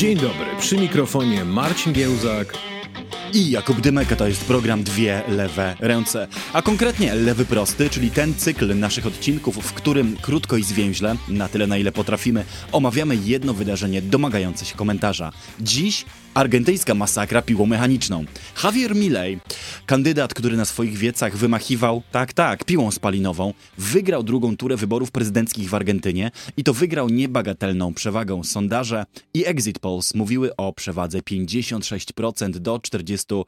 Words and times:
Dzień 0.00 0.16
dobry, 0.16 0.46
przy 0.58 0.76
mikrofonie 0.76 1.44
Marcin 1.44 1.92
Giełzak 1.92 2.54
i 3.34 3.50
Jakub 3.50 3.80
Dymeka 3.80 4.16
to 4.16 4.28
jest 4.28 4.44
program 4.44 4.82
Dwie 4.82 5.22
Lewe 5.28 5.76
Ręce, 5.80 6.28
a 6.52 6.62
konkretnie 6.62 7.14
Lewy 7.14 7.44
Prosty, 7.44 7.90
czyli 7.90 8.10
ten 8.10 8.34
cykl 8.34 8.78
naszych 8.78 9.06
odcinków, 9.06 9.56
w 9.56 9.72
którym 9.72 10.16
krótko 10.16 10.56
i 10.56 10.62
zwięźle, 10.62 11.16
na 11.28 11.48
tyle 11.48 11.66
na 11.66 11.76
ile 11.76 11.92
potrafimy, 11.92 12.44
omawiamy 12.72 13.16
jedno 13.16 13.54
wydarzenie 13.54 14.02
domagające 14.02 14.64
się 14.64 14.76
komentarza. 14.76 15.32
Dziś 15.60 16.04
argentyńska 16.34 16.94
masakra 16.94 17.42
piłą 17.42 17.66
mechaniczną. 17.66 18.24
Javier 18.64 18.96
Milei, 18.96 19.38
kandydat, 19.86 20.34
który 20.34 20.56
na 20.56 20.64
swoich 20.64 20.96
wiecach 20.98 21.36
wymachiwał, 21.36 22.02
tak, 22.12 22.32
tak, 22.32 22.64
piłą 22.64 22.90
spalinową, 22.90 23.54
wygrał 23.78 24.22
drugą 24.22 24.56
turę 24.56 24.76
wyborów 24.76 25.10
prezydenckich 25.10 25.70
w 25.70 25.74
Argentynie 25.74 26.30
i 26.56 26.64
to 26.64 26.74
wygrał 26.74 27.08
niebagatelną 27.08 27.94
przewagą. 27.94 28.44
Sondaże 28.44 29.06
i 29.34 29.46
exit 29.46 29.78
polls 29.78 30.14
mówiły 30.14 30.56
o 30.56 30.72
przewadze 30.72 31.18
56% 31.18 32.50
do 32.50 32.76
44% 32.76 33.44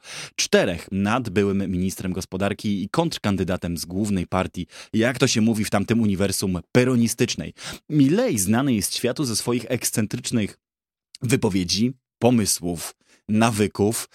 nad 0.91 1.29
byłym 1.29 1.71
ministrem 1.71 2.13
gospodarki 2.13 2.83
i 2.83 2.89
kontrkandydatem 2.89 3.77
z 3.77 3.85
głównej 3.85 4.27
partii, 4.27 4.67
jak 4.93 5.19
to 5.19 5.27
się 5.27 5.41
mówi 5.41 5.65
w 5.65 5.69
tamtym 5.69 6.01
uniwersum 6.01 6.59
peronistycznej. 6.71 7.53
Milei 7.89 8.39
znany 8.39 8.73
jest 8.73 8.95
światu 8.95 9.25
ze 9.25 9.35
swoich 9.35 9.65
ekscentrycznych 9.69 10.59
wypowiedzi, 11.21 11.93
pomysłów, 12.23 12.95
nawyków 13.29 14.09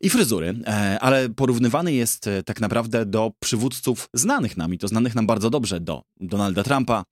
i 0.00 0.10
fryzury, 0.10 0.54
e, 0.66 0.98
ale 1.00 1.28
porównywany 1.28 1.92
jest 1.92 2.26
e, 2.26 2.42
tak 2.42 2.60
naprawdę 2.60 3.06
do 3.06 3.32
przywódców 3.40 4.08
znanych 4.14 4.56
nam 4.56 4.74
i 4.74 4.78
to 4.78 4.88
znanych 4.88 5.14
nam 5.14 5.26
bardzo 5.26 5.50
dobrze, 5.50 5.80
do 5.80 6.02
Donalda 6.20 6.62
Trumpa, 6.62 7.04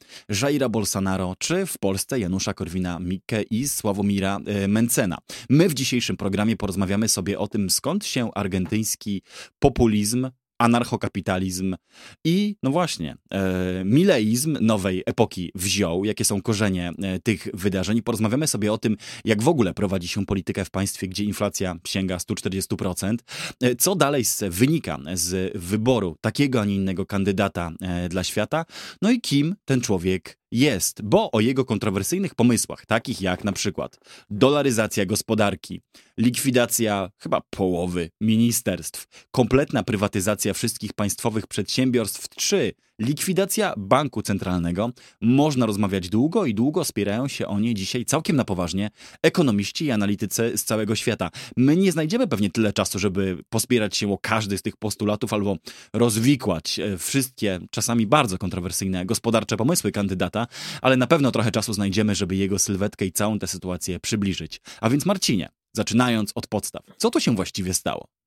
Jaira 0.43 0.69
Bolsonaro 0.69 1.35
czy 1.39 1.67
w 1.67 1.79
Polsce 1.79 2.19
Janusza 2.19 2.53
Korwina-Mikke 2.53 3.45
i 3.51 3.69
Sławomira 3.69 4.39
e, 4.47 4.69
Mencena. 4.69 5.19
My 5.51 5.69
w 5.69 5.75
dzisiejszym 5.75 6.17
programie 6.17 6.57
porozmawiamy 6.57 7.09
sobie 7.09 7.39
o 7.39 7.49
tym, 7.49 7.71
skąd 7.71 8.05
się 8.07 8.31
argentyński 8.35 9.23
populizm 9.59 10.31
anarchokapitalizm 10.59 11.77
i, 12.25 12.57
no 12.63 12.71
właśnie, 12.71 13.17
e, 13.33 13.83
mileizm 13.85 14.59
nowej 14.61 15.03
epoki 15.07 15.53
wziął, 15.55 16.05
jakie 16.05 16.25
są 16.25 16.43
korzenie 16.43 16.93
e, 17.03 17.19
tych 17.19 17.49
wydarzeń. 17.55 18.03
Porozmawiamy 18.03 18.47
sobie 18.47 18.73
o 18.73 18.79
tym, 18.79 18.97
jak 19.25 19.43
w 19.43 19.49
ogóle 19.49 19.75
prowadzi 19.75 20.09
się 20.09 20.27
politykę 20.27 20.65
w 20.65 20.71
państwie, 20.71 21.09
gdzie 21.09 21.25
inflacja 21.25 21.77
sięga 21.87 22.17
140%, 22.17 23.17
e, 23.63 23.77
co 23.77 23.95
dalej 23.95 24.25
z, 24.25 24.45
wynika 24.55 24.99
z 25.15 25.59
wyboru 25.59 26.17
takiego, 26.21 26.61
a 26.61 26.65
nie 26.65 26.75
innego 26.75 27.07
kandydata 27.07 27.71
e, 27.81 28.09
dla 28.09 28.25
świata, 28.25 28.65
no 29.03 29.11
i 29.11 29.21
kim 29.21 29.55
ten 29.65 29.81
człowiek 29.81 30.38
jest, 30.51 31.03
bo 31.03 31.31
o 31.31 31.41
jego 31.41 31.65
kontrowersyjnych 31.65 32.35
pomysłach, 32.35 32.87
takich 32.87 33.21
jak 33.21 33.45
na 33.45 33.53
przykład 33.53 33.99
dolaryzacja 34.31 35.07
gospodarki, 35.07 35.81
likwidacja 36.19 37.11
chyba 37.19 37.41
połowy 37.51 38.11
ministerstw, 38.21 39.27
kompletna 39.31 39.83
prywatyzacja 39.83 40.55
wszystkich 40.55 40.93
państwowych 40.93 41.47
przedsiębiorstw, 41.47 42.29
czy 42.29 42.73
likwidacja 42.99 43.75
banku 43.77 44.23
centralnego, 44.23 44.91
można 45.21 45.67
rozmawiać 45.67 46.09
długo 46.09 46.47
i 46.47 46.55
długo 46.55 46.85
spierają 46.85 47.29
się 47.29 47.47
o 47.47 47.61
niej 47.61 47.75
dzisiaj 47.75 48.05
całkiem 48.05 48.37
na 48.37 48.45
poważnie 48.45 48.91
ekonomiści 49.23 49.85
i 49.85 49.91
analitycy 49.91 50.53
z 50.57 50.65
całego 50.65 50.97
świata. 50.97 51.31
My 51.57 51.77
nie 51.77 51.93
znajdziemy 51.93 52.29
pewnie 52.29 52.51
tyle 52.51 52.73
czasu, 52.73 52.99
żeby 52.99 53.39
pospierać 53.49 53.97
się 53.97 54.13
o 54.13 54.19
każdy 54.19 54.59
z 54.59 54.63
tych 54.63 54.77
postulatów 54.77 55.33
albo 55.33 55.57
rozwikłać 55.93 56.79
e, 56.79 56.99
wszystkie, 56.99 57.61
czasami 57.71 58.07
bardzo 58.07 58.39
kontrowersyjne 58.39 59.07
gospodarcze 59.07 59.57
pomysły 59.57 59.93
kandydata, 59.93 60.47
ale 60.83 60.97
na 60.97 61.07
pewno 61.07 61.31
trochę 61.31 61.51
czasu 61.51 61.73
znajdziemy, 61.73 62.15
żeby 62.15 62.37
jego 62.37 62.59
sylwetkę 62.59 63.07
i 63.07 63.13
całą 63.13 63.39
tę 63.39 63.47
sytuację 63.47 64.01
przybliżyć. 64.01 64.61
A 64.81 64.91
więc 64.91 65.07
Marcinie, 65.07 65.49
zaczynając 65.73 66.33
od 66.35 66.47
podstaw, 66.47 66.83
co 66.97 67.11
tu 67.11 67.21
się 67.21 67.37
właściwie 67.37 67.75
stało? 67.75 68.18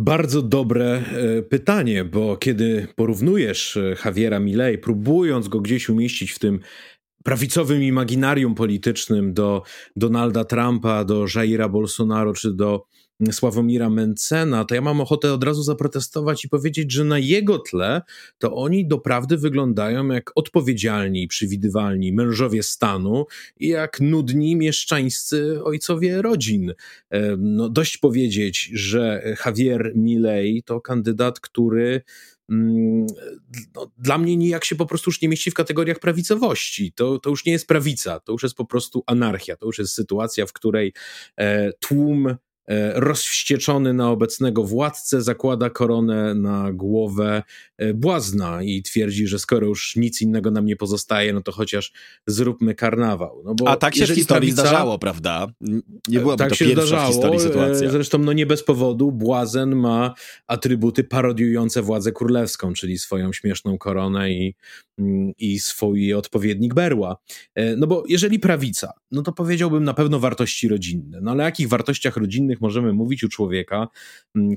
Bardzo 0.00 0.42
dobre 0.42 0.84
e, 0.84 1.42
pytanie, 1.42 2.04
bo 2.04 2.36
kiedy 2.36 2.86
porównujesz 2.96 3.76
e, 3.76 3.96
Javiera 4.04 4.40
Milei, 4.40 4.78
próbując 4.78 5.48
go 5.48 5.60
gdzieś 5.60 5.88
umieścić 5.88 6.32
w 6.32 6.38
tym 6.38 6.60
prawicowym 7.24 7.82
imaginarium 7.82 8.54
politycznym 8.54 9.34
do 9.34 9.62
Donalda 9.96 10.44
Trumpa, 10.44 11.04
do 11.04 11.26
Jaira 11.34 11.68
Bolsonaro 11.68 12.32
czy 12.34 12.52
do 12.52 12.84
Sławomira 13.32 13.90
Mencena, 13.90 14.64
to 14.64 14.74
ja 14.74 14.80
mam 14.80 15.00
ochotę 15.00 15.32
od 15.32 15.44
razu 15.44 15.62
zaprotestować 15.62 16.44
i 16.44 16.48
powiedzieć, 16.48 16.92
że 16.92 17.04
na 17.04 17.18
jego 17.18 17.58
tle 17.58 18.02
to 18.38 18.54
oni 18.54 18.86
doprawdy 18.86 19.36
wyglądają 19.36 20.08
jak 20.08 20.30
odpowiedzialni 20.34 21.22
i 21.22 21.28
przewidywalni 21.28 22.12
mężowie 22.12 22.62
stanu 22.62 23.26
i 23.60 23.68
jak 23.68 24.00
nudni 24.00 24.56
mieszczańscy 24.56 25.64
ojcowie 25.64 26.22
rodzin. 26.22 26.74
No, 27.38 27.68
dość 27.68 27.98
powiedzieć, 27.98 28.70
że 28.72 29.36
Javier 29.46 29.92
Milei 29.94 30.62
to 30.62 30.80
kandydat, 30.80 31.40
który 31.40 32.02
mm, 32.50 33.06
no, 33.74 33.90
dla 33.98 34.18
mnie 34.18 34.36
nijak 34.36 34.64
się 34.64 34.76
po 34.76 34.86
prostu 34.86 35.10
już 35.10 35.22
nie 35.22 35.28
mieści 35.28 35.50
w 35.50 35.54
kategoriach 35.54 35.98
prawicowości. 35.98 36.92
To, 36.92 37.18
to 37.18 37.30
już 37.30 37.44
nie 37.44 37.52
jest 37.52 37.66
prawica, 37.66 38.20
to 38.20 38.32
już 38.32 38.42
jest 38.42 38.54
po 38.54 38.64
prostu 38.64 39.02
anarchia, 39.06 39.56
to 39.56 39.66
już 39.66 39.78
jest 39.78 39.94
sytuacja, 39.94 40.46
w 40.46 40.52
której 40.52 40.92
e, 41.36 41.72
tłum 41.72 42.28
E, 42.28 42.47
rozwścieczony 42.94 43.94
na 43.94 44.10
obecnego 44.10 44.64
władcę, 44.64 45.22
zakłada 45.22 45.70
koronę 45.70 46.34
na 46.34 46.72
głowę 46.72 47.42
e, 47.78 47.94
błazna 47.94 48.62
i 48.62 48.82
twierdzi, 48.82 49.26
że 49.26 49.38
skoro 49.38 49.66
już 49.66 49.96
nic 49.96 50.22
innego 50.22 50.50
nam 50.50 50.66
nie 50.66 50.76
pozostaje, 50.76 51.32
no 51.32 51.42
to 51.42 51.52
chociaż 51.52 51.92
zróbmy 52.26 52.74
karnawał. 52.74 53.42
No 53.44 53.54
A 53.66 53.76
tak 53.76 53.96
się 53.96 54.06
w 54.06 54.08
historii 54.08 54.52
zdarzało, 54.52 54.98
prawda? 54.98 55.46
Nie 56.08 56.20
byłaby 56.20 56.38
tak 56.38 56.48
to 56.48 56.54
się 56.54 56.64
pierwsza 56.64 56.86
zdarzało, 56.86 57.08
w 57.08 57.12
historii 57.12 57.40
sytuacja. 57.40 57.88
E, 57.88 57.90
zresztą 57.90 58.18
no 58.18 58.32
nie 58.32 58.46
bez 58.46 58.62
powodu 58.62 59.12
błazen 59.12 59.76
ma 59.76 60.14
atrybuty 60.46 61.04
parodiujące 61.04 61.82
władzę 61.82 62.12
królewską, 62.12 62.72
czyli 62.72 62.98
swoją 62.98 63.32
śmieszną 63.32 63.78
koronę 63.78 64.32
i, 64.32 64.54
mm, 64.98 65.32
i 65.38 65.58
swój 65.58 66.14
odpowiednik 66.14 66.74
berła. 66.74 67.16
No 67.76 67.86
bo 67.86 68.04
jeżeli 68.08 68.38
prawica, 68.38 68.92
no 69.10 69.22
to 69.22 69.32
powiedziałbym 69.32 69.84
na 69.84 69.94
pewno 69.94 70.20
wartości 70.20 70.68
rodzinne. 70.68 71.18
No 71.22 71.30
ale 71.30 71.42
o 71.42 71.46
jakich 71.46 71.68
wartościach 71.68 72.16
rodzinnych 72.16 72.57
możemy 72.60 72.92
mówić 72.92 73.24
u 73.24 73.28
człowieka, 73.28 73.88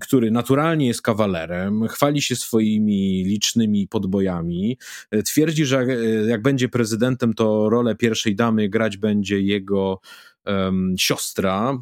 który 0.01 0.31
naturalnie 0.31 0.88
jest 0.88 1.01
kawalerem, 1.01 1.88
chwali 1.88 2.22
się 2.22 2.35
swoimi 2.35 3.23
licznymi 3.23 3.88
podbojami, 3.88 4.78
e, 5.12 5.23
twierdzi, 5.23 5.66
że 5.66 5.79
e, 5.79 5.85
jak 6.28 6.41
będzie 6.41 6.69
prezydentem, 6.69 7.34
to 7.34 7.69
rolę 7.69 7.95
pierwszej 7.95 8.35
damy 8.35 8.69
grać 8.69 8.97
będzie 8.97 9.40
jego 9.40 10.00
siostra, 10.97 11.78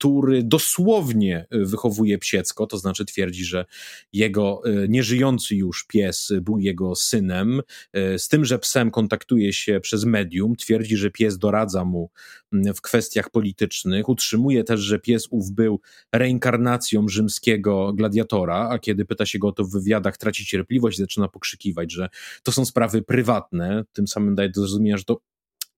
który 0.00 0.42
dosłownie 0.42 1.46
e, 1.50 1.64
wychowuje 1.64 2.18
psiecko, 2.18 2.66
to 2.66 2.78
znaczy 2.78 3.04
twierdzi, 3.04 3.44
że 3.44 3.64
jego 4.12 4.62
e, 4.64 4.88
nieżyjący 4.88 5.56
już 5.56 5.86
pies 5.86 6.32
był 6.42 6.58
jego 6.58 6.94
synem, 6.94 7.62
e, 7.92 8.18
z 8.18 8.28
tym, 8.28 8.44
że 8.44 8.58
psem 8.58 8.90
kontaktuje 8.90 9.52
się 9.52 9.80
przez 9.80 10.04
medium, 10.04 10.56
twierdzi, 10.56 10.96
że 10.96 11.10
pies 11.10 11.38
doradza 11.38 11.84
mu 11.84 12.10
w 12.52 12.80
kwestiach 12.80 13.30
politycznych, 13.30 14.08
utrzymuje 14.08 14.64
też, 14.64 14.80
że 14.80 14.98
pies 14.98 15.26
ów 15.30 15.50
był 15.50 15.80
reinkarnacją 16.12 17.08
rzymskiego 17.08 17.92
gladiatora, 17.92 18.68
a 18.70 18.78
kiedy 18.78 19.04
pyta 19.04 19.26
się 19.26 19.38
go 19.38 19.48
o 19.48 19.52
to 19.52 19.64
w 19.64 19.70
wywiadach, 19.70 20.16
traci 20.16 20.46
cierpliwość 20.46 20.98
zaczyna 20.98 21.28
pokrzykiwać, 21.28 21.92
że 21.92 22.08
to 22.42 22.52
są 22.52 22.64
sprawy 22.64 23.02
prywatne, 23.02 23.84
tym 23.92 24.08
samym 24.08 24.34
daje 24.34 24.48
do 24.48 24.60
zrozumienia, 24.60 24.96
że 24.96 25.04
to 25.04 25.20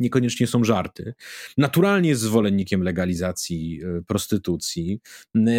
niekoniecznie 0.02 0.46
są 0.46 0.64
żarty. 0.64 1.14
Naturalnie 1.58 2.08
jest 2.08 2.22
zwolennikiem 2.22 2.82
legalizacji 2.82 3.80
e, 3.84 4.02
prostytucji, 4.02 5.00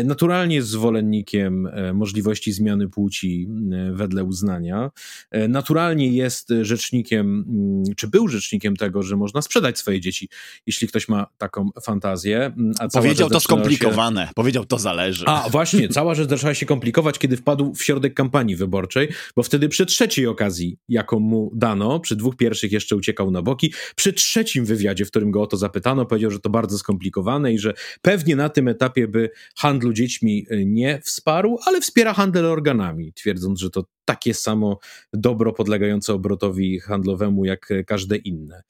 naturalnie 0.05 0.55
jest 0.55 0.69
zwolennikiem 0.69 1.67
e, 1.67 1.93
możliwości 1.93 2.51
zmiany 2.51 2.89
płci 2.89 3.47
wedle 3.93 4.23
uznania, 4.23 4.91
e, 5.31 5.47
naturalnie 5.47 6.07
jest 6.07 6.49
rzecznikiem, 6.61 7.45
czy 7.97 8.07
był 8.07 8.27
rzecznikiem 8.27 8.75
tego, 8.75 9.03
że 9.03 9.15
można 9.15 9.41
sprzedać 9.41 9.77
swoje 9.77 10.01
dzieci, 10.01 10.29
jeśli 10.65 10.87
ktoś 10.87 11.07
ma 11.07 11.27
taką 11.37 11.69
fantazję. 11.83 12.55
Powiedział 12.93 13.29
to 13.29 13.39
skomplikowane, 13.39 14.27
się... 14.27 14.33
powiedział 14.35 14.65
to 14.65 14.79
zależy. 14.79 15.25
A 15.27 15.49
właśnie, 15.49 15.89
cała 15.89 16.15
rzecz 16.15 16.29
zaczęła 16.29 16.53
się 16.53 16.65
komplikować, 16.65 17.19
kiedy 17.19 17.37
wpadł 17.37 17.73
w 17.73 17.83
środek 17.83 18.13
kampanii 18.13 18.55
wyborczej, 18.55 19.09
bo 19.35 19.43
wtedy 19.43 19.69
przy 19.69 19.85
trzeciej 19.85 20.27
okazji, 20.27 20.77
jaką 20.89 21.19
mu 21.19 21.51
dano, 21.55 21.99
przy 21.99 22.15
dwóch 22.15 22.35
pierwszych 22.35 22.71
jeszcze 22.71 22.95
uciekał 22.95 23.31
na 23.31 23.41
boki, 23.41 23.73
przy 23.95 24.13
trzecim 24.33 24.65
wywiadzie, 24.65 25.05
w 25.05 25.09
którym 25.09 25.31
go 25.31 25.41
o 25.41 25.47
to 25.47 25.57
zapytano, 25.57 26.05
powiedział, 26.05 26.31
że 26.31 26.39
to 26.39 26.49
bardzo 26.49 26.77
skomplikowane 26.77 27.53
i 27.53 27.59
że 27.59 27.73
pewnie 28.01 28.35
na 28.35 28.49
tym 28.49 28.67
etapie 28.67 29.07
by 29.07 29.29
handlu 29.55 29.93
dziećmi 29.93 30.45
y, 30.51 30.65
nie 30.65 31.01
wsparł, 31.03 31.57
ale 31.65 31.81
wspiera 31.81 32.13
handel 32.13 32.45
organami, 32.45 33.13
twierdząc, 33.13 33.59
że 33.59 33.69
to 33.69 33.85
takie 34.05 34.33
samo 34.33 34.79
dobro 35.13 35.53
podlegające 35.53 36.13
obrotowi 36.13 36.79
handlowemu 36.79 37.45
jak 37.45 37.69
każde 37.87 38.17
inne. 38.17 38.63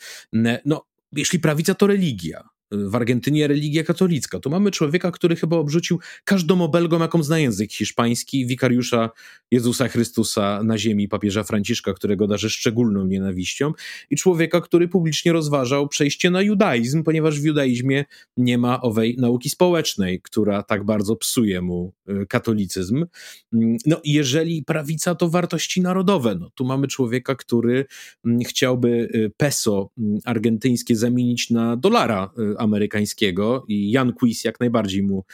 No, 0.66 0.86
jeśli 1.12 1.40
prawica 1.40 1.76
to 1.76 1.88
religia, 1.88 2.50
w 2.74 2.96
Argentynie 2.96 3.48
religia 3.48 3.84
katolicka. 3.84 4.40
Tu 4.40 4.50
mamy 4.50 4.72
człowieka, 4.72 5.12
który 5.12 5.36
chyba 5.36 5.58
obrzucił 5.58 6.00
każdą 6.24 6.62
obelgą, 6.62 7.00
jaką 7.00 7.24
zna 7.24 7.40
język 7.40 7.72
hiszpański, 7.72 8.46
wikariusza 8.46 9.10
Jezusa 9.52 9.88
Chrystusa 9.88 10.64
na 10.64 10.78
ziemi, 10.78 11.08
papieża 11.08 11.44
Franciszka, 11.44 11.94
którego 11.94 12.28
darzy 12.28 12.50
szczególną 12.50 13.06
nienawiścią, 13.06 13.74
i 14.10 14.16
człowieka, 14.16 14.62
który 14.62 14.88
publicznie 14.88 15.34
rozważał 15.34 15.88
przejście 15.88 16.30
na 16.30 16.42
judaizm, 16.42 17.04
ponieważ 17.04 17.40
w 17.40 17.44
judaizmie 17.44 18.06
nie 18.38 18.58
ma 18.58 18.82
owej 18.82 19.18
nauki 19.18 19.50
społecznej, 19.50 20.22
która 20.22 20.64
tak 20.64 20.84
bardzo 20.84 21.16
psuje 21.16 21.62
mu 21.62 21.94
y, 22.10 22.26
katolicyzm. 22.28 23.06
Mm, 23.54 23.78
no, 23.86 24.02
jeżeli 24.06 24.64
prawica 24.64 25.16
to 25.16 25.30
wartości 25.30 25.82
narodowe, 25.82 26.36
no 26.40 26.50
tu 26.56 26.66
mamy 26.66 26.88
człowieka, 26.88 27.36
który 27.36 27.86
mm, 28.26 28.40
chciałby 28.40 28.88
y, 28.88 29.32
peso 29.38 29.90
mm, 29.98 30.20
argentyńskie 30.26 30.96
zamienić 30.96 31.50
na 31.50 31.78
dolara 31.78 32.30
y, 32.54 32.60
amerykańskiego 32.64 33.66
i 33.68 33.92
Jan 33.92 34.14
Quiz 34.14 34.44
jak 34.44 34.60
najbardziej 34.60 35.04
mu 35.04 35.26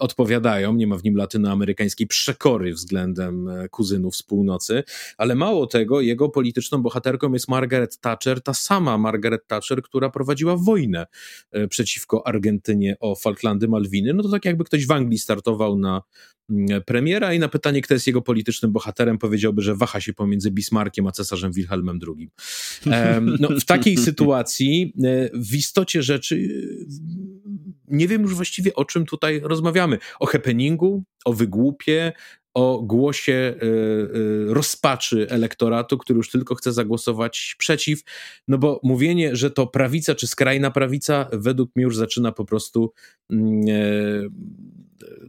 odpowiadają, 0.00 0.74
nie 0.74 0.86
ma 0.86 0.96
w 0.96 1.04
nim 1.04 1.16
latynoamerykańskiej 1.16 2.06
przekory 2.06 2.74
względem 2.74 3.48
kuzynów 3.70 4.16
z 4.16 4.22
północy, 4.22 4.82
ale 5.16 5.34
mało 5.34 5.66
tego, 5.66 6.00
jego 6.00 6.28
polityczną 6.28 6.82
bohaterką 6.82 7.32
jest 7.32 7.48
Margaret 7.48 8.00
Thatcher, 8.00 8.42
ta 8.42 8.54
sama 8.54 8.98
Margaret 8.98 9.46
Thatcher, 9.46 9.82
która 9.82 10.10
prowadziła 10.10 10.56
wojnę 10.56 11.06
przeciwko 11.70 12.26
Argentynie 12.26 12.96
o 13.00 13.14
Falklandy, 13.14 13.68
Malwiny, 13.68 14.14
no 14.14 14.22
to 14.22 14.28
tak 14.28 14.44
jakby 14.44 14.64
ktoś 14.64 14.86
w 14.86 14.90
Anglii 14.90 15.18
startował 15.18 15.78
na 15.78 16.02
mm, 16.50 16.82
premiera 16.82 17.34
i 17.34 17.38
na 17.38 17.48
pytanie, 17.48 17.82
kto 17.82 17.94
jest 17.94 18.06
jego 18.06 18.22
politycznym 18.22 18.72
bohaterem, 18.72 19.18
powiedziałby, 19.18 19.62
że 19.62 19.74
waha 19.74 20.00
się 20.00 20.12
pomiędzy 20.12 20.50
Bismarckiem 20.50 21.06
a 21.06 21.12
cesarzem 21.12 21.52
Wilhelmem 21.52 21.98
II. 22.06 22.30
No, 23.40 23.48
w 23.60 23.64
takiej 23.64 23.96
sytuacji 24.08 24.92
e, 25.04 25.30
w 25.34 25.54
istocie 25.54 26.02
rzeczy 26.02 26.48
nie 27.88 28.08
wiem 28.08 28.22
już 28.22 28.34
właściwie 28.34 28.74
o 28.74 28.84
czym 28.84 29.06
tutaj 29.06 29.40
rozmawiamy. 29.44 29.98
O 30.20 30.26
happeningu, 30.26 31.04
o 31.24 31.32
wygłupie, 31.32 32.12
o 32.54 32.82
głosie 32.82 33.32
y, 33.32 33.66
y, 33.66 34.54
rozpaczy 34.54 35.26
elektoratu, 35.30 35.98
który 35.98 36.16
już 36.16 36.30
tylko 36.30 36.54
chce 36.54 36.72
zagłosować 36.72 37.54
przeciw, 37.58 38.02
no 38.48 38.58
bo 38.58 38.80
mówienie, 38.82 39.36
że 39.36 39.50
to 39.50 39.66
prawica 39.66 40.14
czy 40.14 40.26
skrajna 40.26 40.70
prawica, 40.70 41.28
według 41.32 41.76
mnie 41.76 41.84
już 41.84 41.96
zaczyna 41.96 42.32
po 42.32 42.44
prostu 42.44 42.92
mm, 43.30 43.60
e, 43.68 43.72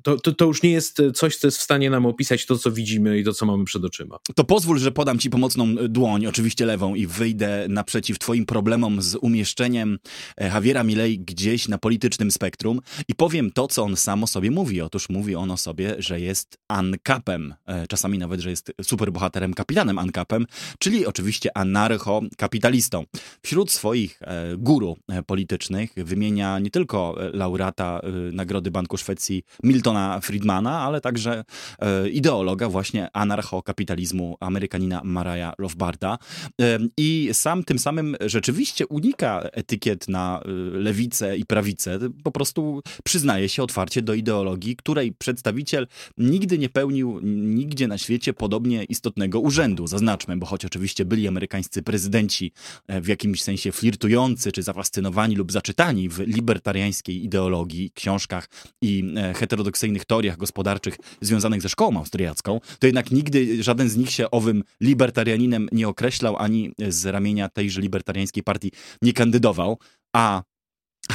to, 0.04 0.20
to, 0.20 0.32
to, 0.32 0.46
już 0.46 0.64
nie 0.64 0.72
jest 0.72 1.02
coś, 1.16 1.36
co 1.36 1.48
jest 1.48 1.58
w 1.58 1.62
stanie 1.62 1.90
nam 1.90 2.06
opisać 2.06 2.46
to, 2.46 2.58
co 2.58 2.72
widzimy 2.72 3.20
i 3.20 3.24
to, 3.24 3.34
co 3.34 3.46
mamy 3.46 3.66
przed 3.66 3.84
oczyma. 3.84 4.18
To 4.36 4.44
pozwól, 4.44 4.80
że 4.80 4.92
podam 4.92 5.20
ci 5.20 5.30
pomocną 5.30 5.76
dłoń, 5.76 6.26
oczywiście 6.26 6.66
lewą, 6.66 6.96
i 6.96 7.08
wyjdę 7.08 7.66
naprzeciw 7.70 8.20
twoim 8.20 8.46
problemom 8.46 9.02
z 9.02 9.16
umieszczeniem 9.16 10.00
e, 10.38 10.48
Javiera 10.48 10.84
Milei 10.84 11.20
gdzieś 11.20 11.68
na 11.68 11.78
politycznym 11.78 12.32
spektrum 12.32 12.82
i 13.08 13.16
powiem 13.16 13.52
to, 13.52 13.68
co 13.68 13.84
on 13.84 13.96
sam 13.96 14.24
o 14.24 14.28
sobie 14.28 14.52
mówi. 14.52 14.82
Otóż 14.82 15.10
mówi 15.10 15.36
on 15.36 15.52
o 15.52 15.58
sobie, 15.58 15.96
że 16.00 16.20
jest 16.20 16.58
ankapem, 16.68 17.56
e, 17.66 17.88
czasami 17.88 18.18
nawet, 18.18 18.42
że 18.42 18.50
jest 18.50 18.74
superbohaterem, 18.82 19.54
kapitanem 19.54 20.00
ankapem, 20.00 20.46
czyli 20.80 21.06
oczywiście 21.06 21.50
anarcho-kapitalistą. 21.58 23.04
Wśród 23.42 23.72
swoich 23.72 24.22
e, 24.22 24.58
guru 24.58 24.98
politycznych 25.28 25.92
wymienia 25.96 26.60
nie 26.60 26.72
tylko 26.72 27.16
laureata 27.34 28.02
Nagrody 28.32 28.72
Banku 28.72 28.98
Szwecji 28.98 29.44
Miltona 29.64 30.20
Friedmana, 30.22 30.80
ale 30.80 31.02
także 31.02 31.44
e, 31.80 32.10
ideologa 32.10 32.70
właśnie 32.70 33.10
anarchokapitalizmu 33.14 34.38
Amerykanina 34.40 35.02
Maraya 35.04 35.54
Rothbarda. 35.58 36.18
E, 36.62 36.80
I 36.98 37.30
sam 37.34 37.64
tym 37.64 37.80
samym 37.80 38.16
rzeczywiście 38.22 38.88
unika 38.88 39.42
etykiet 39.42 40.08
na 40.08 40.42
e, 40.46 40.52
lewicę 40.78 41.38
i 41.38 41.46
prawicę. 41.46 42.00
Po 42.24 42.32
prostu 42.32 42.82
przyznaje 43.04 43.50
się 43.50 43.64
otwarcie 43.64 44.02
do 44.02 44.14
ideologii, 44.14 44.76
której 44.76 45.14
przedstawiciel 45.14 45.88
nigdy 46.18 46.58
nie 46.58 46.70
pełnił 46.70 47.20
nigdzie 47.24 47.88
na 47.88 47.98
świecie 47.98 48.34
podobnie 48.34 48.84
istotnego 48.84 49.40
urzędu. 49.40 49.88
Zaznaczmy, 49.88 50.38
bo 50.38 50.46
choć 50.46 50.66
oczywiście 50.66 51.06
byli 51.06 51.28
amerykańscy 51.28 51.84
prezydenci 51.84 52.52
w 52.90 53.08
jakimś 53.08 53.44
sensie 53.44 53.72
flirtujący, 53.72 54.52
czy 54.52 54.64
zafascynowani 54.64 55.36
lub 55.36 55.52
zaczytani 55.52 56.10
w 56.10 56.20
libertariańskiej 56.20 57.24
ideologii, 57.24 57.92
książkach 57.92 58.50
i 58.82 59.14
heterodoksyjnych 59.48 60.06
teoriach 60.06 60.38
gospodarczych 60.38 60.98
związanych 61.22 61.62
ze 61.62 61.70
szkołą 61.70 61.98
austriacką, 61.98 62.60
to 62.80 62.88
jednak 62.88 63.12
nigdy 63.12 63.64
żaden 63.64 63.90
z 63.90 63.98
nich 63.98 64.12
się 64.12 64.32
owym 64.32 64.64
libertarianinem 64.82 65.70
nie 65.72 65.88
określał, 65.88 66.38
ani 66.38 66.72
z 66.90 67.06
ramienia 67.06 67.50
tejże 67.50 67.82
libertariańskiej 67.82 68.44
partii 68.44 68.72
nie 69.02 69.14
kandydował, 69.14 69.78
a 70.16 70.44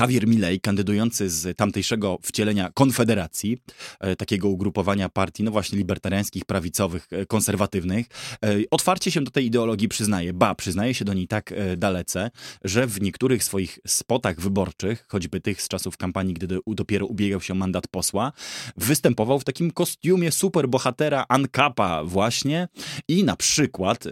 Javier 0.01 0.27
Milei, 0.27 0.61
kandydujący 0.61 1.31
z 1.31 1.57
tamtejszego 1.57 2.19
wcielenia 2.23 2.71
Konfederacji, 2.75 3.59
e, 4.01 4.17
takiego 4.17 4.49
ugrupowania 4.49 5.09
partii, 5.09 5.43
no 5.43 5.51
właśnie 5.51 5.79
libertariańskich, 5.79 6.45
prawicowych, 6.45 7.09
e, 7.11 7.27
konserwatywnych, 7.27 8.07
e, 8.45 8.57
otwarcie 8.71 9.11
się 9.11 9.21
do 9.21 9.31
tej 9.31 9.47
ideologii 9.47 9.89
przyznaje. 9.89 10.33
Ba, 10.33 10.55
przyznaje 10.55 10.95
się 10.95 11.05
do 11.05 11.15
niej 11.15 11.29
tak 11.29 11.55
dalece, 11.77 12.31
że 12.65 12.87
w 12.87 13.01
niektórych 13.01 13.45
swoich 13.45 13.79
spotach 13.87 14.41
wyborczych, 14.41 15.07
choćby 15.09 15.41
tych 15.41 15.63
z 15.63 15.69
czasów 15.69 15.97
kampanii, 15.97 16.35
gdy 16.35 16.59
dopiero 16.67 17.07
ubiegał 17.07 17.41
się 17.41 17.55
mandat 17.55 17.89
posła, 17.89 18.33
występował 18.77 19.39
w 19.39 19.45
takim 19.45 19.71
kostiumie 19.71 20.33
superbohatera 20.33 21.25
Ankapa 21.29 22.05
właśnie 22.05 22.69
i 23.09 23.25
na 23.25 23.37
przykład 23.37 24.05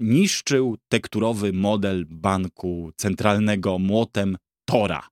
niszczył 0.00 0.76
tekturowy 0.88 1.52
model 1.52 2.06
banku 2.08 2.90
centralnego 2.96 3.78
młotem 3.78 4.36
Tora. 4.68 5.08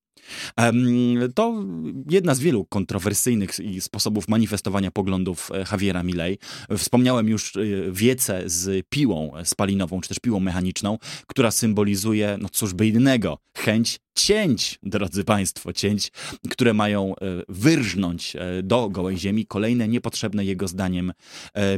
To 1.35 1.65
jedna 2.11 2.35
z 2.35 2.41
wielu 2.41 2.65
kontrowersyjnych 2.65 3.51
sposobów 3.81 4.29
manifestowania 4.29 4.91
poglądów 4.91 5.51
e, 5.55 5.65
Javiera 5.73 6.03
Milei. 6.03 6.39
Wspomniałem 6.79 7.29
już 7.29 7.57
e, 7.57 7.61
wiece 7.91 8.43
z 8.47 8.87
piłą 8.89 9.33
spalinową, 9.45 10.01
czy 10.01 10.09
też 10.09 10.19
piłą 10.19 10.41
mechaniczną, 10.41 10.99
która 11.27 11.51
symbolizuje, 11.51 12.39
no 12.41 12.49
cóż 12.49 12.75
by 12.75 12.87
innego, 12.87 13.39
chęć 13.57 13.99
cięć, 14.15 14.79
drodzy 14.83 15.25
Państwo, 15.25 15.73
cięć, 15.73 16.13
które 16.51 16.75
mają 16.75 17.15
e, 17.17 17.43
wyrżnąć 17.49 18.37
do 18.63 18.89
gołej 18.89 19.19
ziemi 19.19 19.47
kolejne 19.47 19.89
niepotrzebne 19.89 20.45
jego 20.45 20.69
zdaniem 20.69 21.13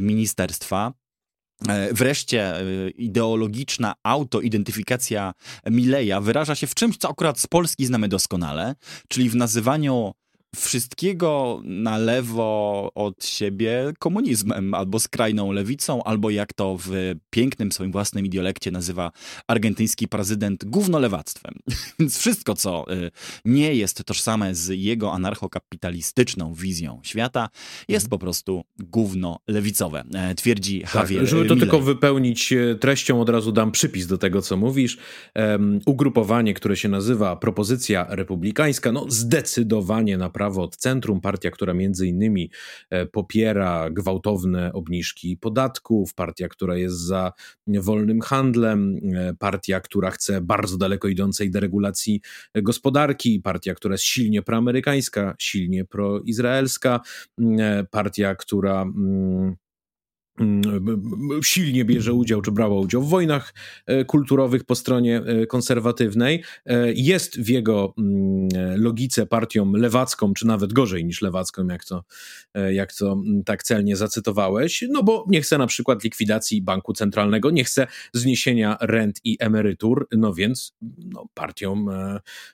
ministerstwa. 0.01 0.93
E, 1.67 1.93
wreszcie 1.93 2.57
e, 2.57 2.89
ideologiczna 2.89 3.93
autoidentyfikacja 4.03 5.33
Mileja 5.69 6.21
wyraża 6.21 6.55
się 6.55 6.67
w 6.67 6.75
czymś, 6.75 6.97
co 6.97 7.09
akurat 7.09 7.39
z 7.39 7.47
Polski 7.47 7.85
znamy 7.85 8.07
doskonale, 8.07 8.75
czyli 9.07 9.29
w 9.29 9.35
nazywaniu 9.35 10.13
wszystkiego 10.55 11.61
na 11.63 11.97
lewo 11.97 12.91
od 12.95 13.25
siebie 13.25 13.93
komunizmem, 13.99 14.73
albo 14.73 14.99
skrajną 14.99 15.51
lewicą, 15.51 16.03
albo 16.03 16.29
jak 16.29 16.53
to 16.53 16.77
w 16.77 16.89
pięknym 17.29 17.71
swoim 17.71 17.91
własnym 17.91 18.25
idiolekcie 18.25 18.71
nazywa 18.71 19.11
argentyński 19.47 20.07
prezydent 20.07 20.65
gównolewactwem. 20.65 21.53
Więc 21.99 22.17
wszystko, 22.17 22.55
co 22.55 22.93
y, 22.93 23.11
nie 23.45 23.75
jest 23.75 24.03
tożsame 24.03 24.55
z 24.55 24.67
jego 24.67 25.13
anarchokapitalistyczną 25.13 26.53
wizją 26.53 26.99
świata, 27.03 27.49
jest 27.87 28.05
mhm. 28.05 28.09
po 28.09 28.17
prostu 28.19 28.63
gówno 28.79 29.39
lewicowe, 29.47 30.03
e, 30.13 30.35
twierdzi 30.35 30.81
tak, 30.81 30.95
Javier 30.95 31.27
Żeby 31.27 31.45
to 31.45 31.55
tylko 31.55 31.79
wypełnić 31.79 32.53
e, 32.53 32.75
treścią, 32.75 33.21
od 33.21 33.29
razu 33.29 33.51
dam 33.51 33.71
przypis 33.71 34.07
do 34.07 34.17
tego, 34.17 34.41
co 34.41 34.57
mówisz. 34.57 34.97
Um, 35.35 35.79
ugrupowanie, 35.85 36.53
które 36.53 36.77
się 36.77 36.89
nazywa 36.89 37.35
Propozycja 37.35 38.05
Republikańska, 38.09 38.91
no 38.91 39.05
zdecydowanie 39.09 40.17
na 40.17 40.29
prawo 40.39 40.63
od 40.63 40.77
centrum, 40.77 41.21
partia, 41.21 41.51
która 41.51 41.73
między 41.73 42.07
innymi 42.07 42.51
e, 42.89 43.05
popiera 43.05 43.89
gwałtowne 43.89 44.73
obniżki 44.73 45.37
podatków, 45.37 46.13
partia, 46.13 46.47
która 46.47 46.77
jest 46.77 46.95
za 46.95 47.33
wolnym 47.67 48.21
handlem, 48.21 48.99
e, 49.15 49.33
partia, 49.39 49.79
która 49.79 50.11
chce 50.11 50.41
bardzo 50.41 50.77
daleko 50.77 51.07
idącej 51.07 51.51
deregulacji 51.51 52.21
gospodarki, 52.55 53.39
partia, 53.39 53.75
która 53.75 53.93
jest 53.93 54.03
silnie 54.03 54.41
proamerykańska, 54.41 55.35
silnie 55.39 55.85
proizraelska, 55.85 57.01
e, 57.39 57.85
partia, 57.91 58.35
która 58.35 58.85
silnie 61.43 61.85
bierze 61.85 62.13
udział, 62.13 62.41
czy 62.41 62.51
brała 62.51 62.79
udział 62.79 63.01
w 63.01 63.09
wojnach 63.09 63.53
e, 63.85 64.05
kulturowych 64.05 64.63
po 64.63 64.75
stronie 64.75 65.17
e, 65.17 65.45
konserwatywnej. 65.45 66.43
E, 66.65 66.93
jest 66.93 67.41
w 67.41 67.49
jego 67.49 67.93
mm, 67.97 68.49
logice 68.81 69.25
partią 69.25 69.73
lewacką, 69.73 70.33
czy 70.33 70.47
nawet 70.47 70.73
gorzej 70.73 71.05
niż 71.05 71.21
lewacką, 71.21 71.67
jak 71.67 71.85
to, 71.85 72.03
jak 72.71 72.93
to 72.93 73.11
mm, 73.11 73.43
tak 73.43 73.63
celnie 73.63 73.95
zacytowałeś, 73.95 74.83
no 74.89 75.03
bo 75.03 75.25
nie 75.27 75.41
chce 75.41 75.57
na 75.57 75.67
przykład 75.67 76.03
likwidacji 76.03 76.61
banku 76.61 76.93
centralnego, 76.93 77.51
nie 77.51 77.63
chce 77.63 77.87
zniesienia 78.13 78.77
rent 78.81 79.19
i 79.23 79.37
emerytur, 79.39 80.07
no 80.11 80.33
więc 80.33 80.75
no, 80.97 81.25
partią, 81.33 81.85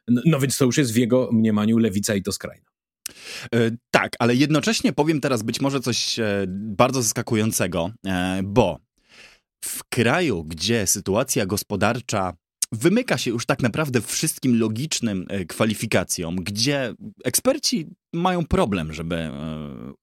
no 0.08 0.40
więc 0.40 0.58
to 0.58 0.66
już 0.66 0.78
jest 0.78 0.94
w 0.94 0.96
jego 0.96 1.30
mniemaniu 1.32 1.78
lewica 1.78 2.16
i 2.16 2.22
to 2.22 2.32
skrajna. 2.32 2.65
E, 3.56 3.72
tak, 3.92 4.16
ale 4.20 4.36
jednocześnie 4.36 4.94
powiem 4.94 5.22
teraz 5.22 5.44
być 5.44 5.62
może 5.62 5.80
coś 5.80 6.20
e, 6.20 6.46
bardzo 6.48 7.02
zaskakującego, 7.02 7.92
e, 8.08 8.42
bo 8.44 8.80
w 9.66 9.84
kraju, 9.84 10.44
gdzie 10.44 10.88
sytuacja 10.88 11.46
gospodarcza 11.46 12.34
wymyka 12.72 13.18
się 13.18 13.32
już 13.32 13.46
tak 13.46 13.62
naprawdę 13.62 14.02
wszystkim 14.02 14.60
logicznym 14.60 15.28
kwalifikacjom, 15.48 16.36
gdzie 16.36 16.94
eksperci 17.24 17.88
mają 18.14 18.46
problem, 18.46 18.94
żeby 18.94 19.30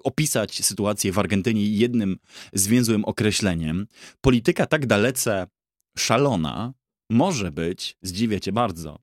opisać 0.05 0.65
sytuację 0.65 1.13
w 1.13 1.19
Argentynie 1.19 1.67
jednym 1.67 2.17
zwięzłym 2.53 3.05
określeniem. 3.05 3.87
Polityka 4.21 4.67
tak 4.67 4.87
dalece 4.87 5.47
szalona 5.99 6.73
może 7.11 7.53
być, 7.53 7.97
zdziwię 8.03 8.41
cię 8.41 8.53
bardzo, 8.53 8.99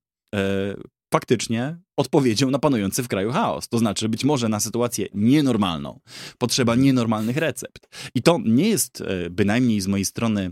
faktycznie 1.13 1.77
odpowiedzią 1.97 2.51
na 2.51 2.59
panujący 2.59 3.03
w 3.03 3.07
kraju 3.07 3.31
chaos. 3.31 3.67
To 3.67 3.77
znaczy, 3.77 4.09
być 4.09 4.23
może 4.23 4.49
na 4.49 4.59
sytuację 4.59 5.07
nienormalną 5.13 5.99
potrzeba 6.37 6.75
nienormalnych 6.75 7.37
recept. 7.37 7.87
I 8.15 8.21
to 8.21 8.39
nie 8.45 8.69
jest 8.69 9.03
bynajmniej 9.29 9.81
z 9.81 9.87
mojej 9.87 10.05
strony 10.05 10.51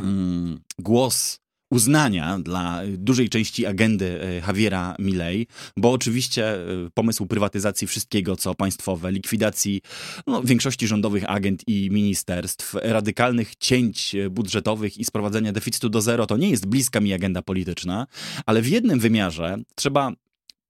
mm, 0.00 0.60
głos 0.78 1.41
uznania 1.72 2.38
dla 2.38 2.80
dużej 2.88 3.28
części 3.28 3.66
agendy 3.66 4.20
e, 4.22 4.34
Javiera 4.46 4.96
Milei, 4.98 5.46
bo 5.76 5.92
oczywiście 5.92 6.54
e, 6.54 6.66
pomysł 6.94 7.26
prywatyzacji 7.26 7.86
wszystkiego, 7.86 8.36
co 8.36 8.54
państwowe, 8.54 9.12
likwidacji 9.12 9.80
no, 10.26 10.42
większości 10.42 10.86
rządowych 10.86 11.30
agent 11.30 11.62
i 11.66 11.90
ministerstw, 11.90 12.74
radykalnych 12.74 13.56
cięć 13.56 14.14
e, 14.14 14.30
budżetowych 14.30 14.98
i 14.98 15.04
sprowadzenia 15.04 15.52
deficytu 15.52 15.88
do 15.88 16.00
zero, 16.00 16.26
to 16.26 16.36
nie 16.36 16.50
jest 16.50 16.66
bliska 16.66 17.00
mi 17.00 17.12
agenda 17.12 17.42
polityczna, 17.42 18.06
ale 18.46 18.62
w 18.62 18.68
jednym 18.68 19.00
wymiarze 19.00 19.56
trzeba 19.74 20.12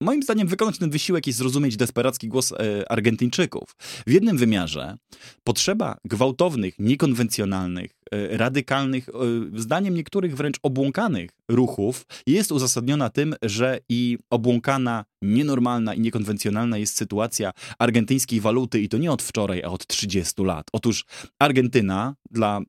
moim 0.01 0.23
zdaniem 0.23 0.49
wykonać 0.49 0.79
ten 0.79 0.91
wysiłek 0.91 1.27
i 1.27 1.33
zrozumieć 1.33 1.77
desperacki 1.77 2.29
głos 2.29 2.53
Argentyńczyków. 2.89 3.77
W 4.07 4.11
jednym 4.11 4.39
wymiarze 4.39 4.97
potrzeba 5.45 5.97
gwałtownych, 6.05 6.75
niekonwencjonalnych, 6.79 7.91
radykalnych, 8.31 9.09
e, 9.09 9.12
zdaniem 9.61 9.95
niektórych 9.95 10.37
wręcz 10.37 10.57
obłąkanych 10.62 11.31
ruchów 11.49 12.07
jest 12.26 12.52
uzasadniona 12.52 13.11
tym, 13.11 13.35
że 13.42 13.78
i 13.88 14.19
obłąkana, 14.31 15.04
nienormalna 15.23 15.95
i 15.95 16.00
niekonwencjonalna 16.00 16.78
jest 16.78 16.97
sytuacja 16.97 17.52
argentyńskiej 17.78 18.40
waluty 18.40 18.81
i 18.81 18.88
to 18.88 18.99
nie 18.99 19.12
od 19.12 19.23
wczoraj, 19.23 19.62
a 19.62 19.69
od 19.69 19.87
30 19.87 20.45
lat. 20.45 20.66
Otóż 20.73 21.04
Argentyna 21.38 22.14
dla 22.31 22.61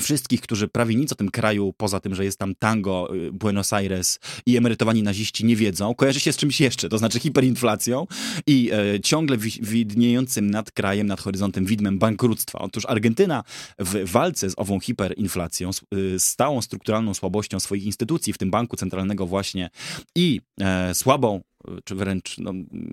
wszystkich, 0.00 0.40
którzy 0.40 0.68
prawie 0.68 0.94
nic 0.94 1.12
o 1.12 1.14
tym 1.14 1.30
kraju, 1.30 1.74
poza 1.76 2.00
tym, 2.00 2.14
że 2.14 2.24
jest 2.24 2.38
tam 2.38 2.54
tango, 2.54 3.14
y, 3.14 3.32
Buenos 3.32 3.72
Aires 3.72 4.20
i 4.46 4.56
emerytowani 4.56 5.02
naziści 5.02 5.44
nie 5.44 5.56
wiedzą, 5.56 5.94
kojarzy 5.94 6.20
się 6.20 6.32
z 6.32 6.36
czymś 6.36 6.60
jeszcze, 6.60 6.88
to 6.88 6.98
znaczy 6.98 7.20
hiperinflacją 7.20 8.06
i 8.46 8.70
e, 8.72 9.00
ciągle 9.00 9.36
wi 9.36 9.50
widniejącym 9.62 10.50
nad 10.50 10.70
krajem, 10.70 11.06
nad 11.06 11.20
horyzontem 11.20 11.64
widmem 11.64 11.98
bankructwa. 11.98 12.58
Otóż 12.58 12.86
Argentyna 12.86 13.44
w 13.78 14.10
walce 14.10 14.50
z 14.50 14.54
ową 14.56 14.80
hiperinflacją, 14.80 15.72
z 15.72 15.82
y, 15.94 16.20
stałą 16.20 16.62
strukturalną 16.62 17.14
słabością 17.14 17.60
swoich 17.60 17.84
instytucji, 17.84 18.32
w 18.32 18.38
tym 18.38 18.50
banku 18.50 18.76
centralnego 18.76 19.26
właśnie 19.26 19.70
i 20.16 20.40
e, 20.60 20.94
słabą 20.94 21.40
czy 21.84 21.94
wręcz 21.94 22.38
no, 22.38 22.52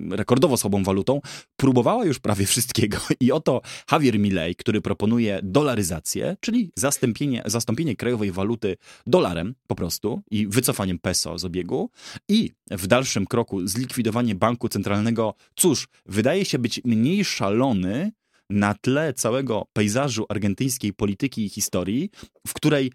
rekordowo 0.10 0.58
słabą 0.58 0.84
walutą, 0.84 1.22
próbowała 1.56 2.06
już 2.06 2.20
prawie 2.20 2.46
wszystkiego. 2.46 2.98
I 3.20 3.32
oto 3.32 3.62
Javier 3.92 4.20
Milei, 4.20 4.56
który 4.56 4.82
proponuje 4.82 5.40
dolaryzację, 5.44 6.38
czyli 6.40 6.72
zastąpienie, 6.76 7.44
zastąpienie 7.46 7.96
krajowej 7.96 8.32
waluty 8.32 8.78
dolarem 9.08 9.56
po 9.68 9.76
prostu 9.76 10.22
i 10.32 10.48
wycofaniem 10.48 11.00
peso 11.00 11.38
z 11.40 11.46
obiegu 11.46 11.90
i 12.30 12.52
w 12.72 12.88
dalszym 12.88 13.26
kroku 13.26 13.68
zlikwidowanie 13.68 14.36
banku 14.36 14.70
centralnego, 14.70 15.36
cóż, 15.56 15.88
wydaje 16.06 16.46
się 16.46 16.60
być 16.60 16.82
mniej 16.86 17.26
szalony 17.26 18.12
na 18.50 18.74
tle 18.74 19.14
całego 19.14 19.66
pejzażu 19.74 20.26
argentyńskiej 20.30 20.94
polityki 20.94 21.46
i 21.46 21.50
historii, 21.50 22.10
w 22.48 22.54
której 22.54 22.92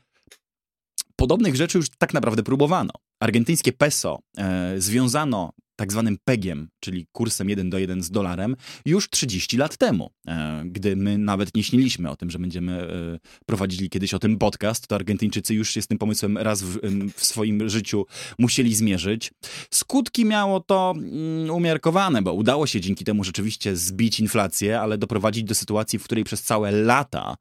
podobnych 1.17 1.57
rzeczy 1.57 1.79
już 1.79 1.87
tak 1.99 2.15
naprawdę 2.15 2.43
próbowano. 2.43 2.91
Argentyńskie 3.21 3.73
peso 3.73 4.19
e, 4.37 4.75
związano 4.81 5.53
tak 5.79 5.93
zwanym 5.93 6.19
PEGiem, 6.25 6.69
czyli 6.81 7.07
kursem 7.13 7.49
1 7.49 7.71
do 7.71 7.79
1 7.79 8.03
z 8.03 8.11
dolarem, 8.11 8.57
już 8.85 9.11
30 9.11 9.57
lat 9.57 9.77
temu. 9.77 10.11
E, 10.27 10.63
gdy 10.67 10.97
my 10.97 11.19
nawet 11.19 11.55
nie 11.55 11.65
śniliśmy 11.65 12.11
o 12.11 12.17
tym, 12.17 12.31
że 12.31 12.39
będziemy 12.39 12.73
e, 12.73 13.19
prowadzili 13.47 13.91
kiedyś 13.91 14.15
o 14.15 14.19
tym 14.19 14.39
podcast, 14.39 14.87
to 14.87 14.95
Argentyńczycy 14.95 15.55
już 15.55 15.71
się 15.71 15.83
z 15.83 15.87
tym 15.87 15.99
pomysłem 15.99 16.39
raz 16.39 16.63
w, 16.63 16.79
w 17.15 17.25
swoim 17.25 17.69
życiu 17.69 18.07
musieli 18.39 18.75
zmierzyć. 18.75 19.33
Skutki 19.71 20.25
miało 20.25 20.61
to 20.61 20.95
mm, 20.97 21.51
umiarkowane, 21.51 22.23
bo 22.23 22.33
udało 22.33 22.67
się 22.67 22.81
dzięki 22.81 23.05
temu 23.05 23.25
rzeczywiście 23.25 23.77
zbić 23.77 24.21
inflację, 24.21 24.81
ale 24.81 24.99
doprowadzić 24.99 25.45
do 25.45 25.55
sytuacji, 25.55 25.99
w 25.99 26.05
której 26.05 26.25
przez 26.25 26.43
całe 26.43 26.71
lata 26.71 27.37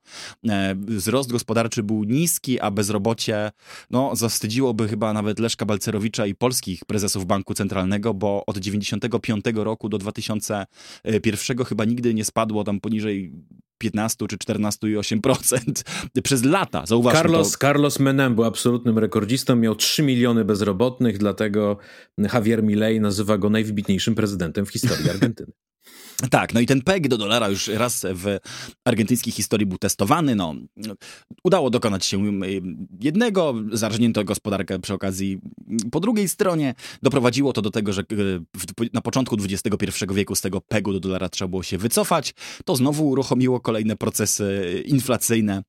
e, 0.50 0.76
wzrost 0.76 1.32
gospodarczy 1.32 1.84
był 1.84 2.04
niski, 2.04 2.60
a 2.60 2.72
bezrobocie 2.72 3.52
no, 3.90 4.16
zawstydziłoby 4.16 4.88
chyba 4.88 5.14
nawet 5.14 5.40
Leszka 5.40 5.66
Balcerowicza 5.66 6.26
i 6.26 6.36
polskich 6.36 6.86
prezesów 6.86 7.26
Banku 7.26 7.54
Centralnego, 7.54 8.14
bo 8.14 8.27
bo 8.28 8.44
od 8.46 8.58
95 8.58 9.46
roku 9.56 9.90
do 9.90 9.98
2001 9.98 11.66
chyba 11.66 11.86
nigdy 11.86 12.14
nie 12.14 12.26
spadło 12.26 12.64
tam 12.64 12.80
poniżej 12.80 13.34
15 13.78 14.28
czy 14.28 14.38
14,8% 14.38 15.84
przez 16.24 16.44
lata. 16.44 16.86
Zauważmy 16.86 17.20
Carlos, 17.20 17.52
to. 17.52 17.58
Carlos 17.58 18.00
Menem 18.00 18.36
był 18.36 18.44
absolutnym 18.44 18.98
rekordzistą, 18.98 19.56
miał 19.56 19.76
3 19.76 20.04
miliony 20.04 20.46
bezrobotnych, 20.46 21.18
dlatego 21.18 21.78
Javier 22.18 22.64
Milei 22.64 23.00
nazywa 23.00 23.38
go 23.38 23.50
najwybitniejszym 23.50 24.16
prezydentem 24.16 24.66
w 24.66 24.70
historii 24.70 25.10
Argentyny. 25.10 25.52
Tak, 26.30 26.54
no 26.54 26.60
i 26.60 26.66
ten 26.66 26.82
PEG 26.82 27.08
do 27.08 27.18
dolara 27.18 27.50
już 27.50 27.68
raz 27.68 28.06
w 28.14 28.38
argentyńskiej 28.86 29.34
historii 29.34 29.66
był 29.66 29.78
testowany. 29.78 30.36
No, 30.36 30.56
udało 31.44 31.70
dokonać 31.70 32.06
się 32.06 32.32
jednego, 33.00 33.56
zarżnięto 33.72 34.24
gospodarkę 34.24 34.80
przy 34.80 34.94
okazji. 34.94 35.40
Po 35.92 36.00
drugiej 36.00 36.30
stronie 36.30 36.74
doprowadziło 37.04 37.54
to 37.54 37.62
do 37.62 37.72
tego, 37.72 37.94
że 37.94 38.04
na 38.94 39.02
początku 39.02 39.36
XXI 39.36 40.06
wieku 40.12 40.36
z 40.36 40.42
tego 40.42 40.62
PEGu 40.62 40.94
do 40.94 41.00
dolara 41.00 41.30
trzeba 41.30 41.50
było 41.50 41.64
się 41.64 41.78
wycofać. 41.78 42.34
To 42.66 42.76
znowu 42.76 43.10
uruchomiło 43.10 43.60
kolejne 43.60 43.96
procesy 43.96 44.84
inflacyjne 44.86 45.64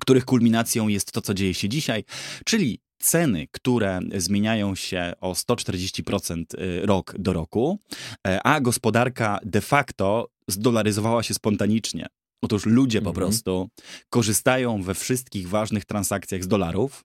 których 0.00 0.24
kulminacją 0.24 0.88
jest 0.88 1.12
to, 1.12 1.20
co 1.20 1.34
dzieje 1.34 1.54
się 1.54 1.68
dzisiaj, 1.68 2.04
czyli 2.44 2.80
ceny, 3.02 3.48
które 3.50 4.00
zmieniają 4.16 4.74
się 4.74 5.12
o 5.20 5.32
140% 5.32 6.44
y, 6.54 6.86
rok 6.86 7.14
do 7.18 7.32
roku, 7.32 7.78
e, 8.26 8.42
a 8.42 8.60
gospodarka 8.60 9.38
de 9.44 9.60
facto 9.60 10.28
zdolaryzowała 10.48 11.22
się 11.22 11.34
spontanicznie. 11.34 12.06
Otóż 12.44 12.66
ludzie 12.66 13.02
po 13.02 13.12
prostu 13.12 13.68
korzystają 14.10 14.82
we 14.82 14.94
wszystkich 14.94 15.48
ważnych 15.48 15.84
transakcjach 15.84 16.44
z 16.44 16.48
dolarów, 16.48 17.04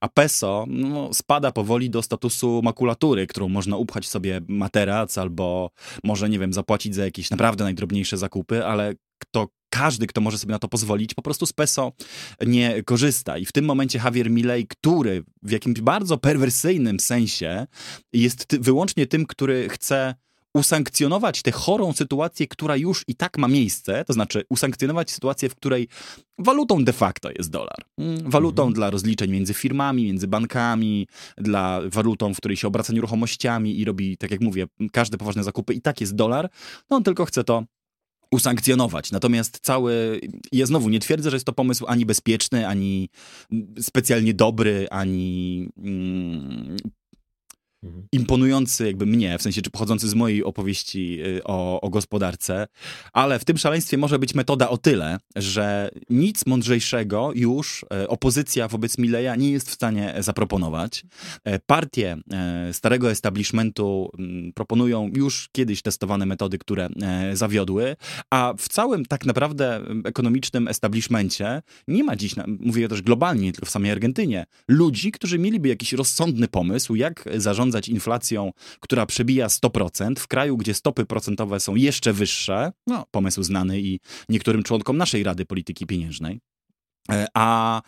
a 0.00 0.08
peso 0.08 0.64
no, 0.68 1.14
spada 1.14 1.52
powoli 1.52 1.90
do 1.90 2.02
statusu 2.02 2.60
makulatury, 2.64 3.26
którą 3.26 3.48
można 3.48 3.76
upchać 3.76 4.08
sobie 4.08 4.40
materac 4.48 5.18
albo 5.18 5.70
może, 6.04 6.28
nie 6.28 6.38
wiem, 6.38 6.52
zapłacić 6.52 6.94
za 6.94 7.04
jakieś 7.04 7.30
naprawdę 7.30 7.64
najdrobniejsze 7.64 8.16
zakupy, 8.16 8.64
ale 8.64 8.94
kto 9.18 9.48
każdy, 9.70 10.06
kto 10.06 10.20
może 10.20 10.38
sobie 10.38 10.52
na 10.52 10.58
to 10.58 10.68
pozwolić, 10.68 11.14
po 11.14 11.22
prostu 11.22 11.46
z 11.46 11.52
PESO 11.52 11.92
nie 12.46 12.82
korzysta. 12.82 13.38
I 13.38 13.44
w 13.44 13.52
tym 13.52 13.64
momencie 13.64 14.00
Javier 14.04 14.30
Milei, 14.30 14.66
który 14.66 15.24
w 15.42 15.50
jakimś 15.50 15.80
bardzo 15.80 16.18
perwersyjnym 16.18 17.00
sensie 17.00 17.66
jest 18.12 18.46
ty 18.46 18.58
wyłącznie 18.58 19.06
tym, 19.06 19.26
który 19.26 19.68
chce 19.68 20.14
usankcjonować 20.56 21.42
tę 21.42 21.50
chorą 21.50 21.92
sytuację, 21.92 22.46
która 22.46 22.76
już 22.76 23.04
i 23.08 23.14
tak 23.14 23.38
ma 23.38 23.48
miejsce, 23.48 24.04
to 24.04 24.12
znaczy 24.12 24.44
usankcjonować 24.48 25.10
sytuację, 25.10 25.48
w 25.48 25.54
której 25.54 25.88
walutą 26.38 26.84
de 26.84 26.92
facto 26.92 27.30
jest 27.38 27.50
dolar. 27.50 27.84
Mm, 27.98 28.30
walutą 28.30 28.62
mhm. 28.62 28.74
dla 28.74 28.90
rozliczeń 28.90 29.30
między 29.30 29.54
firmami, 29.54 30.04
między 30.04 30.28
bankami, 30.28 31.08
dla 31.38 31.80
walutą, 31.92 32.34
w 32.34 32.36
której 32.36 32.56
się 32.56 32.68
obraca 32.68 32.92
nieruchomościami 32.92 33.80
i 33.80 33.84
robi, 33.84 34.16
tak 34.16 34.30
jak 34.30 34.40
mówię, 34.40 34.66
każde 34.92 35.18
poważne 35.18 35.44
zakupy 35.44 35.74
i 35.74 35.80
tak 35.80 36.00
jest 36.00 36.14
dolar. 36.14 36.50
No 36.90 36.96
on 36.96 37.04
tylko 37.04 37.24
chce 37.24 37.44
to 37.44 37.64
usankcjonować. 38.30 39.12
Natomiast 39.12 39.58
cały, 39.62 40.20
ja 40.52 40.66
znowu 40.66 40.88
nie 40.88 41.00
twierdzę, 41.00 41.30
że 41.30 41.36
jest 41.36 41.46
to 41.46 41.52
pomysł 41.52 41.84
ani 41.88 42.06
bezpieczny, 42.06 42.68
ani 42.68 43.08
specjalnie 43.80 44.34
dobry, 44.34 44.86
ani 44.90 45.68
mm, 45.76 46.76
Mhm. 47.82 48.08
imponujący 48.12 48.86
jakby 48.86 49.06
mnie, 49.06 49.38
w 49.38 49.42
sensie 49.42 49.62
czy 49.62 49.70
pochodzący 49.70 50.08
z 50.08 50.14
mojej 50.14 50.44
opowieści 50.44 51.20
y, 51.26 51.44
o, 51.44 51.80
o 51.80 51.90
gospodarce, 51.90 52.66
ale 53.12 53.38
w 53.38 53.44
tym 53.44 53.58
szaleństwie 53.58 53.98
może 53.98 54.18
być 54.18 54.34
metoda 54.34 54.68
o 54.68 54.78
tyle, 54.78 55.18
że 55.36 55.90
nic 56.10 56.46
mądrzejszego 56.46 57.30
już 57.34 57.86
e, 57.92 58.08
opozycja 58.08 58.68
wobec 58.68 58.98
Mileja 58.98 59.36
nie 59.36 59.50
jest 59.50 59.70
w 59.70 59.72
stanie 59.72 60.14
zaproponować. 60.18 61.04
E, 61.44 61.58
partie 61.58 62.16
starego 62.72 63.10
establishmentu 63.10 64.10
mm, 64.18 64.52
proponują 64.52 65.10
już 65.14 65.48
kiedyś 65.52 65.82
testowane 65.82 66.26
metody, 66.26 66.58
które 66.58 66.88
zawiodły, 67.32 67.96
a 68.30 68.54
w 68.58 68.68
całym 68.68 69.04
tak 69.04 69.26
naprawdę 69.26 69.80
ekonomicznym 70.04 70.68
establishmencie 70.68 71.62
nie 71.88 72.04
ma 72.04 72.16
dziś, 72.16 72.34
mówię 72.46 72.88
też 72.88 73.02
globalnie, 73.02 73.52
tylko 73.52 73.66
w 73.66 73.70
samej 73.70 73.90
Argentynie, 73.90 74.46
ludzi, 74.68 75.12
którzy 75.12 75.38
mieliby 75.38 75.68
jakiś 75.68 75.92
rozsądny 75.92 76.48
pomysł, 76.48 76.94
jak 76.94 77.24
zarządzać 77.36 77.65
zarządzać 77.66 77.88
inflacją, 77.88 78.52
która 78.80 79.06
przebija 79.06 79.46
100%, 79.46 80.18
w 80.18 80.26
kraju, 80.26 80.56
gdzie 80.56 80.74
stopy 80.74 81.06
procentowe 81.06 81.60
są 81.60 81.74
jeszcze 81.74 82.12
wyższe, 82.12 82.72
no, 82.86 83.06
pomysł 83.10 83.42
znany 83.42 83.80
i 83.80 84.00
niektórym 84.28 84.62
członkom 84.62 84.96
naszej 84.96 85.22
Rady 85.22 85.46
Polityki 85.46 85.86
Pieniężnej. 85.86 86.40
E, 87.12 87.26
a 87.34 87.82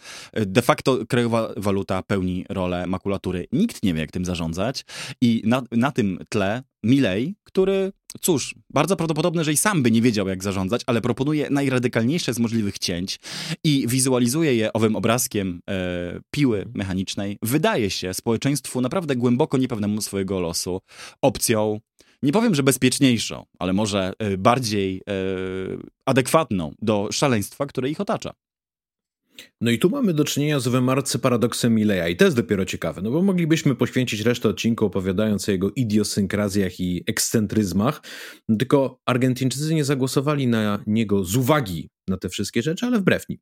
de 0.46 0.62
facto 0.62 1.06
krajowa 1.06 1.52
waluta 1.56 2.02
pełni 2.02 2.44
rolę 2.48 2.86
makulatury. 2.86 3.46
Nikt 3.52 3.82
nie 3.82 3.94
wie, 3.94 4.00
jak 4.00 4.10
tym 4.10 4.24
zarządzać 4.24 4.84
i 5.20 5.42
na, 5.44 5.62
na 5.72 5.92
tym 5.92 6.18
tle 6.28 6.62
Milei, 6.82 7.34
który, 7.44 7.92
cóż, 8.20 8.54
bardzo 8.70 8.96
prawdopodobne, 8.96 9.44
że 9.44 9.52
i 9.52 9.56
sam 9.56 9.82
by 9.82 9.90
nie 9.90 10.02
wiedział, 10.02 10.28
jak 10.28 10.42
zarządzać, 10.42 10.82
ale 10.86 11.00
proponuje 11.00 11.50
najradykalniejsze 11.50 12.34
z 12.34 12.38
możliwych 12.38 12.78
cięć 12.78 13.20
i 13.64 13.86
wizualizuje 13.88 14.54
je 14.54 14.72
owym 14.72 14.96
obrazkiem 14.96 15.60
e, 15.70 16.20
piły 16.30 16.64
mechanicznej, 16.74 17.38
wydaje 17.42 17.90
się 17.90 18.14
społeczeństwu 18.14 18.80
naprawdę 18.80 19.16
głęboko 19.16 19.58
niepewnemu 19.58 20.02
swojego 20.02 20.40
losu 20.40 20.80
opcją 21.22 21.80
nie 22.22 22.32
powiem, 22.32 22.54
że 22.54 22.62
bezpieczniejszą, 22.62 23.46
ale 23.58 23.72
może 23.72 24.12
e, 24.18 24.36
bardziej 24.36 24.96
e, 24.96 25.12
adekwatną 26.06 26.74
do 26.82 27.08
szaleństwa, 27.12 27.66
które 27.66 27.90
ich 27.90 28.00
otacza. 28.00 28.30
No 29.60 29.70
i 29.70 29.78
tu 29.78 29.90
mamy 29.90 30.14
do 30.14 30.24
czynienia 30.24 30.60
z 30.60 30.66
owym 30.66 30.90
paradoksem 31.22 31.74
Mileja 31.74 32.08
i 32.08 32.16
to 32.16 32.24
jest 32.24 32.36
dopiero 32.36 32.64
ciekawe, 32.64 33.02
no 33.02 33.10
bo 33.10 33.22
moglibyśmy 33.22 33.74
poświęcić 33.74 34.20
resztę 34.20 34.48
odcinku 34.48 34.86
opowiadając 34.86 35.48
o 35.48 35.52
jego 35.52 35.70
idiosynkrazjach 35.70 36.80
i 36.80 37.04
ekscentryzmach, 37.06 38.02
tylko 38.58 39.00
Argentyńczycy 39.06 39.74
nie 39.74 39.84
zagłosowali 39.84 40.46
na 40.46 40.82
niego 40.86 41.24
z 41.24 41.36
uwagi 41.36 41.90
na 42.08 42.16
te 42.16 42.28
wszystkie 42.28 42.62
rzeczy, 42.62 42.86
ale 42.86 42.98
wbrew 42.98 43.28
nim. 43.28 43.38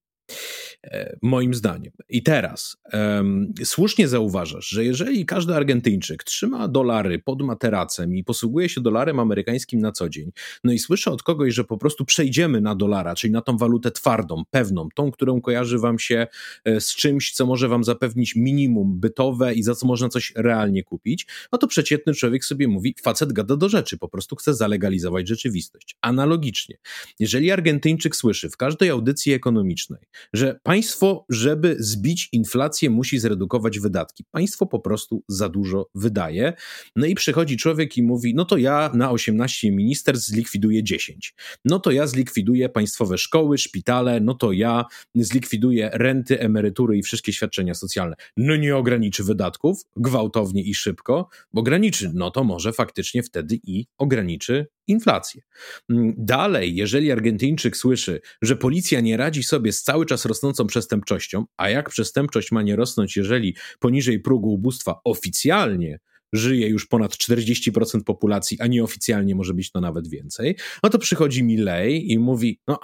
E, 0.84 1.16
moim 1.22 1.54
zdaniem. 1.54 1.92
I 2.08 2.22
teraz 2.22 2.76
um, 2.92 3.52
słusznie 3.64 4.08
zauważasz, 4.08 4.68
że 4.68 4.84
jeżeli 4.84 5.26
każdy 5.26 5.54
Argentyńczyk 5.54 6.24
trzyma 6.24 6.68
dolary 6.68 7.18
pod 7.18 7.42
materacem 7.42 8.16
i 8.16 8.24
posługuje 8.24 8.68
się 8.68 8.80
dolarem 8.80 9.20
amerykańskim 9.20 9.80
na 9.80 9.92
co 9.92 10.08
dzień, 10.08 10.32
no 10.64 10.72
i 10.72 10.78
słyszę 10.78 11.10
od 11.10 11.22
kogoś, 11.22 11.54
że 11.54 11.64
po 11.64 11.78
prostu 11.78 12.04
przejdziemy 12.04 12.60
na 12.60 12.74
dolara, 12.74 13.14
czyli 13.14 13.32
na 13.32 13.40
tą 13.40 13.56
walutę 13.56 13.90
twardą, 13.90 14.42
pewną, 14.50 14.88
tą, 14.94 15.10
którą 15.10 15.40
kojarzy 15.40 15.78
wam 15.78 15.98
się 15.98 16.26
e, 16.64 16.80
z 16.80 16.94
czymś, 16.94 17.32
co 17.32 17.46
może 17.46 17.68
wam 17.68 17.84
zapewnić 17.84 18.36
minimum 18.36 19.00
bytowe 19.00 19.54
i 19.54 19.62
za 19.62 19.74
co 19.74 19.86
można 19.86 20.08
coś 20.08 20.32
realnie 20.36 20.84
kupić, 20.84 21.26
no 21.52 21.58
to 21.58 21.66
przeciętny 21.66 22.14
człowiek 22.14 22.44
sobie 22.44 22.68
mówi, 22.68 22.94
facet 23.02 23.32
gada 23.32 23.56
do 23.56 23.68
rzeczy, 23.68 23.98
po 23.98 24.08
prostu 24.08 24.36
chce 24.36 24.54
zalegalizować 24.54 25.28
rzeczywistość. 25.28 25.96
Analogicznie, 26.00 26.78
jeżeli 27.18 27.50
Argentyńczyk 27.50 28.16
słyszy 28.16 28.50
w 28.50 28.56
każdej 28.56 28.90
audycji 28.90 29.32
ekonomicznej, 29.32 30.00
że 30.32 30.58
państwo, 30.62 31.26
żeby 31.28 31.76
zbić 31.78 32.28
inflację, 32.32 32.90
musi 32.90 33.18
zredukować 33.18 33.78
wydatki. 33.78 34.24
Państwo 34.30 34.66
po 34.66 34.80
prostu 34.80 35.22
za 35.28 35.48
dużo 35.48 35.90
wydaje. 35.94 36.52
No 36.96 37.06
i 37.06 37.14
przychodzi 37.14 37.56
człowiek 37.56 37.96
i 37.96 38.02
mówi: 38.02 38.34
No 38.34 38.44
to 38.44 38.56
ja 38.56 38.90
na 38.94 39.10
18 39.10 39.72
ministerstw 39.72 40.26
zlikwiduję 40.26 40.84
10. 40.84 41.34
No 41.64 41.78
to 41.80 41.90
ja 41.90 42.06
zlikwiduję 42.06 42.68
państwowe 42.68 43.18
szkoły, 43.18 43.58
szpitale. 43.58 44.20
No 44.20 44.34
to 44.34 44.52
ja 44.52 44.84
zlikwiduję 45.14 45.90
renty, 45.92 46.40
emerytury 46.40 46.98
i 46.98 47.02
wszystkie 47.02 47.32
świadczenia 47.32 47.74
socjalne. 47.74 48.16
No 48.36 48.56
nie 48.56 48.76
ograniczy 48.76 49.24
wydatków 49.24 49.82
gwałtownie 49.96 50.62
i 50.62 50.74
szybko, 50.74 51.28
bo 51.52 51.66
ograniczy. 51.66 52.10
No 52.14 52.30
to 52.30 52.44
może 52.44 52.72
faktycznie 52.72 53.22
wtedy 53.22 53.58
i 53.64 53.86
ograniczy 53.98 54.66
inflację. 54.86 55.42
Mm, 55.90 56.14
dalej, 56.18 56.76
jeżeli 56.76 57.12
Argentyńczyk 57.12 57.76
słyszy, 57.76 58.20
że 58.42 58.56
policja 58.56 59.00
nie 59.00 59.16
radzi 59.16 59.42
sobie 59.42 59.72
z 59.72 59.82
cały 59.82 60.06
czas 60.06 60.24
rosnącą 60.24 60.66
przestępczością, 60.66 61.44
a 61.56 61.70
jak 61.70 61.90
przestępczość 61.90 62.52
ma 62.52 62.62
nie 62.62 62.76
rosnąć, 62.76 63.16
jeżeli 63.16 63.56
poniżej 63.78 64.20
progu 64.20 64.52
ubóstwa 64.52 65.00
oficjalnie 65.04 65.98
żyje 66.32 66.68
już 66.68 66.86
ponad 66.86 67.12
40% 67.12 68.02
populacji, 68.04 68.60
a 68.60 68.66
nieoficjalnie 68.66 69.34
może 69.34 69.54
być 69.54 69.70
to 69.70 69.80
nawet 69.80 70.08
więcej, 70.08 70.56
no 70.82 70.90
to 70.90 70.98
przychodzi 70.98 71.44
Milei 71.44 72.12
i 72.12 72.18
mówi, 72.18 72.60
no 72.68 72.78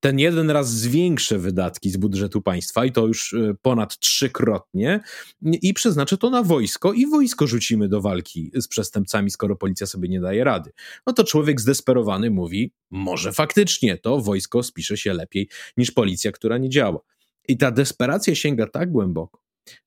ten 0.00 0.18
jeden 0.18 0.50
raz 0.50 0.70
zwiększę 0.70 1.38
wydatki 1.38 1.90
z 1.90 1.96
budżetu 1.96 2.42
państwa 2.42 2.84
i 2.84 2.92
to 2.92 3.06
już 3.06 3.32
y, 3.32 3.56
ponad 3.62 3.98
trzykrotnie 3.98 5.00
i 5.42 5.74
przeznaczę 5.74 6.18
to 6.18 6.30
na 6.30 6.42
wojsko 6.42 6.92
i 6.92 7.06
wojsko 7.06 7.46
rzucimy 7.46 7.88
do 7.88 8.00
walki 8.00 8.50
z 8.54 8.68
przestępcami, 8.68 9.30
skoro 9.30 9.56
policja 9.56 9.86
sobie 9.86 10.08
nie 10.08 10.20
daje 10.20 10.44
rady. 10.44 10.72
No 11.06 11.12
to 11.12 11.24
człowiek 11.24 11.60
zdesperowany 11.60 12.30
mówi, 12.30 12.72
może 12.90 13.32
faktycznie 13.32 13.98
to 13.98 14.20
wojsko 14.20 14.62
spisze 14.62 14.96
się 14.96 15.12
lepiej 15.12 15.48
niż 15.76 15.90
policja, 15.90 16.32
która 16.32 16.58
nie 16.58 16.68
działa. 16.68 17.00
I 17.48 17.56
ta 17.56 17.70
desperacja 17.70 18.34
sięga 18.34 18.66
tak 18.66 18.92
głęboko, 18.92 19.40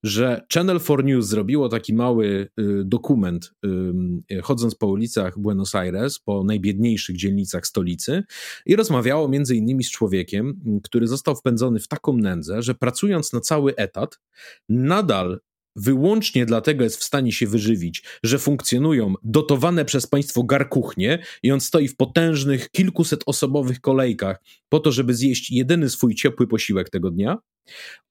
że 0.04 0.42
Channel 0.54 0.80
4 0.80 1.04
News 1.04 1.26
zrobiło 1.26 1.70
taki 1.70 1.94
mały 1.94 2.50
y, 2.60 2.84
dokument, 2.86 3.54
chodząc 4.44 4.76
po 4.76 4.88
ulicach 4.88 5.40
Buenos 5.40 5.76
Aires, 5.76 6.20
po 6.20 6.44
najbiedniejszych 6.44 7.18
dzielnicach 7.18 7.68
stolicy 7.68 8.24
i 8.66 8.76
rozmawiało 8.76 9.28
między 9.28 9.56
innymi 9.56 9.84
z 9.84 9.92
człowiekiem, 9.92 10.62
który 10.84 11.08
został 11.08 11.36
wpędzony 11.36 11.80
w 11.80 11.88
taką 11.88 12.18
nędzę, 12.18 12.62
że 12.62 12.76
pracując 12.76 13.34
na 13.34 13.40
cały 13.40 13.76
etat, 13.76 14.20
nadal 14.70 15.40
wyłącznie 15.76 16.46
dlatego 16.46 16.84
jest 16.84 16.98
w 16.98 17.04
stanie 17.04 17.32
się 17.32 17.48
wyżywić, 17.48 18.04
że 18.24 18.40
funkcjonują 18.40 19.14
dotowane 19.24 19.86
przez 19.86 20.08
państwo 20.08 20.44
garkuchnie 20.44 21.20
i 21.44 21.52
on 21.52 21.62
stoi 21.62 21.88
w 21.88 21.96
potężnych, 21.96 22.70
kilkuset 22.70 23.24
osobowych 23.26 23.82
kolejkach 23.82 24.44
po 24.70 24.80
to, 24.80 24.92
żeby 24.92 25.14
zjeść 25.14 25.52
jedyny 25.52 25.90
swój 25.90 26.16
ciepły 26.16 26.48
posiłek 26.48 26.90
tego 26.90 27.12
dnia, 27.12 27.38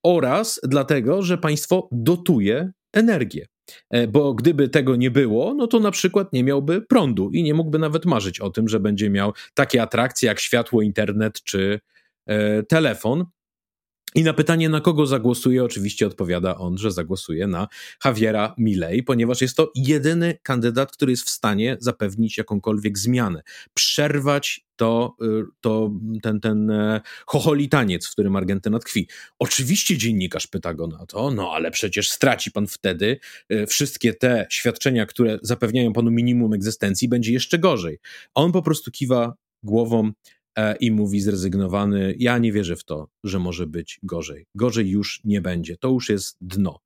oraz 0.02 0.60
dlatego, 0.62 1.22
że 1.22 1.38
państwo 1.38 1.88
dotuje 1.92 2.72
energię. 2.92 3.46
E, 3.90 4.08
bo 4.08 4.34
gdyby 4.34 4.68
tego 4.68 4.96
nie 4.96 5.10
było, 5.10 5.54
no 5.54 5.66
to 5.66 5.80
na 5.80 5.90
przykład 5.90 6.32
nie 6.32 6.44
miałby 6.44 6.82
prądu 6.82 7.30
i 7.30 7.42
nie 7.42 7.54
mógłby 7.54 7.78
nawet 7.78 8.04
marzyć 8.04 8.40
o 8.40 8.50
tym, 8.50 8.68
że 8.68 8.80
będzie 8.80 9.10
miał 9.10 9.32
takie 9.54 9.82
atrakcje 9.82 10.26
jak 10.26 10.40
światło, 10.40 10.82
internet 10.82 11.42
czy 11.42 11.80
e, 12.26 12.62
telefon. 12.62 13.24
I 14.14 14.22
na 14.22 14.32
pytanie, 14.32 14.68
na 14.68 14.80
kogo 14.80 15.06
zagłosuje, 15.06 15.64
oczywiście 15.64 16.06
odpowiada 16.06 16.58
on, 16.58 16.78
że 16.78 16.90
zagłosuje 16.90 17.46
na 17.46 17.68
Javiera 18.04 18.54
Milei, 18.58 19.02
ponieważ 19.02 19.40
jest 19.40 19.56
to 19.56 19.72
jedyny 19.74 20.38
kandydat, 20.42 20.92
który 20.92 21.12
jest 21.12 21.24
w 21.24 21.30
stanie 21.30 21.76
zapewnić 21.80 22.38
jakąkolwiek 22.38 22.98
zmianę, 22.98 23.42
przerwać 23.74 24.66
to, 24.76 25.16
y, 25.22 25.44
to 25.60 25.90
ten, 26.22 26.40
ten 26.40 26.70
e, 26.70 27.00
chocholitaniec, 27.26 28.06
w 28.06 28.12
którym 28.12 28.36
Argentyna 28.36 28.78
tkwi. 28.78 29.08
Oczywiście 29.38 29.96
dziennikarz 29.96 30.46
pyta 30.46 30.74
go 30.74 30.86
na 30.86 31.06
to, 31.06 31.30
no 31.30 31.52
ale 31.52 31.70
przecież 31.70 32.10
straci 32.10 32.50
pan 32.50 32.66
wtedy 32.66 33.18
e, 33.48 33.66
wszystkie 33.66 34.14
te 34.14 34.46
świadczenia, 34.50 35.06
które 35.06 35.38
zapewniają 35.42 35.92
panu 35.92 36.10
minimum 36.10 36.52
egzystencji, 36.52 37.08
będzie 37.08 37.32
jeszcze 37.32 37.58
gorzej. 37.58 37.98
On 38.34 38.52
po 38.52 38.62
prostu 38.62 38.90
kiwa 38.90 39.34
głową, 39.62 40.12
i 40.80 40.90
mówi 40.90 41.20
zrezygnowany: 41.20 42.14
Ja 42.18 42.38
nie 42.38 42.52
wierzę 42.52 42.76
w 42.76 42.84
to, 42.84 43.08
że 43.24 43.38
może 43.38 43.66
być 43.66 44.00
gorzej. 44.02 44.46
Gorzej 44.54 44.90
już 44.90 45.20
nie 45.24 45.40
będzie. 45.40 45.76
To 45.76 45.88
już 45.88 46.08
jest 46.08 46.36
dno. 46.40 46.80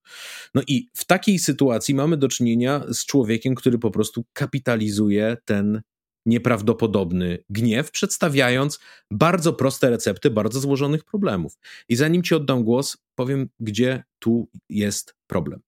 No 0.55 0.62
i 0.68 0.88
w 0.94 1.05
takiej 1.05 1.38
sytuacji 1.38 1.94
mamy 1.94 2.16
do 2.16 2.29
czynienia 2.29 2.85
z 2.88 3.07
człowiekiem, 3.07 3.55
który 3.55 3.79
po 3.79 3.90
prostu 3.90 4.24
kapitalizuje 4.33 5.37
ten 5.44 5.83
nieprawdopodobny 6.26 7.38
gniew, 7.50 7.90
przedstawiając 7.90 8.79
bardzo 9.11 9.52
proste 9.52 9.90
recepty 9.90 10.31
bardzo 10.31 10.61
złożonych 10.61 11.05
problemów. 11.05 11.59
I 11.88 11.96
zanim 11.96 12.22
ci 12.22 12.35
oddam 12.35 12.64
głos, 12.64 12.96
powiem, 13.14 13.48
gdzie 13.61 14.05
tu 14.18 14.48
jest 14.68 15.14
problem. 15.26 15.61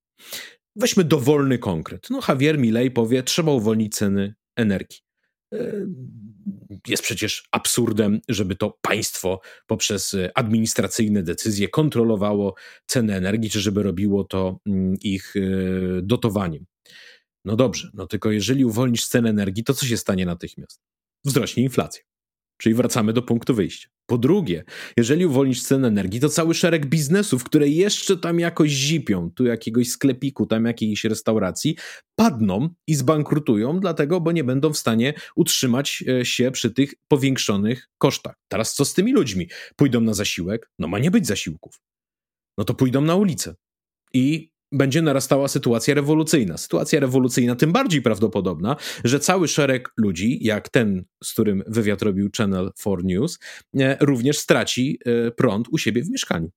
Weźmy 0.77 1.05
dowolny 1.05 1.59
konkret. 1.59 2.11
No, 2.11 2.21
Javier 2.29 2.59
Milei 2.59 2.91
powie, 2.91 3.23
trzeba 3.23 3.53
uwolnić 3.53 3.95
ceny 3.95 4.35
energii. 4.57 5.08
E, 5.55 5.87
jest 6.89 7.03
przecież 7.03 7.49
absurdem, 7.53 8.21
żeby 8.29 8.57
to 8.57 8.79
państwo 8.81 9.41
poprzez 9.67 10.17
administracyjne 10.35 11.23
decyzje 11.23 11.69
kontrolowało 11.69 12.55
cenę 12.87 13.17
energii, 13.17 13.51
czy 13.51 13.61
żeby 13.61 13.83
robiło 13.83 14.25
to 14.25 14.61
mm, 14.67 14.95
ich 15.01 15.35
e, 15.37 15.41
dotowaniem. 16.03 16.67
No 17.45 17.57
dobrze, 17.57 17.91
no 17.95 18.07
tylko 18.07 18.31
jeżeli 18.31 18.65
uwolnisz 18.65 19.09
cenę 19.09 19.31
energii, 19.31 19.65
to 19.65 19.75
co 19.75 19.87
się 19.87 19.97
stanie 19.97 20.27
natychmiast? 20.27 20.81
Wzrośnie 21.25 21.63
inflacja. 21.63 22.03
Czyli 22.57 22.75
wracamy 22.75 23.13
do 23.13 23.23
punktu 23.23 23.55
wyjścia. 23.55 23.89
Po 24.11 24.19
drugie, 24.19 24.65
jeżeli 24.97 25.27
uwolnisz 25.27 25.63
cenę 25.63 25.89
energii, 25.89 26.21
to 26.21 26.29
cały 26.29 26.55
szereg 26.55 26.87
biznesów, 26.87 27.45
które 27.45 27.69
jeszcze 27.69 28.17
tam 28.17 28.41
jakoś 28.41 28.71
zipią, 28.71 29.31
tu 29.35 29.45
jakiegoś 29.45 29.89
sklepiku, 29.89 30.47
tam 30.47 30.65
jakiejś 30.65 31.05
restauracji, 31.05 31.77
padną 32.15 32.69
i 32.87 32.95
zbankrutują, 32.95 33.81
dlatego, 33.81 34.21
bo 34.21 34.33
nie 34.33 34.45
będą 34.45 34.73
w 34.73 34.79
stanie 34.79 35.15
utrzymać 35.37 36.05
e, 36.09 36.25
się 36.25 36.51
przy 36.51 36.71
tych 36.71 36.95
powiększonych 37.09 37.89
kosztach. 37.99 38.35
Teraz 38.49 38.75
co 38.75 38.85
z 38.85 38.95
tymi 38.95 39.13
ludźmi? 39.13 39.49
Pójdą 39.77 40.01
na 40.01 40.15
zasiłek? 40.15 40.71
No 40.79 40.89
ma 40.89 40.99
nie 40.99 41.11
być 41.11 41.27
zasiłków. 41.27 41.81
No 42.59 42.65
to 42.65 42.75
pójdą 42.75 43.01
na 43.01 43.15
ulicę. 43.15 43.55
I 44.15 44.51
będzie 44.73 45.03
narastała 45.03 45.49
sytuacja 45.49 45.95
rewolucyjna. 45.95 46.57
Sytuacja 46.57 47.01
rewolucyjna 47.01 47.57
tym 47.57 47.73
bardziej 47.73 48.03
prawdopodobna, 48.03 48.77
że 49.05 49.21
cały 49.21 49.49
szereg 49.49 49.93
ludzi, 49.97 50.39
jak 50.45 50.69
ten, 50.69 51.05
z 51.25 51.33
którym 51.33 51.63
wywiad 51.67 52.03
robił 52.03 52.31
Channel 52.37 52.71
4 52.79 52.97
News, 53.05 53.39
e, 53.77 53.97
również 54.01 54.39
straci 54.39 54.99
e, 55.05 55.31
prąd 55.31 55.69
u 55.69 55.79
siebie 55.79 56.03
w 56.03 56.11
mieszkaniu. 56.11 56.51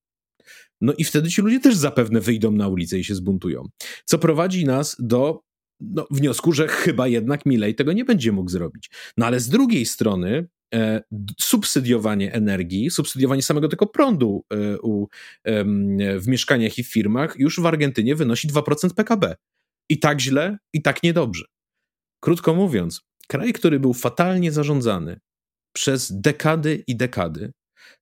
No 0.80 0.92
i 0.98 1.04
wtedy 1.04 1.28
ci 1.28 1.42
ludzie 1.42 1.60
też 1.60 1.76
zapewne 1.76 2.20
wyjdą 2.20 2.52
na 2.52 2.68
ulicę 2.68 2.98
i 2.98 3.04
się 3.04 3.14
zbuntują. 3.14 3.68
Co 4.04 4.18
prowadzi 4.18 4.64
nas 4.64 4.96
do 4.98 5.40
no, 5.80 6.06
wniosku, 6.10 6.52
że 6.52 6.68
chyba 6.68 7.08
jednak 7.08 7.46
Milej 7.46 7.74
tego 7.74 7.92
nie 7.92 8.04
będzie 8.04 8.32
mógł 8.32 8.50
zrobić. 8.50 8.90
No 9.16 9.26
ale 9.26 9.40
z 9.40 9.48
drugiej 9.48 9.86
strony 9.86 10.48
subsydiowanie 11.40 12.32
energii, 12.32 12.90
subsydiowanie 12.90 13.42
samego 13.42 13.68
tego 13.68 13.86
prądu 13.86 14.44
e, 14.50 14.78
u, 14.78 15.08
w 16.18 16.26
mieszkaniach 16.26 16.78
i 16.78 16.84
w 16.84 16.92
firmach 16.92 17.34
już 17.38 17.60
w 17.60 17.66
Argentynie 17.66 18.16
wynosi 18.16 18.48
2% 18.48 18.94
PKB. 18.94 19.36
I 19.88 19.98
tak 19.98 20.20
źle, 20.20 20.58
i 20.72 20.82
tak 20.82 21.02
niedobrze. 21.02 21.44
Krótko 22.20 22.54
mówiąc, 22.54 23.02
kraj, 23.28 23.52
który 23.52 23.80
był 23.80 23.94
fatalnie 23.94 24.52
zarządzany 24.52 25.20
przez 25.72 26.20
dekady 26.20 26.84
i 26.86 26.96
dekady, 26.96 27.52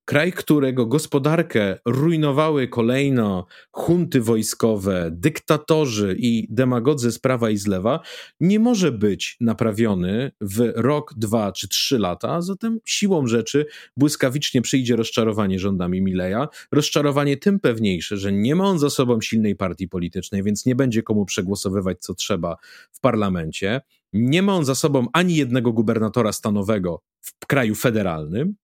Kraj, 0.04 0.32
którego 0.32 0.86
gospodarkę 0.86 1.78
rujnowały 1.84 2.68
kolejno 2.68 3.46
hunty 3.72 4.20
wojskowe, 4.20 5.10
dyktatorzy 5.12 6.16
i 6.18 6.46
demagodzy 6.50 7.12
z 7.12 7.18
prawa 7.18 7.50
i 7.50 7.56
z 7.56 7.66
lewa, 7.66 8.00
nie 8.40 8.58
może 8.58 8.92
być 8.92 9.36
naprawiony 9.40 10.32
w 10.40 10.72
rok, 10.76 11.14
dwa 11.16 11.52
czy 11.52 11.68
trzy 11.68 11.98
lata. 11.98 12.42
Zatem 12.42 12.78
siłą 12.84 13.26
rzeczy 13.26 13.66
błyskawicznie 13.96 14.62
przyjdzie 14.62 14.96
rozczarowanie 14.96 15.58
rządami 15.58 16.02
Mileja. 16.02 16.48
Rozczarowanie 16.72 17.36
tym 17.36 17.60
pewniejsze, 17.60 18.16
że 18.16 18.32
nie 18.32 18.54
ma 18.54 18.64
on 18.64 18.78
za 18.78 18.90
sobą 18.90 19.20
silnej 19.20 19.56
partii 19.56 19.88
politycznej, 19.88 20.42
więc 20.42 20.66
nie 20.66 20.74
będzie 20.74 21.02
komu 21.02 21.24
przegłosowywać 21.24 21.98
co 22.00 22.14
trzeba 22.14 22.56
w 22.92 23.00
parlamencie. 23.00 23.80
Nie 24.12 24.42
ma 24.42 24.54
on 24.54 24.64
za 24.64 24.74
sobą 24.74 25.06
ani 25.12 25.36
jednego 25.36 25.72
gubernatora 25.72 26.32
stanowego 26.32 27.02
w 27.20 27.46
kraju 27.46 27.74
federalnym. 27.74 28.54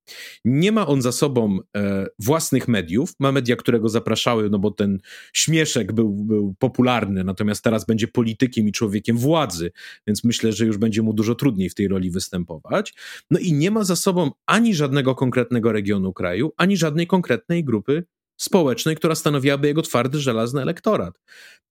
Nie 0.45 0.73
ma 0.73 0.87
on 0.87 1.03
za 1.03 1.13
sobą 1.13 1.59
e, 1.77 2.07
własnych 2.19 2.69
mediów. 2.69 3.13
Ma 3.21 3.33
media, 3.33 3.57
które 3.57 3.81
go 3.81 3.89
zapraszały, 3.89 4.51
no 4.51 4.59
bo 4.59 4.71
ten 4.71 4.99
śmieszek 5.33 5.93
był, 5.93 6.13
był 6.13 6.55
popularny, 6.59 7.25
natomiast 7.25 7.65
teraz 7.65 7.87
będzie 7.87 8.09
politykiem 8.09 8.69
i 8.69 8.73
człowiekiem 8.73 9.19
władzy, 9.19 9.73
więc 10.07 10.25
myślę, 10.25 10.53
że 10.53 10.67
już 10.67 10.79
będzie 10.79 11.03
mu 11.03 11.13
dużo 11.13 11.35
trudniej 11.35 11.71
w 11.71 11.75
tej 11.75 11.89
roli 11.89 12.11
występować. 12.11 12.95
No 13.31 13.39
i 13.39 13.53
nie 13.53 13.71
ma 13.71 13.85
za 13.85 13.97
sobą 13.97 14.31
ani 14.47 14.75
żadnego 14.75 15.15
konkretnego 15.15 15.73
regionu 15.73 16.13
kraju, 16.13 16.53
ani 16.57 16.77
żadnej 16.77 17.07
konkretnej 17.07 17.65
grupy 17.65 18.05
społecznej, 18.37 18.97
która 18.97 19.15
stanowiłaby 19.15 19.69
jego 19.69 19.83
twardy, 19.83 20.19
żelazny 20.21 20.63
elektorat. 20.63 21.21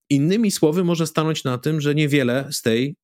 Innymi 0.10 0.52
słowy, 0.52 0.84
może 0.84 1.08
stanąć 1.08 1.44
na 1.44 1.58
tym, 1.58 1.82
że 1.82 1.96
niewiele 1.96 2.48
z 2.52 2.62
tej 2.62 2.96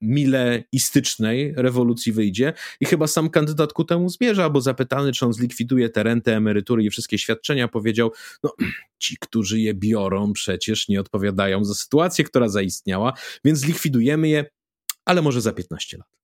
mileistycznej 0.00 1.54
rewolucji 1.56 2.12
wyjdzie 2.12 2.52
i 2.80 2.86
chyba 2.86 3.06
sam 3.06 3.30
kandydat 3.30 3.72
ku 3.72 3.84
temu 3.84 4.08
zmierza, 4.08 4.50
bo 4.50 4.60
zapytany, 4.60 5.12
czy 5.12 5.26
on 5.26 5.32
zlikwiduje 5.32 5.88
te 5.88 6.02
renty, 6.02 6.34
emerytury 6.34 6.84
i 6.84 6.90
wszystkie 6.90 7.18
świadczenia, 7.18 7.68
powiedział, 7.68 8.12
no 8.42 8.52
ci, 8.98 9.16
którzy 9.20 9.60
je 9.60 9.74
biorą, 9.74 10.32
przecież 10.32 10.88
nie 10.88 11.00
odpowiadają 11.00 11.64
za 11.64 11.74
sytuację, 11.74 12.24
która 12.24 12.48
zaistniała, 12.48 13.12
więc 13.44 13.58
zlikwidujemy 13.58 14.28
je, 14.28 14.44
ale 15.04 15.22
może 15.22 15.40
za 15.40 15.52
15 15.52 15.98
lat. 15.98 16.23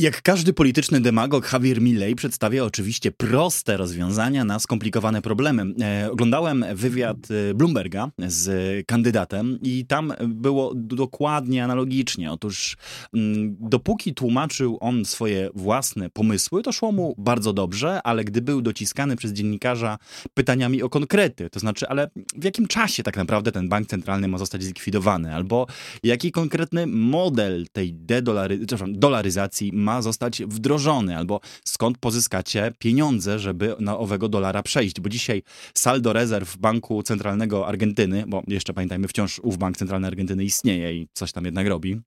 Jak 0.00 0.22
każdy 0.22 0.52
polityczny 0.52 1.00
demagog, 1.00 1.52
Javier 1.52 1.80
Milley 1.80 2.14
przedstawia 2.14 2.64
oczywiście 2.64 3.12
proste 3.12 3.76
rozwiązania 3.76 4.44
na 4.44 4.58
skomplikowane 4.58 5.22
problemy. 5.22 5.64
E, 5.80 6.10
oglądałem 6.10 6.64
wywiad 6.74 7.16
e, 7.50 7.54
Bloomberga 7.54 8.10
z 8.26 8.86
kandydatem 8.86 9.58
i 9.62 9.86
tam 9.86 10.12
było 10.26 10.72
dokładnie 10.74 11.64
analogicznie. 11.64 12.32
Otóż 12.32 12.76
m, 13.14 13.20
mm, 13.20 13.56
dopóki 13.60 14.14
tłumaczył 14.14 14.78
on 14.80 15.04
swoje 15.04 15.50
własne 15.54 16.10
pomysły, 16.10 16.62
to 16.62 16.72
szło 16.72 16.92
mu 16.92 17.14
bardzo 17.18 17.52
dobrze, 17.52 18.02
ale 18.02 18.24
gdy 18.24 18.42
był 18.42 18.62
dociskany 18.62 19.16
przez 19.16 19.32
dziennikarza 19.32 19.98
pytaniami 20.34 20.82
o 20.82 20.88
konkrety, 20.88 21.50
to 21.50 21.60
znaczy, 21.60 21.88
ale 21.88 22.10
w 22.36 22.44
jakim 22.44 22.66
czasie 22.66 23.02
tak 23.02 23.16
naprawdę 23.16 23.52
ten 23.52 23.68
bank 23.68 23.88
centralny 23.88 24.28
ma 24.28 24.38
zostać 24.38 24.62
zlikwidowany, 24.62 25.34
albo 25.34 25.66
jaki 26.02 26.32
konkretny 26.32 26.86
model 26.86 27.66
tej 27.72 27.94
dedolaryzacji 27.94 29.72
ma 29.72 29.87
zostać 30.02 30.42
wdrożony, 30.42 31.16
albo 31.16 31.40
skąd 31.64 31.98
pozyskacie 31.98 32.72
pieniądze, 32.78 33.38
żeby 33.38 33.76
na 33.80 33.98
owego 33.98 34.28
dolara 34.28 34.62
przejść, 34.62 35.00
bo 35.00 35.08
dzisiaj 35.08 35.42
saldo 35.74 36.12
rezerw 36.12 36.56
Banku 36.56 37.02
Centralnego 37.02 37.66
Argentyny, 37.66 38.24
bo 38.26 38.42
jeszcze 38.46 38.74
pamiętajmy, 38.74 39.08
wciąż 39.08 39.38
ów 39.38 39.58
Bank 39.58 39.76
Centralny 39.76 40.06
Argentyny 40.06 40.44
istnieje 40.44 40.94
i 40.94 41.08
coś 41.12 41.32
tam 41.32 41.44
jednak 41.44 41.66
robi, 41.66 42.00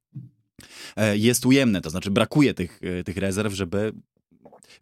e, 0.95 1.17
jest 1.17 1.45
ujemne, 1.45 1.81
to 1.81 1.89
znaczy 1.89 2.11
brakuje 2.11 2.53
tych, 2.53 2.79
e, 2.83 3.03
tych 3.03 3.17
rezerw, 3.17 3.53
żeby 3.53 3.93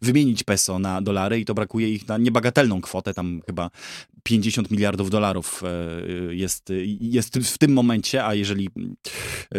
wymienić 0.02 0.42
peso 0.42 0.78
na 0.78 1.02
dolary 1.02 1.40
i 1.40 1.44
to 1.44 1.54
brakuje 1.54 1.90
ich 1.94 2.08
na 2.08 2.18
niebagatelną 2.18 2.80
kwotę, 2.80 3.14
tam 3.14 3.40
chyba 3.46 3.70
50 4.22 4.70
miliardów 4.70 5.10
dolarów 5.10 5.62
e, 5.62 6.34
jest, 6.34 6.72
jest 7.00 7.38
w 7.38 7.58
tym 7.58 7.72
momencie, 7.72 8.24
a 8.24 8.34
jeżeli 8.34 8.68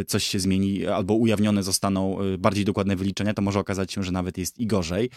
coś 0.08 0.24
się 0.24 0.40
zmieni 0.40 0.86
albo 0.86 1.14
ujawnione 1.14 1.64
zostaną 1.64 2.20
e, 2.20 2.38
bardziej 2.38 2.66
dokładne 2.66 2.96
wyliczenia, 2.96 3.34
to 3.34 3.42
może 3.42 3.60
okazać 3.60 3.94
się, 3.94 4.04
że 4.04 4.12
nawet 4.12 4.38
jest 4.38 4.60
i 4.60 4.68
gorzej. 4.68 5.10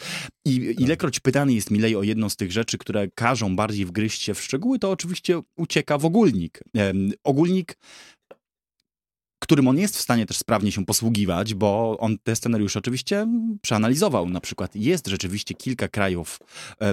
I 0.45 0.75
ilekroć 0.79 1.21
pytany 1.21 1.55
jest 1.55 1.71
Milej 1.71 1.97
o 1.97 2.03
jedną 2.03 2.29
z 2.29 2.37
tych 2.37 2.53
rzeczy, 2.53 2.79
które 2.79 3.09
każą 3.15 3.57
bardziej 3.57 3.87
wgryźć 3.87 4.23
się 4.23 4.35
w 4.35 4.43
szczegóły, 4.43 4.79
to 4.79 4.91
oczywiście 4.91 5.41
ucieka 5.57 5.99
w 5.99 6.05
ogólnik. 6.05 6.61
Ogólnik 7.25 7.77
którym 9.39 9.69
on 9.69 9.79
jest 9.79 9.97
w 9.97 10.01
stanie 10.01 10.27
też 10.27 10.37
sprawnie 10.39 10.73
się 10.73 10.85
posługiwać, 10.85 11.55
bo 11.55 11.97
on 11.99 12.19
te 12.19 12.37
scenariusze 12.37 12.79
oczywiście 12.79 13.27
przeanalizował. 13.63 14.29
Na 14.29 14.41
przykład 14.41 14.77
jest 14.77 15.07
rzeczywiście 15.07 15.55
kilka 15.55 15.89
krajów 15.89 16.39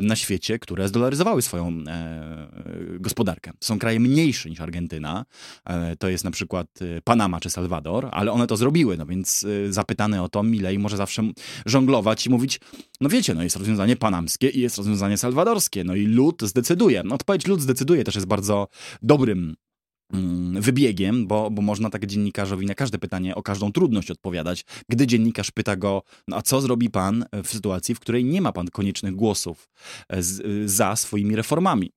na 0.01 0.15
świecie, 0.15 0.60
które 0.60 0.88
zdolaryzowały 0.88 1.41
swoją 1.41 1.84
gospodarkę. 2.99 3.51
Są 3.60 3.80
kraje 3.80 3.99
mniejsze 3.99 4.49
niż 4.49 4.62
Argentyna. 4.62 5.25
E, 5.65 5.95
to 5.95 6.10
jest 6.10 6.23
na 6.23 6.32
przykład 6.32 6.67
e, 6.82 7.01
Panama 7.01 7.39
czy 7.39 7.49
Salwador, 7.49 8.10
ale 8.12 8.32
one 8.32 8.47
to 8.47 8.58
zrobiły, 8.58 8.97
no 8.97 9.06
więc 9.06 9.45
e, 9.67 9.73
zapytany 9.73 10.21
o 10.21 10.30
to 10.30 10.43
Milej 10.43 10.80
może 10.80 10.97
zawsze 10.97 11.23
żonglować 11.65 12.25
i 12.25 12.30
mówić, 12.30 12.60
no 13.01 13.10
wiecie, 13.10 13.34
no 13.34 13.43
jest 13.43 13.56
rozwiązanie 13.56 13.95
panamskie 13.95 14.49
i 14.49 14.60
jest 14.60 14.77
rozwiązanie 14.77 15.17
salwadorskie, 15.17 15.84
no 15.84 15.95
i 15.95 16.06
lud 16.06 16.41
zdecyduje. 16.43 17.01
No 17.06 17.15
odpowiedź 17.15 17.47
lud 17.47 17.62
zdecyduje 17.62 18.04
też 18.04 18.15
jest 18.15 18.27
bardzo 18.27 18.67
dobrym 19.01 19.56
wybiegiem, 20.54 21.28
bo, 21.28 21.52
bo 21.52 21.62
można 21.62 21.89
tak 21.89 22.06
dziennikarzowi 22.06 22.65
na 22.65 22.76
każde 22.76 22.97
pytanie 22.97 23.36
o 23.36 23.43
każdą 23.43 23.71
trudność 23.71 24.12
odpowiadać, 24.12 24.65
gdy 24.89 25.08
dziennikarz 25.08 25.52
pyta 25.52 25.76
go, 25.76 26.04
no 26.28 26.38
a 26.38 26.41
co 26.41 26.62
zrobi 26.62 26.89
pan 26.89 27.26
w 27.43 27.47
sytuacji, 27.47 27.95
w 27.95 28.00
której 28.00 28.26
nie 28.26 28.41
ma 28.41 28.52
pan 28.52 28.67
koniecznych 28.67 29.15
głosów 29.15 29.69
e, 30.10 30.24
z, 30.24 30.71
za 30.71 30.95
swoimi 30.95 31.36
reformami? 31.36 31.91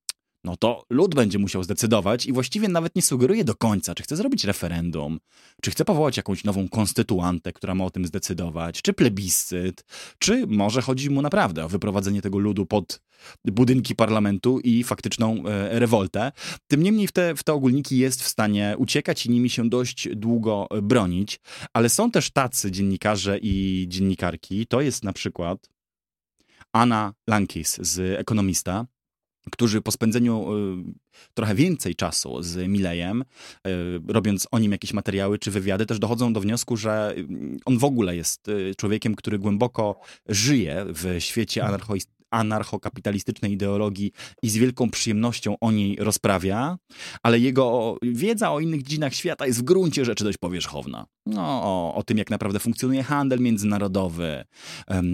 No 0.44 0.56
to 0.56 0.84
lud 0.90 1.14
będzie 1.14 1.38
musiał 1.38 1.62
zdecydować 1.62 2.26
i 2.26 2.32
właściwie 2.32 2.68
nawet 2.68 2.96
nie 2.96 3.02
sugeruje 3.02 3.44
do 3.44 3.54
końca, 3.54 3.94
czy 3.94 4.02
chce 4.02 4.16
zrobić 4.16 4.44
referendum, 4.44 5.20
czy 5.62 5.70
chce 5.70 5.84
powołać 5.84 6.16
jakąś 6.16 6.44
nową 6.44 6.68
konstytuantę, 6.68 7.52
która 7.52 7.74
ma 7.74 7.84
o 7.84 7.90
tym 7.90 8.06
zdecydować, 8.06 8.82
czy 8.82 8.92
plebiscyt, 8.92 9.84
czy 10.18 10.46
może 10.46 10.82
chodzi 10.82 11.10
mu 11.10 11.22
naprawdę 11.22 11.64
o 11.64 11.68
wyprowadzenie 11.68 12.22
tego 12.22 12.38
ludu 12.38 12.66
pod 12.66 13.00
budynki 13.44 13.94
parlamentu 13.94 14.60
i 14.60 14.84
faktyczną 14.84 15.42
e, 15.46 15.78
rewoltę. 15.78 16.32
Tym 16.66 16.82
niemniej 16.82 17.06
w 17.06 17.12
te, 17.12 17.34
w 17.34 17.42
te 17.42 17.52
ogólniki 17.52 17.98
jest 17.98 18.22
w 18.22 18.28
stanie 18.28 18.74
uciekać 18.78 19.26
i 19.26 19.30
nimi 19.30 19.50
się 19.50 19.68
dość 19.68 20.08
długo 20.16 20.68
bronić, 20.82 21.40
ale 21.72 21.88
są 21.88 22.10
też 22.10 22.30
tacy 22.30 22.70
dziennikarze 22.70 23.38
i 23.42 23.86
dziennikarki, 23.88 24.66
to 24.66 24.80
jest 24.80 25.04
na 25.04 25.12
przykład 25.12 25.68
Anna 26.72 27.14
Lankis 27.26 27.78
z 27.80 28.20
Ekonomista, 28.20 28.86
którzy 29.50 29.80
po 29.80 29.92
spędzeniu 29.92 30.54
y, 30.54 30.94
trochę 31.34 31.54
więcej 31.54 31.94
czasu 31.94 32.42
z 32.42 32.68
Milejem, 32.68 33.22
y, 33.22 34.00
robiąc 34.08 34.48
o 34.50 34.58
nim 34.58 34.72
jakieś 34.72 34.92
materiały 34.92 35.38
czy 35.38 35.50
wywiady, 35.50 35.86
też 35.86 35.98
dochodzą 35.98 36.32
do 36.32 36.40
wniosku, 36.40 36.76
że 36.76 37.14
y, 37.18 37.26
on 37.64 37.78
w 37.78 37.84
ogóle 37.84 38.16
jest 38.16 38.50
człowiekiem, 38.76 39.14
który 39.14 39.38
głęboko 39.38 40.00
żyje 40.28 40.84
w 40.88 41.16
świecie 41.18 41.64
anarchoistycznym 41.64 42.13
anarchokapitalistycznej 42.34 43.52
ideologii 43.52 44.12
i 44.42 44.50
z 44.50 44.56
wielką 44.56 44.90
przyjemnością 44.90 45.56
o 45.60 45.72
niej 45.72 45.96
rozprawia, 45.96 46.76
ale 47.22 47.38
jego 47.38 47.96
wiedza 48.02 48.52
o 48.52 48.60
innych 48.60 48.82
dziedzinach 48.82 49.14
świata 49.14 49.46
jest 49.46 49.58
w 49.58 49.62
gruncie 49.62 50.04
rzeczy 50.04 50.24
dość 50.24 50.38
powierzchowna. 50.38 51.06
No, 51.26 51.42
o, 51.42 51.94
o 51.94 52.02
tym, 52.02 52.18
jak 52.18 52.30
naprawdę 52.30 52.58
funkcjonuje 52.58 53.02
handel 53.02 53.40
międzynarodowy, 53.40 54.44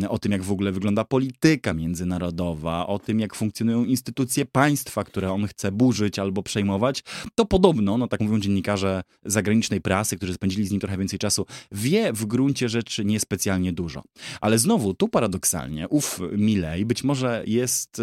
o 0.08 0.18
tym, 0.18 0.32
jak 0.32 0.42
w 0.42 0.52
ogóle 0.52 0.72
wygląda 0.72 1.04
polityka 1.04 1.74
międzynarodowa, 1.74 2.86
o 2.86 2.98
tym, 2.98 3.20
jak 3.20 3.34
funkcjonują 3.34 3.84
instytucje 3.84 4.46
państwa, 4.46 5.04
które 5.04 5.32
on 5.32 5.46
chce 5.46 5.72
burzyć 5.72 6.18
albo 6.18 6.42
przejmować, 6.42 7.04
to 7.34 7.44
podobno, 7.44 7.98
no 7.98 8.08
tak 8.08 8.20
mówią 8.20 8.40
dziennikarze 8.40 9.02
zagranicznej 9.24 9.80
prasy, 9.80 10.16
którzy 10.16 10.34
spędzili 10.34 10.66
z 10.66 10.70
nim 10.70 10.80
trochę 10.80 10.98
więcej 10.98 11.18
czasu, 11.18 11.46
wie 11.72 12.12
w 12.12 12.26
gruncie 12.26 12.68
rzeczy 12.68 13.04
niespecjalnie 13.04 13.72
dużo. 13.72 14.02
Ale 14.40 14.58
znowu, 14.58 14.94
tu 14.94 15.08
paradoksalnie, 15.08 15.88
ów 15.88 16.20
Milej 16.32 16.84
być 16.86 17.04
może 17.04 17.09
jest 17.46 18.02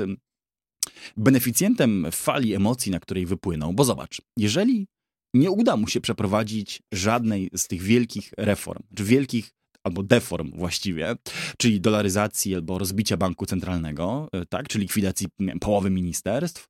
beneficjentem 1.18 2.08
fali 2.12 2.54
emocji, 2.54 2.92
na 2.92 3.00
której 3.00 3.26
wypłynął, 3.26 3.74
bo 3.74 3.84
zobacz, 3.84 4.22
jeżeli 4.38 4.88
nie 5.34 5.52
uda 5.52 5.78
mu 5.78 5.88
się 5.88 6.02
przeprowadzić 6.02 6.82
żadnej 6.92 7.50
z 7.56 7.68
tych 7.68 7.82
wielkich 7.82 8.34
reform, 8.38 8.84
czy 8.96 9.04
wielkich 9.04 9.50
albo 9.84 10.04
deform 10.04 10.52
właściwie, 10.56 11.16
czyli 11.58 11.82
dolaryzacji 11.82 12.56
albo 12.56 12.78
rozbicia 12.78 13.18
banku 13.18 13.46
centralnego, 13.46 14.30
e, 14.34 14.46
tak, 14.46 14.68
czy 14.68 14.80
likwidacji 14.80 15.28
połowy 15.62 15.90
ministerstw, 15.90 16.68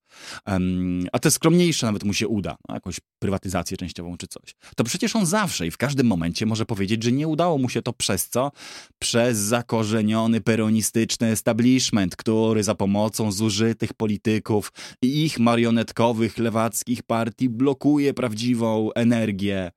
a 1.12 1.20
te 1.20 1.32
skromniejsze 1.32 1.86
nawet 1.86 2.04
mu 2.04 2.14
się 2.14 2.28
uda, 2.28 2.58
no, 2.70 2.76
jakąś 2.76 3.00
prywatyzację 3.20 3.78
częściową 3.78 4.18
czy 4.18 4.28
coś, 4.28 4.56
to 4.76 4.84
przecież 4.84 5.16
on 5.16 5.26
zawsze 5.26 5.68
i 5.68 5.72
w 5.72 5.78
każdym 5.78 6.08
momencie 6.08 6.46
może 6.46 6.66
powiedzieć, 6.66 7.04
że 7.04 7.12
nie 7.12 7.28
udało 7.28 7.58
mu 7.58 7.70
się 7.70 7.82
to 7.82 7.94
przez 7.94 8.30
co? 8.30 8.52
Przez 9.00 9.38
zakorzeniony 9.38 10.42
peronistyczny 10.42 11.28
establishment, 11.28 12.16
który 12.16 12.64
za 12.64 12.76
pomocą 12.76 13.32
zużytych 13.32 13.94
polityków 13.94 14.72
i 15.02 15.24
ich 15.24 15.40
marionetkowych 15.40 16.38
lewackich 16.38 17.04
partii 17.04 17.50
blokuje 17.50 18.14
prawdziwą 18.14 18.90
energię 18.96 19.72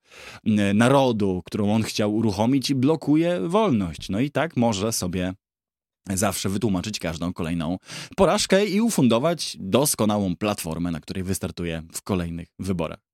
narodu, 0.73 1.41
którą 1.45 1.73
on 1.73 1.83
chciał 1.83 2.15
uruchomić 2.15 2.69
i 2.69 2.75
blokuje 2.75 3.39
wolność. 3.47 4.09
No 4.09 4.19
i 4.19 4.31
tak 4.31 4.57
może 4.57 4.91
sobie 4.91 5.33
zawsze 6.09 6.49
wytłumaczyć 6.49 6.99
każdą 6.99 7.33
kolejną 7.33 7.77
porażkę 8.15 8.65
i 8.65 8.81
ufundować 8.81 9.57
doskonałą 9.59 10.35
platformę, 10.35 10.91
na 10.91 10.99
której 10.99 11.23
wystartuje 11.23 11.83
w 11.93 12.01
kolejnych 12.01 12.47
wyborach. 12.59 13.11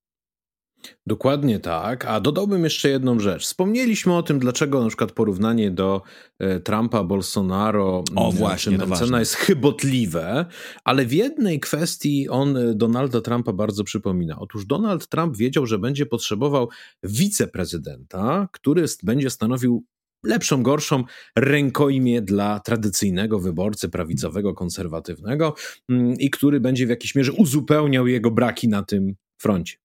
Dokładnie 1.08 1.60
tak, 1.60 2.06
a 2.06 2.20
dodałbym 2.20 2.64
jeszcze 2.64 2.90
jedną 2.90 3.20
rzecz. 3.20 3.44
Wspomnieliśmy 3.44 4.16
o 4.16 4.24
tym, 4.24 4.40
dlaczego 4.40 4.82
na 4.82 4.88
przykład 4.88 5.12
porównanie 5.12 5.72
do 5.72 6.02
e, 6.40 6.60
Trumpa, 6.60 7.04
Bolsonaro 7.04 8.04
o, 8.16 8.32
właśnie, 8.32 8.78
Mencena 8.78 9.20
jest 9.20 9.36
chybotliwe, 9.36 10.46
ale 10.84 11.06
w 11.06 11.14
jednej 11.14 11.60
kwestii 11.60 12.30
on 12.30 12.58
e, 12.58 12.74
Donalda 12.74 13.22
Trumpa 13.22 13.54
bardzo 13.54 13.84
przypomina. 13.84 14.40
Otóż 14.40 14.66
Donald 14.66 15.08
Trump 15.08 15.38
wiedział, 15.38 15.66
że 15.66 15.80
będzie 15.80 16.06
potrzebował 16.06 16.70
wiceprezydenta, 17.04 18.48
który 18.52 18.86
będzie 19.04 19.30
stanowił 19.30 19.86
lepszą, 20.24 20.64
gorszą 20.64 21.04
rękojmię 21.36 22.22
dla 22.22 22.60
tradycyjnego 22.60 23.40
wyborcy 23.40 23.90
prawicowego, 23.90 24.54
konserwatywnego 24.54 25.56
mm, 25.90 26.14
i 26.14 26.30
który 26.30 26.60
będzie 26.60 26.86
w 26.86 26.90
jakiejś 26.90 27.16
mierze 27.16 27.32
uzupełniał 27.32 28.08
jego 28.08 28.32
braki 28.32 28.68
na 28.68 28.84
tym 28.84 29.16
froncie. 29.42 29.78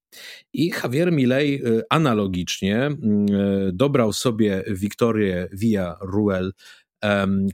I 0.52 0.72
Javier 0.82 1.12
Milei 1.12 1.66
y, 1.66 1.82
analogicznie 1.90 2.76
mm, 2.76 3.26
y, 3.68 3.70
dobrał 3.72 4.12
sobie 4.12 4.64
Wiktorię 4.70 5.48
Villa 5.52 5.98
Ruel, 6.00 6.52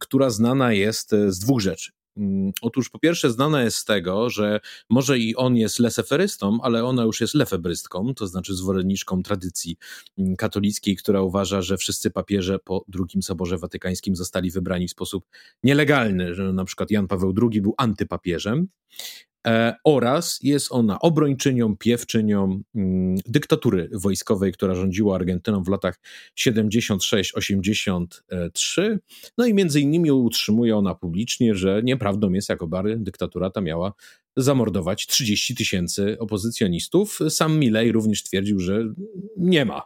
która 0.00 0.30
znana 0.30 0.72
jest 0.72 1.10
z 1.10 1.38
dwóch 1.38 1.60
rzeczy. 1.60 1.90
Mm, 2.18 2.52
otóż 2.62 2.88
po 2.88 2.98
pierwsze 2.98 3.30
znana 3.30 3.62
jest 3.62 3.76
z 3.76 3.84
tego, 3.84 4.30
że 4.30 4.60
może 4.90 5.18
i 5.18 5.36
on 5.36 5.56
jest 5.56 5.78
leseferystą, 5.78 6.58
ale 6.62 6.84
ona 6.84 7.02
już 7.02 7.20
jest 7.20 7.34
lefebrystką, 7.34 8.14
to 8.14 8.26
znaczy 8.26 8.54
zwolenniczką 8.54 9.22
tradycji 9.22 9.76
mm, 10.18 10.36
katolickiej, 10.36 10.96
która 10.96 11.22
uważa, 11.22 11.62
że 11.62 11.76
wszyscy 11.76 12.10
papieże 12.10 12.58
po 12.58 12.84
II 12.94 13.22
Soborze 13.22 13.58
Watykańskim 13.58 14.16
zostali 14.16 14.50
wybrani 14.50 14.88
w 14.88 14.90
sposób 14.90 15.24
nielegalny, 15.62 16.34
że 16.34 16.52
na 16.52 16.64
przykład 16.64 16.90
Jan 16.90 17.08
Paweł 17.08 17.34
II 17.42 17.62
był 17.62 17.74
antypapieżem. 17.76 18.68
E, 19.48 19.74
oraz 19.84 20.38
jest 20.42 20.72
ona 20.72 20.98
obrończynią, 20.98 21.76
piewczynią 21.76 22.62
mm, 22.74 23.16
dyktatury 23.26 23.88
wojskowej, 23.92 24.52
która 24.52 24.74
rządziła 24.74 25.14
Argentyną 25.14 25.62
w 25.62 25.68
latach 25.68 26.00
76-83. 26.38 28.98
No 29.38 29.46
i 29.46 29.54
między 29.54 29.80
innymi 29.80 30.10
utrzymuje 30.10 30.76
ona 30.76 30.94
publicznie, 30.94 31.54
że 31.54 31.80
nieprawdą 31.84 32.32
jest, 32.32 32.48
Bary 32.66 32.96
dyktatura 32.96 33.50
ta 33.50 33.60
miała 33.60 33.92
zamordować 34.38 35.06
30 35.06 35.54
tysięcy 35.54 36.18
opozycjonistów. 36.18 37.18
Sam 37.28 37.58
Milei 37.58 37.92
również 37.92 38.22
twierdził, 38.22 38.60
że 38.60 38.84
nie 39.36 39.64
ma 39.64 39.82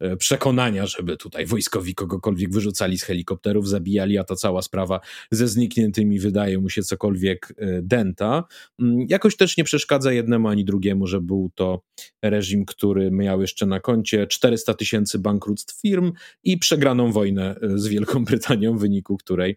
e, 0.00 0.16
przekonania, 0.16 0.86
żeby 0.86 1.16
tutaj 1.16 1.46
wojskowi 1.46 1.94
kogokolwiek 1.94 2.52
wyrzucali 2.52 2.98
z 2.98 3.02
helikopterów, 3.02 3.68
zabijali, 3.68 4.18
a 4.18 4.24
ta 4.24 4.36
cała 4.36 4.62
sprawa 4.62 5.00
ze 5.30 5.48
znikniętymi 5.48 6.18
wydaje 6.18 6.58
mu 6.58 6.68
się 6.68 6.82
cokolwiek 6.82 7.54
e, 7.56 7.82
denta. 7.82 8.44
Mm, 8.80 9.06
jakoś 9.08 9.36
też 9.36 9.56
nie 9.56 9.64
przeszkadza 9.64 10.12
jednemu 10.12 10.48
ani 10.48 10.64
drugiemu, 10.64 11.06
że 11.06 11.20
był 11.20 11.50
to 11.54 11.82
reżim, 12.22 12.64
który 12.64 13.10
miał 13.10 13.40
jeszcze 13.40 13.66
na 13.66 13.80
koncie 13.80 14.26
400 14.26 14.74
tysięcy 14.74 15.18
bankructw 15.18 15.80
firm 15.80 16.12
i 16.44 16.58
przegraną 16.58 17.12
wojnę 17.12 17.56
e, 17.62 17.78
z 17.78 17.86
Wielką 17.86 18.24
Brytanią, 18.24 18.76
w 18.78 18.80
wyniku 18.80 19.16
której 19.16 19.56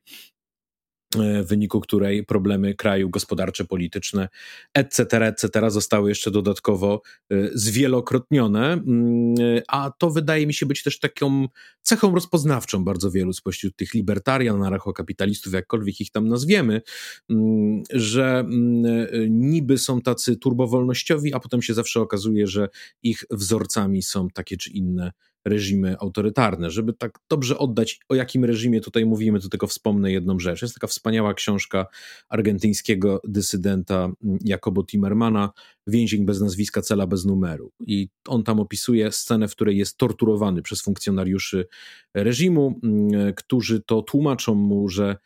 w 1.44 1.48
wyniku 1.48 1.82
której 1.82 2.26
problemy 2.26 2.76
kraju 2.76 3.10
gospodarcze, 3.10 3.66
polityczne, 3.66 4.30
etc., 4.74 5.28
etc. 5.28 5.72
zostały 5.72 6.10
jeszcze 6.10 6.32
dodatkowo 6.32 7.02
e, 7.32 7.50
zwielokrotnione, 7.54 8.74
mm, 8.74 9.36
a 9.68 9.92
to 10.00 10.10
wydaje 10.10 10.48
mi 10.48 10.54
się 10.54 10.66
być 10.66 10.84
też 10.84 11.00
taką 11.00 11.48
cechą 11.82 12.16
rozpoznawczą 12.16 12.84
bardzo 12.84 13.12
wielu 13.12 13.34
spośród 13.34 13.76
tych 13.76 13.94
libertarian, 13.94 14.56
anarchokapitalistów, 14.56 15.54
jakkolwiek 15.54 16.02
ich 16.02 16.12
tam 16.12 16.28
nazwiemy, 16.28 16.82
mm, 17.30 17.84
że 17.94 18.40
mm, 18.40 18.86
e, 18.86 19.30
niby 19.30 19.78
są 19.78 20.02
tacy 20.02 20.36
turbowolnościowi, 20.36 21.34
a 21.34 21.40
potem 21.40 21.62
się 21.62 21.74
zawsze 21.74 22.02
okazuje, 22.02 22.48
że 22.48 22.70
ich 23.04 23.24
wzorcami 23.32 24.04
są 24.04 24.28
takie 24.30 24.58
czy 24.58 24.70
inne 24.70 25.12
reżimy 25.46 25.96
autorytarne. 26.00 26.70
Żeby 26.72 26.94
tak 26.94 27.20
dobrze 27.30 27.58
oddać, 27.58 28.00
o 28.10 28.16
jakim 28.16 28.46
reżimie 28.46 28.82
tutaj 28.82 29.06
mówimy, 29.06 29.40
to 29.40 29.50
tylko 29.50 29.68
wspomnę 29.68 30.12
jedną 30.12 30.40
rzecz. 30.40 30.62
Jest 30.62 30.74
taka 30.74 30.88
wspaniała 30.88 31.34
książka 31.34 31.88
argentyńskiego 32.30 33.22
dysydenta 33.24 34.12
mm, 34.24 34.38
Jacobo 34.44 34.84
Timmermana, 34.84 35.52
Więzień 35.88 36.26
bez 36.26 36.42
nazwiska, 36.42 36.82
cela 36.82 37.08
bez 37.08 37.26
numeru. 37.26 37.72
I 37.80 38.10
on 38.28 38.44
tam 38.44 38.60
opisuje 38.60 39.12
scenę, 39.12 39.48
w 39.48 39.52
której 39.52 39.78
jest 39.78 39.98
torturowany 39.98 40.62
przez 40.62 40.82
funkcjonariuszy 40.82 41.68
reżimu, 42.14 42.80
mm, 42.84 43.34
którzy 43.34 43.82
to 43.82 44.02
tłumaczą 44.02 44.56
mu, 44.56 44.90
że 44.90 45.18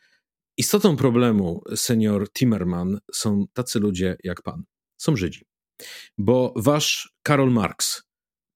istotą 0.56 0.96
problemu, 0.96 1.62
senior 1.74 2.32
Timmerman, 2.32 2.98
są 3.12 3.46
tacy 3.52 3.78
ludzie 3.80 4.16
jak 4.24 4.42
pan. 4.42 4.64
Są 4.96 5.16
Żydzi. 5.16 5.44
Bo 6.18 6.54
wasz 6.56 7.14
Karol 7.22 7.50
Marx, 7.50 8.02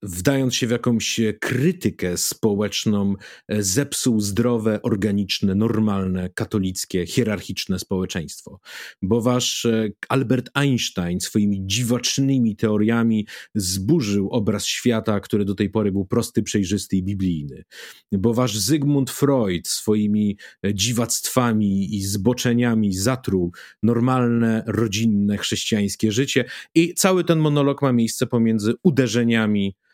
wdając 0.05 0.55
się 0.55 0.67
w 0.67 0.71
jakąś 0.71 1.19
krytykę 1.39 2.17
społeczną, 2.17 3.13
e, 3.47 3.63
zepsuł 3.63 4.21
zdrowe, 4.21 4.81
organiczne, 4.81 5.55
normalne, 5.55 6.29
katolickie, 6.29 7.05
hierarchiczne 7.05 7.79
społeczeństwo. 7.79 8.59
Bo 9.01 9.21
wasz 9.21 9.65
e, 9.65 9.89
Albert 10.09 10.49
Einstein 10.53 11.19
swoimi 11.19 11.61
dziwacznymi 11.65 12.55
teoriami 12.55 13.27
zburzył 13.55 14.29
obraz 14.29 14.65
świata, 14.65 15.19
który 15.19 15.45
do 15.45 15.55
tej 15.55 15.69
pory 15.69 15.91
był 15.91 16.05
prosty, 16.05 16.43
przejrzysty 16.43 16.97
i 16.97 17.03
biblijny. 17.03 17.63
Bo 18.11 18.33
wasz 18.33 18.57
Zygmunt 18.57 19.11
Freud 19.11 19.67
swoimi 19.67 20.37
e, 20.65 20.73
dziwactwami 20.73 21.95
i 21.95 22.01
zboczeniami 22.01 22.93
zatruł 22.93 23.51
normalne, 23.83 24.63
rodzinne, 24.67 25.37
chrześcijańskie 25.37 26.11
życie 26.11 26.45
i 26.75 26.93
cały 26.93 27.23
ten 27.23 27.39
monolog 27.39 27.81
ma 27.81 27.93
miejsce 27.93 28.27
pomiędzy 28.27 28.73
uderzeniami 28.83 29.75
e, 29.75 29.85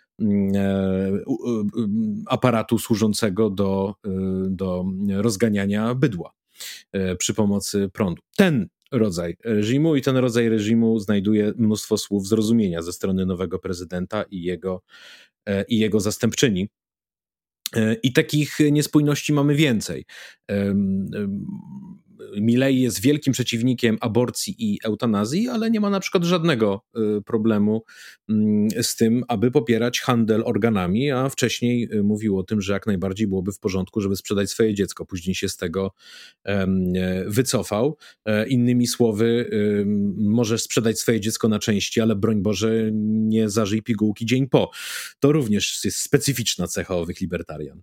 aparatu 2.25 2.79
służącego 2.79 3.49
do, 3.49 3.95
e, 4.05 4.09
do 4.49 4.85
rozganiania 5.15 5.95
bydła 5.95 6.33
e, 6.91 7.15
przy 7.15 7.33
pomocy 7.33 7.89
prądu. 7.93 8.21
Ten 8.35 8.67
rodzaj 8.91 9.37
reżimu 9.43 9.95
i 9.95 10.01
ten 10.01 10.17
rodzaj 10.17 10.49
reżimu 10.49 10.99
znajduje 10.99 11.53
mnóstwo 11.57 11.97
słów 11.97 12.27
zrozumienia 12.27 12.81
ze 12.81 12.93
strony 12.93 13.25
nowego 13.25 13.59
prezydenta 13.59 14.23
i 14.23 14.43
jego, 14.43 14.81
i 15.67 15.79
jego 15.79 15.99
zastępczyni. 15.99 16.69
I 18.03 18.13
takich 18.13 18.57
niespójności 18.71 19.33
mamy 19.33 19.55
więcej. 19.55 20.05
Milei 22.37 22.81
jest 22.81 23.01
wielkim 23.01 23.33
przeciwnikiem 23.33 23.97
aborcji 24.01 24.55
i 24.59 24.79
eutanazji, 24.83 25.47
ale 25.47 25.71
nie 25.71 25.79
ma 25.79 25.89
na 25.89 25.99
przykład 25.99 26.23
żadnego 26.23 26.85
y, 27.17 27.21
problemu 27.21 27.83
mm, 28.29 28.69
z 28.81 28.95
tym, 28.95 29.23
aby 29.27 29.51
popierać 29.51 30.01
handel 30.01 30.43
organami, 30.45 31.11
a 31.11 31.29
wcześniej 31.29 31.89
y, 31.93 32.03
mówił 32.03 32.37
o 32.37 32.43
tym, 32.43 32.61
że 32.61 32.73
jak 32.73 32.87
najbardziej 32.87 33.27
byłoby 33.27 33.51
w 33.51 33.59
porządku, 33.59 34.01
żeby 34.01 34.15
sprzedać 34.15 34.49
swoje 34.49 34.73
dziecko. 34.73 35.05
Później 35.05 35.35
się 35.35 35.49
z 35.49 35.57
tego 35.57 35.91
wycofał. 37.27 37.97
E, 38.25 38.47
innymi 38.47 38.87
słowy, 38.87 39.49
możesz 40.17 40.63
sprzedać 40.63 40.99
swoje 40.99 41.19
dziecko 41.19 41.47
na 41.47 41.59
części, 41.59 42.01
ale 42.01 42.15
broń 42.15 42.41
Boże, 42.41 42.89
nie 42.93 43.49
zażyj 43.49 43.81
pigułki 43.81 44.25
dzień 44.25 44.47
po. 44.47 44.71
To 45.19 45.31
również 45.31 45.85
jest 45.85 45.97
specyficzna 45.97 46.67
cecha 46.67 46.95
owych 46.95 47.21
libertarian. 47.21 47.81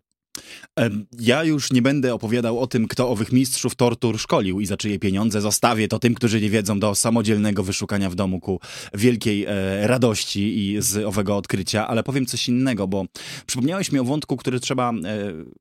Ja 1.18 1.44
już 1.44 1.72
nie 1.72 1.82
będę 1.82 2.14
opowiadał 2.14 2.60
o 2.60 2.66
tym, 2.66 2.88
kto 2.88 3.10
owych 3.10 3.32
mistrzów 3.32 3.74
tortur 3.74 4.18
szkolił 4.18 4.60
i 4.60 4.66
za 4.66 4.76
czyje 4.76 4.98
pieniądze. 4.98 5.40
Zostawię 5.40 5.88
to 5.88 5.98
tym, 5.98 6.14
którzy 6.14 6.40
nie 6.40 6.50
wiedzą, 6.50 6.80
do 6.80 6.94
samodzielnego 6.94 7.62
wyszukania 7.62 8.10
w 8.10 8.14
domu 8.14 8.40
ku 8.40 8.60
wielkiej 8.94 9.44
e, 9.44 9.86
radości 9.86 10.58
i 10.58 10.82
z 10.82 11.04
owego 11.04 11.36
odkrycia, 11.36 11.88
ale 11.88 12.02
powiem 12.02 12.26
coś 12.26 12.48
innego, 12.48 12.88
bo 12.88 13.04
przypomniałeś 13.46 13.92
mi 13.92 13.98
o 13.98 14.04
wątku, 14.04 14.36
który 14.36 14.60
trzeba 14.60 14.92
e, 14.92 14.94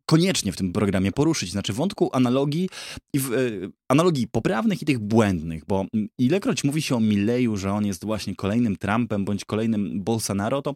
koniecznie 0.06 0.52
w 0.52 0.58
tym 0.58 0.74
programie 0.74 1.12
poruszyć, 1.12 1.52
znaczy 1.52 1.74
wątku 1.74 2.10
analogii 2.14 2.70
i 3.14 3.20
w, 3.20 3.34
e, 3.34 3.38
analogii 3.88 4.28
poprawnych 4.28 4.82
i 4.82 4.86
tych 4.86 5.00
błędnych, 5.00 5.66
bo 5.66 5.86
ilekroć 6.18 6.64
mówi 6.64 6.82
się 6.82 6.96
o 6.96 7.00
Milleju, 7.00 7.58
że 7.58 7.74
on 7.74 7.86
jest 7.86 8.06
właśnie 8.06 8.36
kolejnym 8.36 8.76
Trumpem 8.76 9.26
bądź 9.26 9.46
kolejnym 9.46 10.04
Bolsonaro, 10.04 10.62
to 10.62 10.76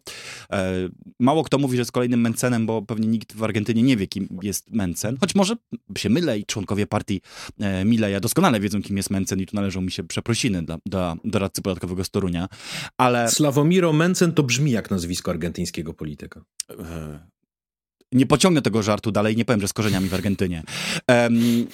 e, 0.52 0.72
mało 1.20 1.44
kto 1.44 1.58
mówi, 1.58 1.76
że 1.76 1.80
jest 1.80 1.92
kolejnym 1.92 2.20
Mencenem, 2.20 2.66
bo 2.66 2.82
pewnie 2.82 3.08
nikt 3.08 3.32
w 3.32 3.44
Argentynie 3.44 3.82
nie 3.82 3.96
wie, 3.96 4.01
wie, 4.02 4.06
kim 4.06 4.28
jest 4.42 4.70
Mencen, 4.70 5.16
choć 5.20 5.34
może 5.34 5.56
się 5.98 6.08
mylę 6.08 6.38
i 6.38 6.46
członkowie 6.46 6.86
partii 6.86 7.20
e, 7.60 7.84
Mileja 7.84 8.20
doskonale 8.20 8.60
wiedzą, 8.60 8.82
kim 8.82 8.96
jest 8.96 9.10
Mencen 9.10 9.40
i 9.40 9.46
tu 9.46 9.56
należą 9.56 9.80
mi 9.80 9.90
się 9.90 10.04
przeprosiny 10.04 10.62
dla, 10.62 10.78
dla 10.86 11.16
doradcy 11.24 11.62
podatkowego 11.62 12.04
z 12.04 12.10
Torunia, 12.10 12.48
ale... 12.98 13.30
Sławomiro 13.30 13.92
Mencen 13.92 14.32
to 14.32 14.42
brzmi 14.42 14.70
jak 14.70 14.90
nazwisko 14.90 15.30
argentyńskiego 15.30 15.94
polityka. 15.94 16.44
E, 16.70 17.32
nie 18.12 18.26
pociągnę 18.26 18.62
tego 18.62 18.82
żartu 18.82 19.12
dalej, 19.12 19.36
nie 19.36 19.44
powiem, 19.44 19.60
że 19.60 19.68
z 19.68 19.72
korzeniami 19.72 20.08
w 20.08 20.14
Argentynie. 20.14 20.62
Um, 21.08 21.66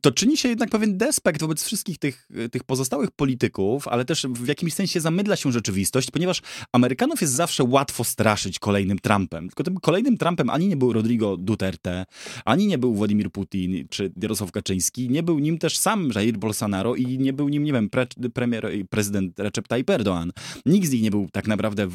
to 0.00 0.12
czyni 0.12 0.36
się 0.36 0.48
jednak 0.48 0.70
pewien 0.70 0.98
despekt 0.98 1.40
wobec 1.40 1.64
wszystkich 1.64 1.98
tych, 1.98 2.28
tych 2.52 2.64
pozostałych 2.64 3.10
polityków, 3.10 3.88
ale 3.88 4.04
też 4.04 4.26
w 4.26 4.46
jakimś 4.46 4.74
sensie 4.74 5.00
zamydla 5.00 5.36
się 5.36 5.52
rzeczywistość, 5.52 6.10
ponieważ 6.10 6.42
Amerykanów 6.72 7.20
jest 7.20 7.32
zawsze 7.32 7.64
łatwo 7.64 8.04
straszyć 8.04 8.58
kolejnym 8.58 8.98
Trumpem. 8.98 9.48
Tylko 9.48 9.64
tym 9.64 9.76
kolejnym 9.76 10.18
Trumpem 10.18 10.50
ani 10.50 10.68
nie 10.68 10.76
był 10.76 10.92
Rodrigo 10.92 11.36
Duterte, 11.36 12.04
ani 12.44 12.66
nie 12.66 12.78
był 12.78 12.94
Władimir 12.94 13.30
Putin 13.30 13.88
czy 13.90 14.12
Jarosław 14.22 14.52
Kaczyński, 14.52 15.10
nie 15.10 15.22
był 15.22 15.38
nim 15.38 15.58
też 15.58 15.78
sam 15.78 16.10
Jair 16.14 16.38
Bolsonaro 16.38 16.94
i 16.94 17.18
nie 17.18 17.32
był 17.32 17.48
nim, 17.48 17.64
nie 17.64 17.72
wiem, 17.72 17.90
pre, 17.90 18.06
premier 18.34 18.66
prezydent 18.90 19.38
Recep 19.38 19.68
Tayyip 19.68 19.90
Erdoğan. 19.90 20.30
Nikt 20.66 20.88
z 20.88 20.92
nich 20.92 21.02
nie 21.02 21.10
był 21.10 21.28
tak 21.32 21.46
naprawdę 21.46 21.88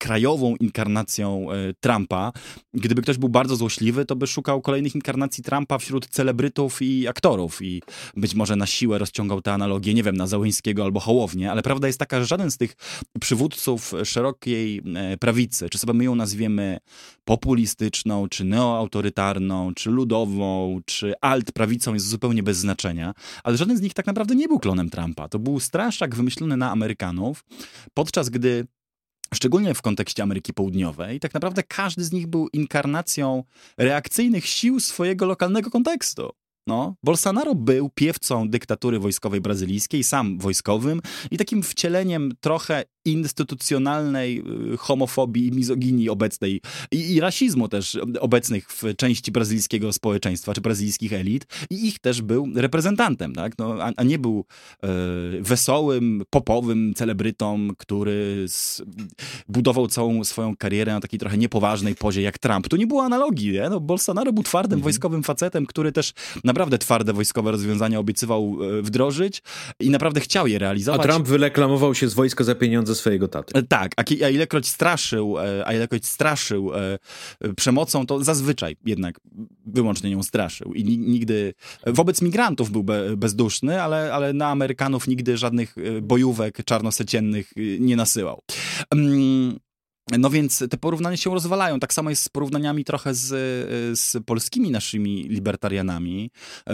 krajową 0.00 0.56
inkarnacją 0.56 1.52
e, 1.52 1.74
Trumpa. 1.80 2.32
Gdyby 2.74 3.02
ktoś 3.02 3.18
był 3.18 3.28
bardzo 3.28 3.56
złośliwy, 3.56 4.04
to 4.04 4.16
by 4.16 4.26
szukał 4.26 4.60
kolejnych 4.60 4.94
inkarnacji 4.94 5.44
Trumpa 5.44 5.78
wśród 5.78 6.06
celebrytów 6.06 6.82
i 6.82 7.08
aktorów 7.08 7.62
i 7.62 7.82
być 8.16 8.34
może 8.34 8.56
na 8.56 8.66
siłę 8.66 8.98
rozciągał 8.98 9.42
te 9.42 9.52
analogie, 9.52 9.94
nie 9.94 10.02
wiem, 10.02 10.16
na 10.16 10.26
Załyńskiego 10.26 10.84
albo 10.84 11.00
Hołownię, 11.00 11.50
ale 11.50 11.62
prawda 11.62 11.86
jest 11.86 11.98
taka, 11.98 12.20
że 12.20 12.26
żaden 12.26 12.50
z 12.50 12.56
tych 12.56 12.74
przywódców 13.20 13.92
szerokiej 14.04 14.82
e, 14.94 15.16
prawicy, 15.16 15.68
czy 15.70 15.78
sobie 15.78 15.92
my 15.92 16.04
ją 16.04 16.14
nazwiemy 16.14 16.78
populistyczną, 17.24 18.28
czy 18.28 18.44
neoautorytarną, 18.44 19.74
czy 19.74 19.90
ludową, 19.90 20.80
czy 20.86 21.14
alt-prawicą 21.20 21.94
jest 21.94 22.08
zupełnie 22.08 22.42
bez 22.42 22.58
znaczenia, 22.58 23.14
ale 23.44 23.56
żaden 23.56 23.76
z 23.76 23.80
nich 23.80 23.94
tak 23.94 24.06
naprawdę 24.06 24.34
nie 24.34 24.48
był 24.48 24.58
klonem 24.58 24.90
Trumpa. 24.90 25.28
To 25.28 25.38
był 25.38 25.60
straszak 25.60 26.14
wymyślony 26.14 26.56
na 26.56 26.70
Amerykanów, 26.70 27.44
podczas 27.94 28.28
gdy 28.28 28.66
szczególnie 29.34 29.74
w 29.74 29.82
kontekście 29.82 30.22
Ameryki 30.22 30.54
Południowej, 30.54 31.20
tak 31.20 31.34
naprawdę 31.34 31.62
każdy 31.62 32.04
z 32.04 32.12
nich 32.12 32.26
był 32.26 32.48
inkarnacją 32.48 33.44
reakcyjnych 33.78 34.46
sił 34.46 34.80
swojego 34.80 35.26
lokalnego 35.26 35.70
kontekstu. 35.70 36.30
No, 36.66 36.94
Bolsonaro 37.02 37.54
był 37.54 37.90
piewcą 37.94 38.48
dyktatury 38.48 38.98
wojskowej 38.98 39.40
brazylijskiej, 39.40 40.04
sam 40.04 40.38
wojskowym 40.38 41.00
i 41.30 41.38
takim 41.38 41.62
wcieleniem 41.62 42.32
trochę 42.40 42.84
instytucjonalnej 43.04 44.42
y, 44.72 44.76
homofobii 44.76 45.46
i 45.46 45.52
mizoginii 45.52 46.08
obecnej 46.08 46.60
i, 46.92 47.14
i, 47.14 47.20
rasizmu 47.20 47.68
też 47.68 47.98
obecnych 48.20 48.72
w 48.72 48.96
części 48.96 49.32
brazylijskiego 49.32 49.92
społeczeństwa, 49.92 50.54
czy 50.54 50.60
brazylijskich 50.60 51.12
elit 51.12 51.46
i 51.70 51.88
ich 51.88 51.98
też 51.98 52.22
był 52.22 52.48
reprezentantem, 52.54 53.34
tak? 53.34 53.58
No, 53.58 53.76
a, 53.80 53.92
a 53.96 54.02
nie 54.02 54.18
był 54.18 54.44
e, 54.82 54.88
wesołym, 55.40 56.22
popowym 56.30 56.94
celebrytą, 56.94 57.68
który 57.78 58.44
z, 58.48 58.82
budował 59.48 59.86
całą 59.86 60.24
swoją 60.24 60.56
karierę 60.56 60.92
na 60.92 61.00
takiej 61.00 61.18
trochę 61.18 61.38
niepoważnej 61.38 61.94
pozie 61.94 62.22
jak 62.22 62.38
Trump. 62.38 62.68
Tu 62.68 62.76
nie 62.76 62.86
było 62.86 63.02
analogii, 63.02 63.52
nie? 63.52 63.68
No, 63.70 63.80
Bolsonaro 63.80 64.32
był 64.32 64.42
twardym 64.42 64.76
mhm. 64.76 64.82
wojskowym 64.82 65.22
facetem, 65.22 65.66
który 65.66 65.92
też 65.92 66.12
naprawdę 66.44 66.78
twarde 66.78 67.12
wojskowe 67.12 67.50
rozwiązania 67.50 67.98
obiecywał 67.98 68.56
e, 68.78 68.82
wdrożyć 68.82 69.42
i 69.80 69.90
naprawdę 69.90 70.20
chciał 70.20 70.46
je 70.46 70.58
realizować. 70.58 71.00
A 71.00 71.04
Trump 71.04 71.28
wyreklamował 71.28 71.94
się 71.94 72.08
z 72.08 72.14
wojska 72.14 72.44
za 72.44 72.54
pieniądze 72.54 72.89
swojego 72.94 73.28
taty. 73.28 73.58
E, 73.58 73.62
tak, 73.62 73.92
a, 73.96 74.02
a 74.24 74.28
ilekroć 74.28 74.68
straszył, 74.68 75.38
e, 75.38 75.66
a 75.66 75.72
ilekroć 75.72 76.06
straszył 76.06 76.74
e, 76.74 76.98
przemocą, 77.56 78.06
to 78.06 78.24
zazwyczaj 78.24 78.76
jednak 78.84 79.20
wyłącznie 79.66 80.10
nią 80.10 80.22
straszył. 80.22 80.74
I 80.74 80.84
nigdy 80.98 81.54
wobec 81.86 82.22
migrantów 82.22 82.70
był 82.70 82.84
be, 82.84 83.16
bezduszny, 83.16 83.82
ale, 83.82 84.14
ale 84.14 84.32
na 84.32 84.48
Amerykanów 84.48 85.08
nigdy 85.08 85.36
żadnych 85.36 85.76
bojówek 86.02 86.64
czarnoseciennych 86.64 87.52
nie 87.80 87.96
nasyłał. 87.96 88.42
Mm, 88.90 89.58
no 90.18 90.30
więc 90.30 90.64
te 90.70 90.76
porównania 90.76 91.16
się 91.16 91.30
rozwalają. 91.30 91.80
Tak 91.80 91.94
samo 91.94 92.10
jest 92.10 92.22
z 92.22 92.28
porównaniami 92.28 92.84
trochę 92.84 93.14
z, 93.14 93.28
z 93.98 94.16
polskimi 94.26 94.70
naszymi 94.70 95.22
libertarianami, 95.28 96.30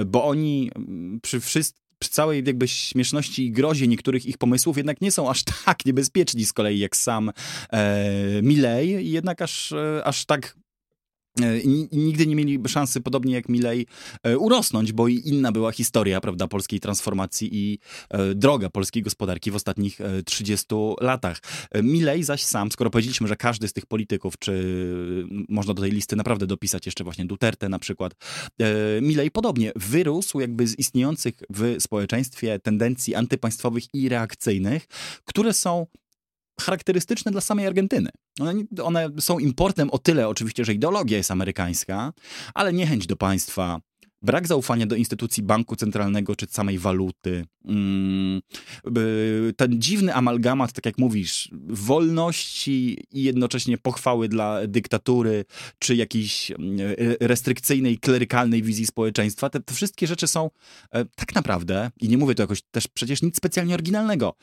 bo 0.06 0.24
oni 0.24 0.70
mm, 0.76 1.20
przy 1.20 1.40
wszystkim 1.40 1.85
przy 1.98 2.10
całej 2.10 2.42
jakby 2.46 2.68
śmieszności 2.68 3.46
i 3.46 3.52
grozie 3.52 3.88
niektórych 3.88 4.26
ich 4.26 4.38
pomysłów 4.38 4.76
jednak 4.76 5.00
nie 5.00 5.10
są 5.10 5.30
aż 5.30 5.44
tak 5.64 5.84
niebezpieczni 5.86 6.44
z 6.44 6.52
kolei 6.52 6.78
jak 6.78 6.96
sam 6.96 7.32
e, 7.72 8.42
Milley, 8.42 9.10
jednak 9.10 9.42
aż, 9.42 9.72
e, 9.72 10.02
aż 10.04 10.24
tak 10.24 10.56
E, 11.42 11.60
nigdy 11.92 12.26
nie 12.26 12.36
mieli 12.36 12.58
szansy, 12.68 13.00
podobnie 13.00 13.34
jak 13.34 13.48
Milej, 13.48 13.86
e, 14.22 14.38
urosnąć, 14.38 14.92
bo 14.92 15.08
i 15.08 15.22
inna 15.24 15.52
była 15.52 15.72
historia, 15.72 16.20
prawda, 16.20 16.48
polskiej 16.48 16.80
transformacji 16.80 17.48
i 17.52 17.78
e, 18.10 18.34
droga 18.34 18.70
polskiej 18.70 19.02
gospodarki 19.02 19.50
w 19.50 19.54
ostatnich 19.56 19.98
30 20.24 20.66
latach. 21.00 21.40
Milej 21.82 22.22
zaś 22.22 22.42
sam, 22.42 22.72
skoro 22.72 22.90
powiedzieliśmy, 22.90 23.28
że 23.28 23.36
każdy 23.36 23.68
z 23.68 23.72
tych 23.72 23.86
polityków, 23.86 24.38
czy 24.38 25.26
można 25.48 25.74
do 25.74 25.82
tej 25.82 25.90
listy 25.90 26.16
naprawdę 26.16 26.46
dopisać 26.46 26.86
jeszcze 26.86 27.04
właśnie 27.04 27.24
Duterte 27.24 27.68
na 27.68 27.78
przykład, 27.78 28.14
Milej 29.02 29.30
podobnie 29.30 29.72
wyrósł 29.76 30.40
jakby 30.40 30.66
z 30.66 30.78
istniejących 30.78 31.34
w 31.50 31.76
społeczeństwie 31.78 32.58
tendencji 32.58 33.14
antypaństwowych 33.14 33.94
i 33.94 34.08
reakcyjnych, 34.08 34.86
które 35.24 35.52
są 35.52 35.86
charakterystyczne 36.60 37.32
dla 37.32 37.40
samej 37.40 37.66
Argentyny. 37.66 38.10
One, 38.40 38.64
one, 38.82 39.10
są 39.20 39.38
importem 39.38 39.90
o 39.90 39.98
tyle 39.98 40.28
oczywiście, 40.28 40.64
że 40.64 40.74
ideologia 40.74 41.16
jest 41.16 41.30
amerykańska, 41.30 42.12
ale 42.54 42.72
niechęć 42.72 43.06
do 43.06 43.16
państwa, 43.16 43.80
brak 44.22 44.46
zaufania 44.46 44.86
do 44.86 44.96
instytucji 44.96 45.42
banku 45.42 45.76
centralnego 45.76 46.36
czy 46.36 46.46
samej 46.50 46.78
waluty, 46.78 47.44
mm, 47.64 48.40
ten 49.56 49.80
dziwny 49.80 50.14
amalgamat, 50.14 50.72
tak 50.72 50.86
jak 50.86 50.98
mówisz, 50.98 51.48
wolności 51.68 53.04
i 53.10 53.22
jednocześnie 53.22 53.78
pochwały 53.78 54.28
dla 54.28 54.66
dyktatury, 54.66 55.44
czy 55.78 55.96
jakiejś 55.96 56.50
mm, 56.50 56.76
restrykcyjnej, 57.20 57.98
klerykalnej 57.98 58.62
wizji 58.62 58.86
społeczeństwa, 58.86 59.50
te, 59.50 59.60
te 59.60 59.74
wszystkie 59.74 60.06
rzeczy 60.06 60.26
są 60.26 60.50
e, 60.92 61.04
tak 61.04 61.34
naprawdę, 61.34 61.90
i 62.00 62.08
nie 62.08 62.18
mówię 62.18 62.34
to 62.34 62.42
jakoś 62.42 62.62
też 62.62 62.88
przecież 62.88 63.22
nic 63.22 63.36
specjalnie 63.36 63.74
oryginalnego, 63.74 64.34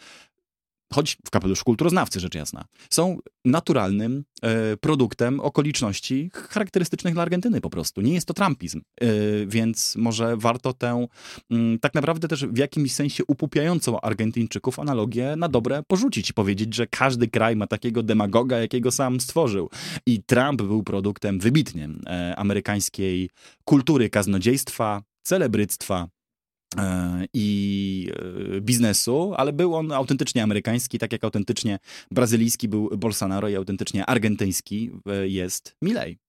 choć 0.93 1.17
w 1.25 1.29
kapeluszu 1.29 1.65
kulturoznawcy, 1.65 2.19
rzecz 2.19 2.35
jasna, 2.35 2.65
są 2.89 3.17
naturalnym 3.45 4.23
e, 4.41 4.77
produktem 4.77 5.39
okoliczności 5.39 6.29
charakterystycznych 6.33 7.13
dla 7.13 7.23
Argentyny 7.23 7.61
po 7.61 7.69
prostu. 7.69 8.01
Nie 8.01 8.13
jest 8.13 8.27
to 8.27 8.33
trumpizm, 8.33 8.81
e, 9.01 9.05
więc 9.45 9.95
może 9.95 10.37
warto 10.37 10.73
tę 10.73 10.89
m, 10.89 11.07
mm, 11.51 11.79
tak 11.79 11.93
naprawdę 11.93 12.27
też 12.27 12.45
w 12.45 12.57
jakimś 12.57 12.93
sensie 12.93 13.23
upupiającą 13.27 14.01
Argentyńczyków 14.01 14.79
analogię 14.79 15.35
na 15.35 15.49
dobre 15.49 15.83
porzucić 15.87 16.29
i 16.29 16.33
powiedzieć, 16.33 16.75
że 16.75 16.87
każdy 16.87 17.27
kraj 17.27 17.55
ma 17.55 17.67
takiego 17.67 18.03
demagoga, 18.03 18.59
jakiego 18.59 18.91
sam 18.91 19.19
stworzył. 19.19 19.69
I 20.05 20.23
Trump 20.23 20.61
był 20.61 20.83
produktem 20.83 21.39
wybitnie 21.39 21.89
e, 22.05 22.35
amerykańskiej 22.35 23.29
kultury 23.65 24.09
kaznodziejstwa, 24.09 25.01
celebryctwa, 25.23 26.07
i 27.33 28.09
e, 28.55 28.61
biznesu, 28.61 29.33
ale 29.37 29.53
był 29.53 29.75
on 29.75 29.91
autentycznie 29.91 30.43
amerykański, 30.43 30.99
tak 30.99 31.11
jak 31.11 31.23
autentycznie 31.23 31.79
brazylijski 32.11 32.67
był 32.67 32.97
Bolsonaro 32.97 33.49
i 33.49 33.55
autentycznie 33.55 34.05
argentyński 34.05 34.91
e, 35.05 35.27
jest 35.27 35.75
Milley. 35.81 36.22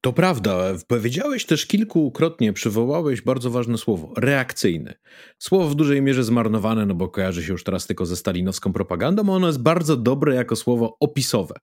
To 0.00 0.12
prawda. 0.12 0.74
Powiedziałeś 0.86 1.46
też 1.46 1.66
kilkukrotnie, 1.66 2.52
przywołałeś 2.52 3.22
bardzo 3.22 3.50
ważne 3.50 3.78
słowo 3.78 4.12
reakcyjny. 4.16 4.94
Słowo 5.38 5.68
w 5.68 5.74
dużej 5.74 6.02
mierze 6.02 6.24
zmarnowane, 6.24 6.86
no 6.86 6.94
bo 6.94 7.08
kojarzy 7.08 7.42
się 7.42 7.52
już 7.52 7.64
teraz 7.64 7.86
tylko 7.86 8.06
ze 8.06 8.16
stalinowską 8.16 8.72
propagandą, 8.72 9.28
ono 9.28 9.46
jest 9.46 9.62
bardzo 9.62 9.96
dobre 9.96 10.34
jako 10.34 10.56
słowo 10.56 10.96
opisowe. 11.00 11.54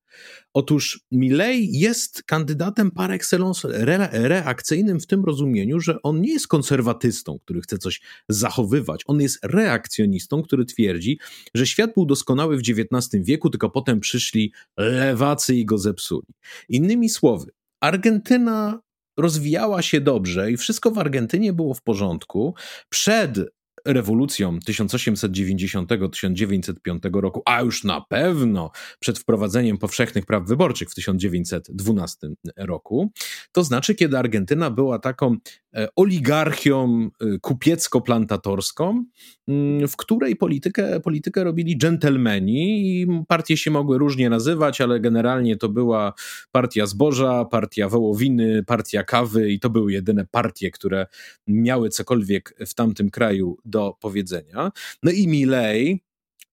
Otóż 0.54 1.00
Milley 1.12 1.69
jest 1.71 2.24
kandydatem 2.24 2.91
par 2.91 3.12
excellence 3.12 3.67
re 3.67 4.10
reakcyjnym 4.12 5.00
w 5.00 5.08
tym 5.08 5.26
rozumieniu, 5.26 5.80
że 5.80 6.02
on 6.02 6.21
nie 6.21 6.34
jest 6.34 6.48
konserwatystą, 6.48 7.39
który 7.39 7.62
chce 7.62 7.78
coś 7.78 8.02
zachowywać. 8.30 9.02
On 9.06 9.21
jest 9.21 9.39
reakcjonistą, 9.43 10.43
który 10.43 10.65
twierdzi, 10.65 11.19
że 11.54 11.67
świat 11.67 11.93
był 11.93 12.06
doskonały 12.06 12.58
w 12.58 12.62
XIX 12.69 13.26
wieku, 13.26 13.50
tylko 13.50 13.69
potem 13.69 14.00
przyszli 14.00 14.54
lewacy 14.78 15.56
i 15.56 15.65
go 15.65 15.78
zepsuli. 15.78 16.28
Innymi 16.69 17.10
słowy, 17.10 17.52
Argentyna 17.81 18.79
rozwijała 19.17 19.81
się 19.81 20.01
dobrze 20.01 20.51
i 20.51 20.57
wszystko 20.57 20.91
w 20.91 20.97
Argentynie 20.97 21.53
było 21.53 21.73
w 21.73 21.81
porządku. 21.81 22.55
Przed 22.89 23.39
rewolucją 23.86 24.60
1890-1905 24.60 27.21
roku, 27.21 27.41
a 27.45 27.62
już 27.62 27.84
na 27.84 28.02
pewno 28.02 28.71
przed 29.00 29.19
wprowadzeniem 29.19 29.78
powszechnych 29.78 30.26
praw 30.26 30.48
wyborczych 30.48 30.89
w 30.89 30.95
1912 30.95 32.28
roku, 32.58 33.12
to 33.52 33.63
znaczy, 33.63 33.96
kiedy 33.96 34.17
Argentyna 34.17 34.69
była 34.69 35.00
taką 35.00 35.38
e, 35.75 35.88
oligarchią 35.96 37.10
e, 37.21 37.40
kupiecko-plantatorską, 37.40 39.04
mm, 39.48 39.88
w 39.88 39.98
której 39.98 40.36
politykę, 40.36 41.00
politykę 41.00 41.44
robili 41.44 41.77
dżentelmeni 41.77 42.92
i 43.02 43.08
partie 43.27 43.58
się 43.58 43.71
mogły 43.71 43.98
różnie 43.98 44.29
nazywać, 44.29 44.81
ale 44.81 45.00
generalnie 45.00 45.58
to 45.58 45.69
była 45.69 46.13
partia 46.52 46.86
zboża, 46.86 47.46
partia 47.46 47.90
wołowiny, 47.90 48.63
partia 48.63 49.04
kawy 49.04 49.52
i 49.52 49.60
to 49.60 49.69
były 49.69 49.94
jedyne 49.94 50.25
partie, 50.25 50.71
które 50.71 51.08
miały 51.48 51.90
cokolwiek 51.90 52.54
w 52.67 52.73
tamtym 52.73 53.10
kraju 53.10 53.58
do 53.65 53.75
powiedzenia. 54.02 54.71
No 55.04 55.12
i 55.12 55.28
Milley, 55.28 56.04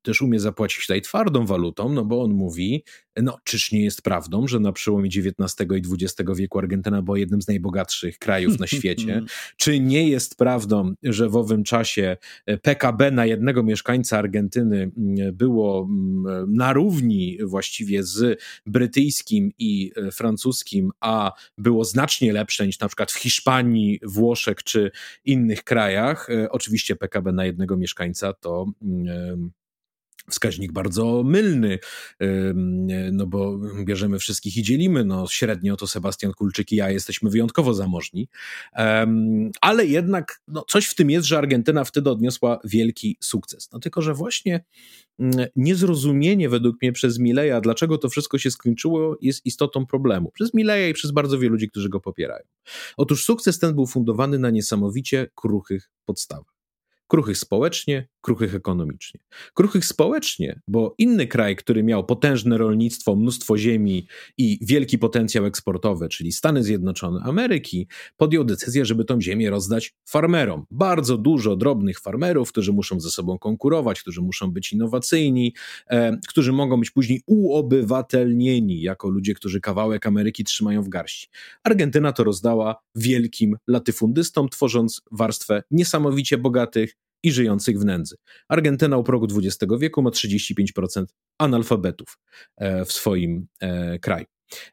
też 0.03 0.23
umie 0.23 0.41
zapłacić 0.41 0.81
tutaj 0.81 1.03
twardą 1.03 1.47
walutą, 1.47 1.89
no 1.89 2.05
bo 2.05 2.23
on 2.23 2.31
mówi, 2.33 2.85
no 3.17 3.39
czyż 3.45 3.73
nie 3.73 3.85
jest 3.85 4.03
prawdą, 4.03 4.47
że 4.47 4.61
na 4.61 4.73
przełomie 4.73 5.09
XIX 5.09 5.71
i 5.77 6.05
XX 6.05 6.31
wieku 6.37 6.59
Argentyna 6.59 7.03
była 7.03 7.19
jednym 7.19 7.43
z 7.43 7.49
najbogatszych 7.49 8.19
krajów 8.19 8.61
na 8.61 8.67
świecie? 8.77 9.23
Czy 9.57 9.81
nie 9.81 10.09
jest 10.09 10.37
prawdą, 10.37 10.95
że 11.03 11.29
w 11.29 11.37
owym 11.37 11.65
czasie 11.65 12.17
PKB 12.63 13.11
na 13.11 13.27
jednego 13.27 13.63
mieszkańca 13.63 14.19
Argentyny 14.19 14.91
mm, 14.97 15.37
było 15.37 15.89
mm, 15.91 16.55
na 16.55 16.73
równi 16.73 17.39
właściwie 17.45 18.03
z 18.03 18.41
brytyjskim 18.67 19.53
i 19.59 19.93
e, 19.97 20.11
francuskim, 20.11 20.91
a 21.01 21.33
było 21.59 21.85
znacznie 21.85 22.33
lepsze 22.33 22.67
niż 22.67 22.81
na 22.81 22.89
przykład 22.89 23.13
w 23.13 23.19
Hiszpanii, 23.19 24.01
Włoszech 24.03 24.63
czy 24.65 24.91
innych 25.25 25.65
krajach? 25.65 26.31
E, 26.31 26.51
oczywiście 26.51 26.97
PKB 26.97 27.33
na 27.33 27.45
jednego 27.45 27.77
mieszkańca 27.77 28.33
to 28.33 28.67
mm, 28.83 29.53
wskaźnik 30.31 30.73
bardzo 30.73 31.23
mylny, 31.23 31.79
no 33.13 33.27
bo 33.27 33.59
bierzemy 33.85 34.19
wszystkich 34.19 34.57
i 34.57 34.63
dzielimy, 34.63 35.05
no 35.05 35.27
średnio 35.29 35.77
to 35.77 35.87
Sebastian 35.87 36.33
Kulczyk 36.33 36.73
i 36.73 36.77
ja 36.77 36.91
jesteśmy 36.91 37.31
wyjątkowo 37.31 37.75
zamożni, 37.75 38.29
ale 39.61 39.87
jednak 39.87 40.41
no, 40.49 40.65
coś 40.69 40.87
w 40.87 40.95
tym 40.95 41.11
jest, 41.11 41.27
że 41.27 41.39
Argentyna 41.39 41.85
wtedy 41.85 42.11
odniosła 42.11 42.59
wielki 42.65 43.17
sukces. 43.21 43.69
No 43.73 43.79
tylko, 43.79 44.03
że 44.03 44.15
właśnie 44.15 44.65
mm, 45.19 45.47
niezrozumienie 45.57 46.49
według 46.49 46.83
mnie 46.83 46.93
przez 46.93 47.19
Mileja, 47.19 47.61
dlaczego 47.61 47.99
to 47.99 48.09
wszystko 48.09 48.39
się 48.39 48.51
skończyło, 48.51 49.17
jest 49.21 49.47
istotą 49.47 49.87
problemu. 49.87 50.31
Przez 50.31 50.55
Mileja 50.55 50.89
i 50.89 50.93
przez 50.93 51.11
bardzo 51.11 51.39
wielu 51.39 51.53
ludzi, 51.53 51.69
którzy 51.69 51.89
go 51.89 52.01
popierają. 52.01 52.45
Otóż 52.97 53.25
sukces 53.25 53.59
ten 53.59 53.75
był 53.75 53.87
fundowany 53.87 54.39
na 54.39 54.51
niesamowicie 54.51 55.31
kruchych 55.35 55.91
podstawach. 56.05 56.55
Kruchych 57.07 57.39
społecznie, 57.39 58.09
kruchych 58.23 58.55
ekonomicznie. 58.55 59.21
Kruchych 59.55 59.85
społecznie, 59.85 60.61
bo 60.69 60.95
inny 60.99 61.27
kraj, 61.27 61.57
który 61.57 61.83
miał 61.83 62.05
potężne 62.07 62.59
rolnictwo, 62.59 63.17
mnóstwo 63.17 63.59
ziemi 63.59 64.07
i 64.39 64.59
wielki 64.63 64.99
potencjał 64.99 65.47
eksportowy, 65.47 66.09
czyli 66.09 66.33
Stany 66.33 66.63
Zjednoczone 66.63 67.21
Ameryki, 67.25 67.87
podjął 68.17 68.45
decyzję, 68.45 68.85
żeby 68.85 69.05
tą 69.05 69.21
ziemię 69.21 69.51
rozdać 69.51 69.95
farmerom. 70.05 70.65
Bardzo 70.71 71.19
dużo 71.19 71.57
drobnych 71.57 72.01
farmerów, 72.01 72.49
którzy 72.49 72.73
muszą 72.73 73.01
ze 73.01 73.11
sobą 73.11 73.39
konkurować, 73.39 74.01
którzy 74.01 74.21
muszą 74.21 74.51
być 74.51 74.73
innowacyjni, 74.73 75.55
e, 75.87 76.19
którzy 76.29 76.53
mogą 76.53 76.81
być 76.81 76.91
później 76.91 77.23
uobywatelnieni 77.27 78.83
jako 78.83 79.09
ludzie, 79.09 79.35
którzy 79.35 79.61
kawałek 79.61 80.07
Ameryki 80.07 80.45
trzymają 80.45 80.83
w 80.83 80.89
garści. 80.89 81.29
Argentyna 81.65 82.13
to 82.13 82.25
rozdała 82.25 82.77
wielkim 82.95 83.57
latyfundystom, 83.67 84.49
tworząc 84.49 85.03
warstwę 85.13 85.63
niesamowicie 85.71 86.39
bogatych, 86.39 86.97
i 87.23 87.33
żyjących 87.33 87.79
w 87.79 87.85
nędzy. 87.85 88.17
Argentyna 88.49 88.97
u 88.97 89.05
progu 89.05 89.27
XX 89.27 89.73
wieku 89.79 90.03
ma 90.03 90.11
35% 90.11 91.05
analfabetów 91.39 92.19
e, 92.57 92.85
w 92.85 92.93
swoim 92.93 93.47
e, 93.61 93.99
kraju. 93.99 94.27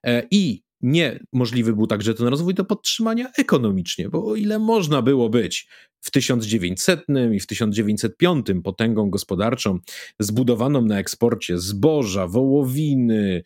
E, 0.03 0.27
I 0.31 0.63
niemożliwy 0.81 1.73
był 1.73 1.87
także 1.87 2.13
ten 2.13 2.27
rozwój 2.27 2.53
do 2.53 2.65
podtrzymania 2.65 3.31
ekonomicznie, 3.37 4.09
bo 4.09 4.25
o 4.25 4.35
ile 4.35 4.59
można 4.59 5.01
było 5.01 5.29
być 5.29 5.69
w 6.01 6.11
1900 6.11 7.05
i 7.33 7.39
w 7.39 7.47
1905 7.47 8.45
potęgą 8.63 9.09
gospodarczą 9.09 9.79
zbudowaną 10.19 10.81
na 10.81 10.99
eksporcie 10.99 11.57
zboża, 11.57 12.27
wołowiny, 12.27 13.43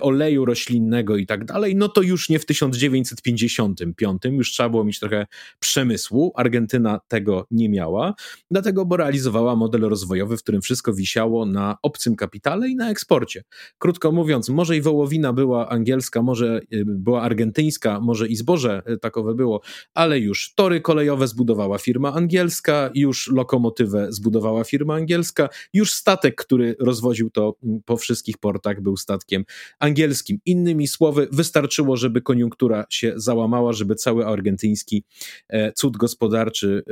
oleju 0.00 0.44
roślinnego 0.44 1.16
i 1.16 1.26
tak 1.26 1.44
dalej, 1.44 1.76
no 1.76 1.88
to 1.88 2.02
już 2.02 2.28
nie 2.28 2.38
w 2.38 2.46
1955, 2.46 4.22
już 4.24 4.52
trzeba 4.52 4.68
było 4.68 4.84
mieć 4.84 5.00
trochę 5.00 5.26
przemysłu. 5.58 6.32
Argentyna 6.36 7.00
tego 7.08 7.46
nie 7.50 7.68
miała, 7.68 8.14
dlatego 8.50 8.84
bo 8.84 8.96
realizowała 8.96 9.56
model 9.56 9.80
rozwojowy, 9.80 10.36
w 10.36 10.42
którym 10.42 10.62
wszystko 10.62 10.94
wisiało 10.94 11.46
na 11.46 11.76
obcym 11.82 12.16
kapitale 12.16 12.68
i 12.68 12.76
na 12.76 12.90
eksporcie. 12.90 13.42
Krótko 13.78 14.12
mówiąc, 14.12 14.48
może 14.48 14.76
i 14.76 14.80
wołowina 14.80 15.32
była 15.32 15.68
angielska, 15.68 16.22
może 16.22 16.60
y, 16.72 16.84
była 16.86 17.22
argentyńska, 17.22 18.00
może 18.00 18.28
i 18.28 18.36
zboże 18.36 18.82
y, 18.90 18.98
takowe 18.98 19.34
było, 19.34 19.60
ale 19.94 20.18
już 20.18 20.54
tory 20.54 20.80
kolejowe 20.80 21.26
zbudowała 21.26 21.78
firma 21.78 21.89
firma 21.90 22.12
angielska, 22.14 22.90
już 22.94 23.28
lokomotywę 23.32 24.06
zbudowała 24.12 24.64
firma 24.64 24.94
angielska, 24.94 25.48
już 25.72 25.92
statek, 25.92 26.34
który 26.34 26.76
rozwoził 26.80 27.30
to 27.30 27.56
po 27.84 27.96
wszystkich 27.96 28.38
portach, 28.38 28.80
był 28.80 28.96
statkiem 28.96 29.44
angielskim. 29.78 30.38
Innymi 30.46 30.88
słowy, 30.88 31.28
wystarczyło, 31.32 31.96
żeby 31.96 32.22
koniunktura 32.22 32.84
się 32.90 33.12
załamała, 33.16 33.72
żeby 33.72 33.94
cały 33.94 34.26
argentyński 34.26 35.04
e, 35.48 35.72
cud 35.72 35.96
gospodarczy 35.96 36.82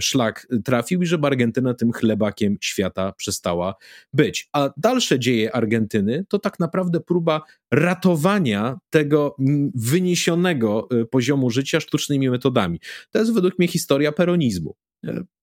szlak 0.00 0.46
trafił 0.64 1.02
i 1.02 1.06
żeby 1.06 1.26
Argentyna 1.26 1.74
tym 1.74 1.92
chlebakiem 1.92 2.56
świata 2.60 3.12
przestała 3.12 3.74
być. 4.12 4.48
A 4.52 4.70
dalsze 4.76 5.18
dzieje 5.18 5.56
Argentyny 5.56 6.24
to 6.28 6.38
tak 6.38 6.60
naprawdę 6.60 7.00
próba 7.00 7.42
ratowania 7.70 8.78
tego 8.90 9.36
wyniesionego 9.74 10.88
e, 10.90 11.04
poziomu 11.04 11.50
życia 11.50 11.80
sztucznymi 11.80 12.30
metodami. 12.30 12.80
To 13.10 13.18
jest 13.18 13.34
według 13.34 13.58
mnie 13.58 13.68
historia 13.68 14.12
peronizmu. 14.12 14.74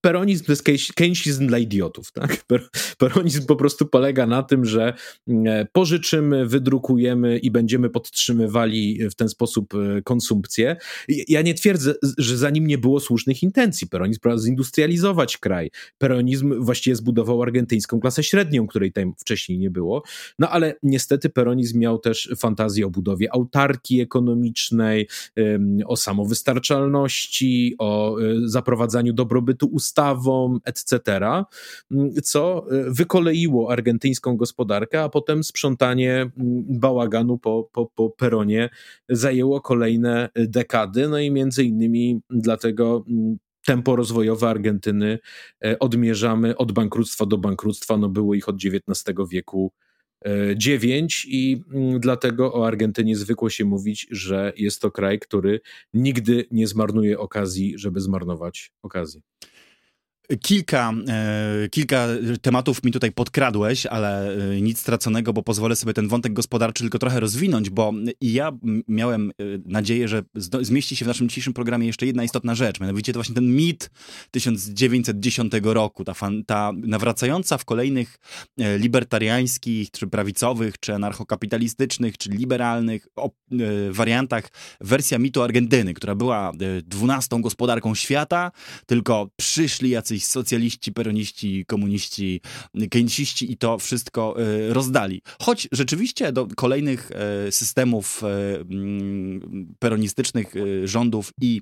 E, 0.04 0.14
peronizm 0.14 0.46
to 0.46 0.52
jest 0.52 0.94
keynesizm 0.96 1.48
dla 1.48 1.58
idiotów. 1.58 2.12
Tak? 2.12 2.46
Peronizm 2.98 3.46
po 3.46 3.56
prostu 3.56 3.86
polega 3.86 4.28
na 4.28 4.44
tym, 4.44 4.66
że 4.66 4.94
mm, 5.28 5.48
e, 5.48 5.66
pożyczymy, 5.72 6.48
wydrukujemy 6.48 7.38
i 7.38 7.52
będziemy 7.52 7.90
podtrzymywali 7.90 9.10
w 9.10 9.16
ten 9.16 9.30
sposób 9.30 9.74
e, 9.74 10.02
konsumpcję. 10.02 10.76
Ja 11.08 11.42
nie 11.42 11.54
twierdzę, 11.54 11.94
że 12.18 12.38
za 12.38 12.50
nim 12.50 12.68
nie 12.68 12.78
było 12.78 13.00
słusznych 13.00 13.44
intencji. 13.44 13.88
Peronizm 13.88 14.20
próbował 14.20 14.44
zindustrializować 14.44 15.38
kraj. 15.38 15.72
Peronizm 15.98 16.64
właściwie 16.64 16.96
zbudował 16.96 17.42
argentyńską 17.42 18.00
klasę 18.00 18.24
średnią, 18.24 18.68
której 18.68 18.92
tam 18.92 19.14
wcześniej 19.18 19.60
nie 19.60 19.72
było. 19.72 20.04
No 20.40 20.50
ale 20.50 20.76
niestety 20.84 21.30
peronizm 21.30 21.80
miał 21.80 22.00
też 22.00 22.30
fantazję 22.38 22.86
o 22.86 22.90
budowie 22.90 23.34
autarki 23.34 24.02
ekonomicznej, 24.02 25.08
o 25.86 25.98
samowystarczalności, 25.98 27.76
o 27.78 28.18
zaprowadzaniu 28.46 29.14
dobrobytu 29.14 29.68
ustaw 29.68 29.93
ustawą, 29.94 30.60
etc., 30.66 31.00
co 32.24 32.66
e, 32.72 32.92
wykoleiło 32.92 33.72
argentyńską 33.72 34.38
gospodarkę, 34.38 35.04
a 35.04 35.10
potem 35.10 35.44
sprzątanie 35.44 36.12
mm, 36.12 36.32
bałaganu 36.70 37.38
po, 37.38 37.70
po, 37.72 37.86
po 37.86 38.10
peronie 38.10 38.70
zajęło 39.10 39.62
kolejne 39.62 40.30
dekady, 40.36 41.08
no 41.08 41.20
i 41.20 41.32
między 41.32 41.64
innymi 41.64 42.22
dlatego 42.30 43.06
mm, 43.08 43.38
tempo 43.66 43.96
rozwojowe 43.96 44.50
Argentyny 44.50 45.20
e, 45.66 45.80
odmierzamy 45.80 46.58
od 46.58 46.72
bankructwa 46.72 47.26
do 47.26 47.38
bankructwa, 47.38 47.98
no 47.98 48.10
było 48.10 48.34
ich 48.34 48.50
od 48.50 48.56
XIX 48.56 49.18
wieku 49.30 49.72
e, 50.26 50.58
dziewięć 50.58 51.28
i 51.30 51.64
mm, 51.74 52.00
dlatego 52.00 52.54
o 52.54 52.68
Argentynie 52.68 53.16
zwykło 53.16 53.50
się 53.50 53.66
mówić, 53.66 54.08
że 54.12 54.54
jest 54.58 54.82
to 54.82 54.92
kraj, 54.92 55.20
który 55.20 55.62
nigdy 55.94 56.46
nie 56.52 56.68
zmarnuje 56.68 57.20
okazji, 57.20 57.74
żeby 57.78 58.02
zmarnować 58.02 58.72
okazję. 58.82 59.22
Kilka, 60.42 60.94
e, 61.08 61.70
kilka 61.70 62.08
tematów 62.42 62.84
mi 62.84 62.92
tutaj 62.92 63.12
podkradłeś, 63.12 63.86
ale 63.86 64.36
e, 64.36 64.62
nic 64.62 64.80
straconego, 64.80 65.34
bo 65.34 65.44
pozwolę 65.44 65.76
sobie 65.76 65.94
ten 65.94 66.08
wątek 66.08 66.34
gospodarczy 66.34 66.84
tylko 66.84 67.00
trochę 67.00 67.20
rozwinąć, 67.20 67.70
bo 67.70 67.94
ja 68.22 68.52
miałem 68.88 69.30
e, 69.30 69.34
nadzieję, 69.66 70.08
że 70.08 70.24
zmieści 70.62 70.96
się 70.96 71.06
w 71.06 71.08
naszym 71.08 71.30
dzisiejszym 71.30 71.54
programie 71.54 71.88
jeszcze 71.88 72.06
jedna 72.06 72.24
istotna 72.24 72.56
rzecz, 72.56 72.80
mianowicie 72.80 73.14
to 73.14 73.18
właśnie 73.20 73.36
ten 73.36 73.56
mit 73.56 73.90
1910 74.32 75.54
roku, 75.64 76.04
ta, 76.04 76.14
fan, 76.14 76.44
ta 76.46 76.72
nawracająca 76.76 77.58
w 77.58 77.66
kolejnych 77.66 78.20
libertariańskich, 78.78 79.92
czy 79.92 80.08
prawicowych, 80.08 80.80
czy 80.80 80.94
anarchokapitalistycznych, 80.94 82.18
czy 82.18 82.30
liberalnych 82.30 83.08
wariantach 83.92 84.50
wersja 84.82 85.20
mitu 85.20 85.42
Argentyny, 85.42 85.94
która 85.94 86.16
była 86.16 86.52
dwunastą 86.84 87.42
gospodarką 87.42 87.96
świata, 87.96 88.52
tylko 88.86 89.30
przyszli 89.38 89.90
jacyś 89.90 90.13
jacyś 90.14 90.28
socjaliści, 90.28 90.92
peroniści, 90.92 91.66
komuniści, 91.68 92.42
keynesiści 92.92 93.52
i 93.52 93.58
to 93.58 93.78
wszystko 93.78 94.36
e, 94.38 94.74
rozdali. 94.74 95.22
Choć 95.42 95.68
rzeczywiście 95.72 96.32
do 96.32 96.48
kolejnych 96.56 97.12
e, 97.12 97.52
systemów 97.52 98.24
e, 98.24 98.28
peronistycznych 99.80 100.54
rządów 100.84 101.32
i 101.42 101.62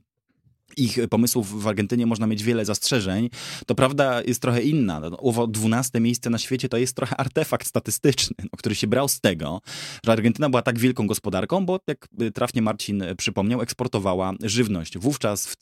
ich 0.78 0.98
pomysłów 1.10 1.62
w 1.64 1.68
Argentynie 1.68 2.06
można 2.06 2.28
mieć 2.28 2.44
wiele 2.44 2.66
zastrzeżeń, 2.66 3.30
to 3.66 3.76
prawda 3.76 4.22
jest 4.22 4.42
trochę 4.42 4.62
inna. 4.62 5.00
No, 5.00 5.18
owo 5.18 5.48
12 5.48 6.00
miejsce 6.00 6.30
na 6.30 6.38
świecie 6.38 6.70
to 6.70 6.78
jest 6.78 6.96
trochę 6.96 7.18
artefakt 7.18 7.68
statystyczny, 7.68 8.36
no, 8.40 8.50
który 8.58 8.76
się 8.76 8.88
brał 8.88 9.08
z 9.08 9.20
tego, 9.20 9.62
że 10.06 10.12
Argentyna 10.12 10.50
była 10.50 10.62
tak 10.62 10.80
wielką 10.80 11.08
gospodarką, 11.08 11.66
bo 11.66 11.80
jak 11.88 12.08
trafnie 12.34 12.62
Marcin 12.62 13.04
przypomniał, 13.18 13.62
eksportowała 13.62 14.34
żywność. 14.44 14.98
Wówczas 14.98 15.56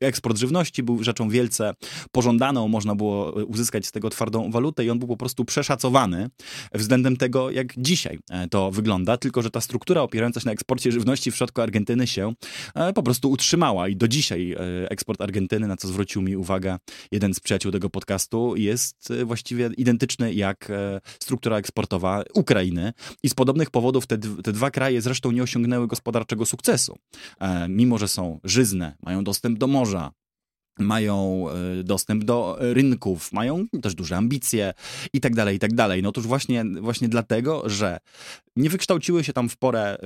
eksport 0.00 0.38
żywności 0.38 0.82
był 0.82 1.04
rzeczą 1.04 1.28
wielce 1.28 1.74
pożądaną, 2.12 2.68
można 2.68 2.94
było 2.94 3.32
uzyskać 3.32 3.86
z 3.86 3.92
tego 3.92 4.10
twardą 4.10 4.50
walutę 4.50 4.84
i 4.84 4.90
on 4.90 4.98
był 4.98 5.08
po 5.08 5.16
prostu 5.16 5.44
przeszacowany 5.44 6.30
względem 6.74 7.16
tego, 7.16 7.50
jak 7.50 7.74
dzisiaj 7.78 8.18
e, 8.30 8.48
to 8.48 8.70
wygląda, 8.70 9.16
tylko 9.16 9.42
że 9.42 9.50
ta 9.50 9.60
struktura 9.60 10.02
opierająca 10.02 10.40
się 10.40 10.46
na 10.46 10.52
eksporcie 10.52 10.92
żywności 10.92 11.30
w 11.30 11.36
środku 11.36 11.60
Argentyny 11.60 12.06
się 12.06 12.34
e, 12.74 12.92
po 12.92 13.02
prostu 13.02 13.30
utrzymała 13.30 13.88
i 13.88 13.96
do 13.98 14.08
dzisiaj 14.08 14.52
e, 14.52 14.90
eksport 14.90 15.20
Argentyny, 15.20 15.68
na 15.68 15.76
co 15.76 15.88
zwrócił 15.88 16.22
mi 16.22 16.36
uwagę 16.36 16.78
jeden 17.12 17.34
z 17.34 17.40
przyjaciół 17.40 17.72
tego 17.72 17.90
podcastu, 17.90 18.56
jest 18.56 19.10
e, 19.10 19.24
właściwie 19.24 19.70
identyczny 19.76 20.34
jak 20.34 20.70
e, 20.70 21.00
struktura 21.20 21.56
eksportowa 21.56 22.22
Ukrainy. 22.34 22.92
I 23.22 23.28
z 23.28 23.34
podobnych 23.34 23.70
powodów 23.70 24.06
te, 24.06 24.18
te 24.18 24.52
dwa 24.52 24.70
kraje 24.70 25.02
zresztą 25.02 25.30
nie 25.30 25.42
osiągnęły 25.42 25.86
gospodarczego 25.86 26.46
sukcesu. 26.46 26.98
Mimo, 27.68 27.98
że 27.98 28.08
są 28.08 28.40
żyzne, 28.44 28.96
mają 29.02 29.24
dostęp 29.24 29.58
do 29.58 29.66
morza, 29.66 30.12
mają 30.78 31.46
dostęp 31.84 32.24
do 32.24 32.56
rynków, 32.60 33.32
mają 33.32 33.66
też 33.82 33.94
duże 33.94 34.16
ambicje 34.16 34.74
i 35.12 35.20
tak 35.20 35.34
dalej, 35.34 35.56
i 35.56 35.58
tak 35.58 35.74
dalej. 35.74 36.02
No 36.02 36.08
otóż 36.08 36.26
właśnie, 36.26 36.64
właśnie 36.80 37.08
dlatego, 37.08 37.68
że 37.68 37.98
nie 38.56 38.70
wykształciły 38.70 39.24
się 39.24 39.32
tam 39.32 39.48
w 39.48 39.56
porę 39.56 39.98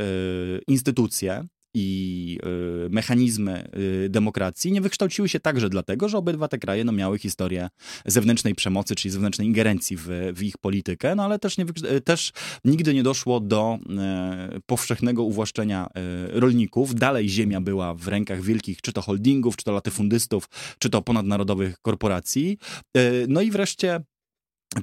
instytucje, 0.67 1.45
i 1.75 2.39
y, 2.87 2.91
mechanizmy 2.91 3.69
y, 4.05 4.09
demokracji 4.09 4.73
nie 4.73 4.81
wykształciły 4.81 5.29
się 5.29 5.41
także 5.41 5.69
dlatego, 5.69 6.09
że 6.09 6.19
obydwa 6.19 6.49
te 6.49 6.59
kraje 6.59 6.85
no, 6.85 6.93
miały 6.93 7.19
historię 7.19 7.69
zewnętrznej 8.07 8.55
przemocy, 8.55 8.95
czyli 8.95 9.13
zewnętrznej 9.13 9.49
ingerencji 9.49 9.97
w, 9.97 10.09
w 10.35 10.43
ich 10.43 10.59
politykę, 10.59 11.15
no 11.15 11.25
ale 11.25 11.39
też, 11.39 11.59
nie, 11.59 11.65
y, 11.65 12.01
też 12.01 12.33
nigdy 12.65 12.95
nie 12.95 13.03
doszło 13.03 13.41
do 13.41 13.79
powszechnego 14.67 15.23
uwłaszczenia 15.23 15.89
rolników. 16.29 16.95
Dalej 16.95 17.29
ziemia 17.29 17.61
była 17.61 17.95
w 17.95 18.09
rękach 18.09 18.43
wielkich, 18.43 18.81
czy 18.81 18.93
to 18.93 19.03
holdingów, 19.03 19.57
czy 19.57 19.65
to 19.65 19.73
latyfundystów, 19.73 20.49
czy 20.79 20.91
to 20.91 21.03
ponadnarodowych 21.03 21.77
korporacji. 21.83 22.59
No 23.29 23.41
i 23.41 23.51
wreszcie 23.51 24.01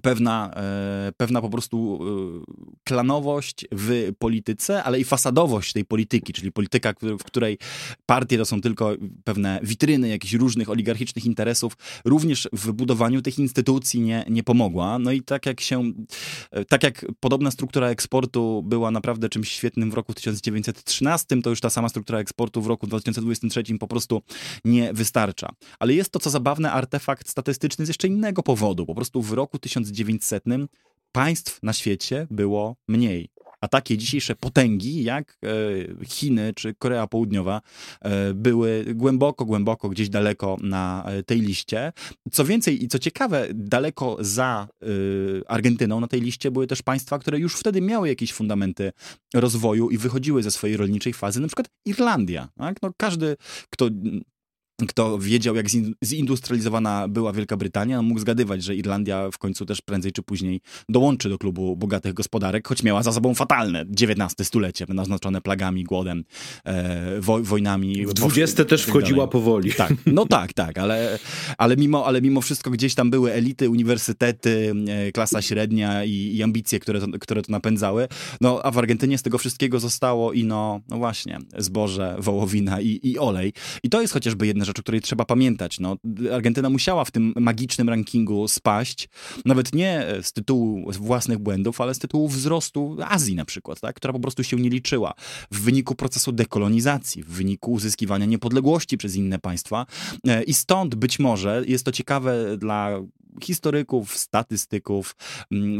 pewna, 0.01 0.51
e, 0.55 1.11
pewna 1.17 1.41
po 1.41 1.49
prostu 1.49 1.99
e, 2.01 2.69
klanowość 2.83 3.65
w 3.71 4.11
polityce, 4.19 4.83
ale 4.83 4.99
i 4.99 5.03
fasadowość 5.03 5.73
tej 5.73 5.85
polityki, 5.85 6.33
czyli 6.33 6.51
polityka, 6.51 6.93
w 7.19 7.23
której 7.23 7.57
partie 8.05 8.37
to 8.37 8.45
są 8.45 8.61
tylko 8.61 8.93
pewne 9.23 9.59
witryny 9.63 10.09
jakichś 10.09 10.33
różnych 10.33 10.69
oligarchicznych 10.69 11.25
interesów, 11.25 11.73
również 12.05 12.49
w 12.53 12.71
budowaniu 12.71 13.21
tych 13.21 13.39
instytucji 13.39 14.01
nie, 14.01 14.25
nie 14.29 14.43
pomogła. 14.43 14.99
No 14.99 15.11
i 15.11 15.21
tak 15.21 15.45
jak 15.45 15.61
się, 15.61 15.91
e, 16.51 16.65
tak 16.65 16.83
jak 16.83 17.05
podobna 17.19 17.51
struktura 17.51 17.87
eksportu 17.87 18.63
była 18.63 18.91
naprawdę 18.91 19.29
czymś 19.29 19.51
świetnym 19.51 19.91
w 19.91 19.93
roku 19.93 20.13
1913, 20.13 21.41
to 21.41 21.49
już 21.49 21.61
ta 21.61 21.69
sama 21.69 21.89
struktura 21.89 22.19
eksportu 22.19 22.61
w 22.61 22.67
roku 22.67 22.87
2023 22.87 23.63
po 23.79 23.87
prostu 23.87 24.21
nie 24.65 24.93
wystarcza. 24.93 25.49
Ale 25.79 25.93
jest 25.93 26.11
to, 26.11 26.19
co 26.19 26.29
zabawne, 26.29 26.71
artefakt 26.71 27.29
statystyczny 27.29 27.85
z 27.85 27.87
jeszcze 27.87 28.07
innego 28.07 28.43
powodu. 28.43 28.85
Po 28.85 28.95
prostu 28.95 29.21
w 29.21 29.31
roku 29.31 29.59
1900 29.59 29.78
1900 29.83 30.43
państw 31.11 31.63
na 31.63 31.73
świecie 31.73 32.27
było 32.31 32.75
mniej. 32.87 33.29
A 33.61 33.67
takie 33.67 33.97
dzisiejsze 33.97 34.35
potęgi, 34.35 35.03
jak 35.03 35.37
e, 35.43 36.05
Chiny 36.05 36.53
czy 36.55 36.73
Korea 36.73 37.07
Południowa, 37.07 37.61
e, 38.01 38.33
były 38.33 38.85
głęboko, 38.95 39.45
głęboko 39.45 39.89
gdzieś 39.89 40.09
daleko 40.09 40.57
na 40.61 41.03
e, 41.05 41.23
tej 41.23 41.41
liście. 41.41 41.93
Co 42.31 42.45
więcej 42.45 42.83
i 42.83 42.87
co 42.87 42.99
ciekawe, 42.99 43.47
daleko 43.53 44.17
za 44.19 44.67
Argentyną 45.47 45.99
na 45.99 46.07
tej 46.07 46.21
liście 46.21 46.51
były 46.51 46.67
też 46.67 46.81
państwa, 46.81 47.19
które 47.19 47.39
już 47.39 47.55
wtedy 47.55 47.81
miały 47.81 48.07
jakieś 48.07 48.33
fundamenty 48.33 48.91
rozwoju 49.33 49.89
i 49.89 49.97
wychodziły 49.97 50.43
ze 50.43 50.51
swojej 50.51 50.77
rolniczej 50.77 51.13
fazy, 51.13 51.39
na 51.39 51.47
przykład 51.47 51.67
Irlandia. 51.85 52.49
Tak? 52.57 52.77
No, 52.81 52.91
każdy, 52.97 53.37
kto 53.69 53.89
kto 54.87 55.19
wiedział, 55.19 55.55
jak 55.55 55.65
zindustrializowana 56.03 57.07
była 57.07 57.33
Wielka 57.33 57.57
Brytania, 57.57 57.97
no 57.97 58.03
mógł 58.03 58.19
zgadywać, 58.19 58.63
że 58.63 58.75
Irlandia 58.75 59.31
w 59.31 59.37
końcu 59.37 59.65
też 59.65 59.81
prędzej 59.81 60.11
czy 60.11 60.23
później 60.23 60.61
dołączy 60.89 61.29
do 61.29 61.37
klubu 61.37 61.75
bogatych 61.75 62.13
gospodarek, 62.13 62.67
choć 62.67 62.83
miała 62.83 63.03
za 63.03 63.11
sobą 63.13 63.35
fatalne 63.35 63.81
XIX 63.81 64.47
stulecie, 64.47 64.85
naznaczone 64.89 65.41
plagami, 65.41 65.83
głodem, 65.83 66.23
e, 66.65 67.21
wo, 67.21 67.39
wojnami. 67.39 68.05
W 68.05 68.25
XX 68.25 68.55
też 68.55 68.81
tak 68.81 68.89
wchodziła 68.89 69.27
powoli. 69.27 69.73
Tak, 69.73 69.93
no 70.05 70.25
tak, 70.25 70.53
tak, 70.53 70.77
ale, 70.77 71.19
ale, 71.57 71.77
mimo, 71.77 72.05
ale 72.05 72.21
mimo 72.21 72.41
wszystko 72.41 72.71
gdzieś 72.71 72.95
tam 72.95 73.09
były 73.09 73.33
elity, 73.33 73.69
uniwersytety, 73.69 74.73
e, 74.87 75.11
klasa 75.11 75.41
średnia 75.41 76.03
i, 76.03 76.11
i 76.11 76.43
ambicje, 76.43 76.79
które 76.79 76.99
to, 76.99 77.07
które 77.19 77.41
to 77.41 77.51
napędzały. 77.51 78.07
No, 78.41 78.61
a 78.63 78.71
w 78.71 78.77
Argentynie 78.77 79.17
z 79.17 79.21
tego 79.21 79.37
wszystkiego 79.37 79.79
zostało 79.79 80.33
i 80.33 80.43
no, 80.43 80.81
no 80.89 80.97
właśnie, 80.97 81.37
zboże, 81.57 82.15
wołowina 82.19 82.81
i, 82.81 82.99
i 83.03 83.19
olej. 83.19 83.53
I 83.83 83.89
to 83.89 84.01
jest 84.01 84.13
chociażby 84.13 84.47
jedna 84.47 84.65
rzecz, 84.69 84.79
o 84.79 84.81
której 84.81 85.01
trzeba 85.01 85.25
pamiętać. 85.25 85.79
No, 85.79 85.97
Argentyna 86.33 86.69
musiała 86.69 87.05
w 87.05 87.11
tym 87.11 87.33
magicznym 87.35 87.89
rankingu 87.89 88.47
spaść, 88.47 89.09
nawet 89.45 89.73
nie 89.73 90.05
z 90.21 90.33
tytułu 90.33 90.91
własnych 90.91 91.39
błędów, 91.39 91.81
ale 91.81 91.93
z 91.93 91.99
tytułu 91.99 92.27
wzrostu 92.27 92.97
Azji 93.07 93.35
na 93.35 93.45
przykład, 93.45 93.79
tak? 93.79 93.95
która 93.95 94.13
po 94.13 94.19
prostu 94.19 94.43
się 94.43 94.57
nie 94.57 94.69
liczyła. 94.69 95.13
W 95.51 95.61
wyniku 95.61 95.95
procesu 95.95 96.31
dekolonizacji, 96.31 97.23
w 97.23 97.29
wyniku 97.29 97.71
uzyskiwania 97.71 98.25
niepodległości 98.25 98.97
przez 98.97 99.15
inne 99.15 99.39
państwa. 99.39 99.85
E, 100.27 100.43
I 100.43 100.53
stąd 100.53 100.95
być 100.95 101.19
może 101.19 101.63
jest 101.67 101.85
to 101.85 101.91
ciekawe 101.91 102.57
dla 102.57 102.99
historyków, 103.43 104.17
statystyków, 104.17 105.15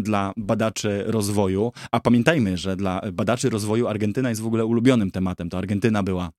dla 0.02 0.34
badaczy 0.38 1.04
rozwoju. 1.08 1.72
A 1.92 2.00
pamiętajmy, 2.00 2.58
że 2.58 2.76
dla 2.76 3.02
badaczy 3.14 3.50
rozwoju 3.50 3.88
Argentyna 3.88 4.30
jest 4.30 4.42
w 4.42 4.48
ogóle 4.48 4.66
ulubionym 4.66 5.12
tematem. 5.12 5.50
To 5.50 5.58
Argentyna 5.58 6.04
była 6.04 6.32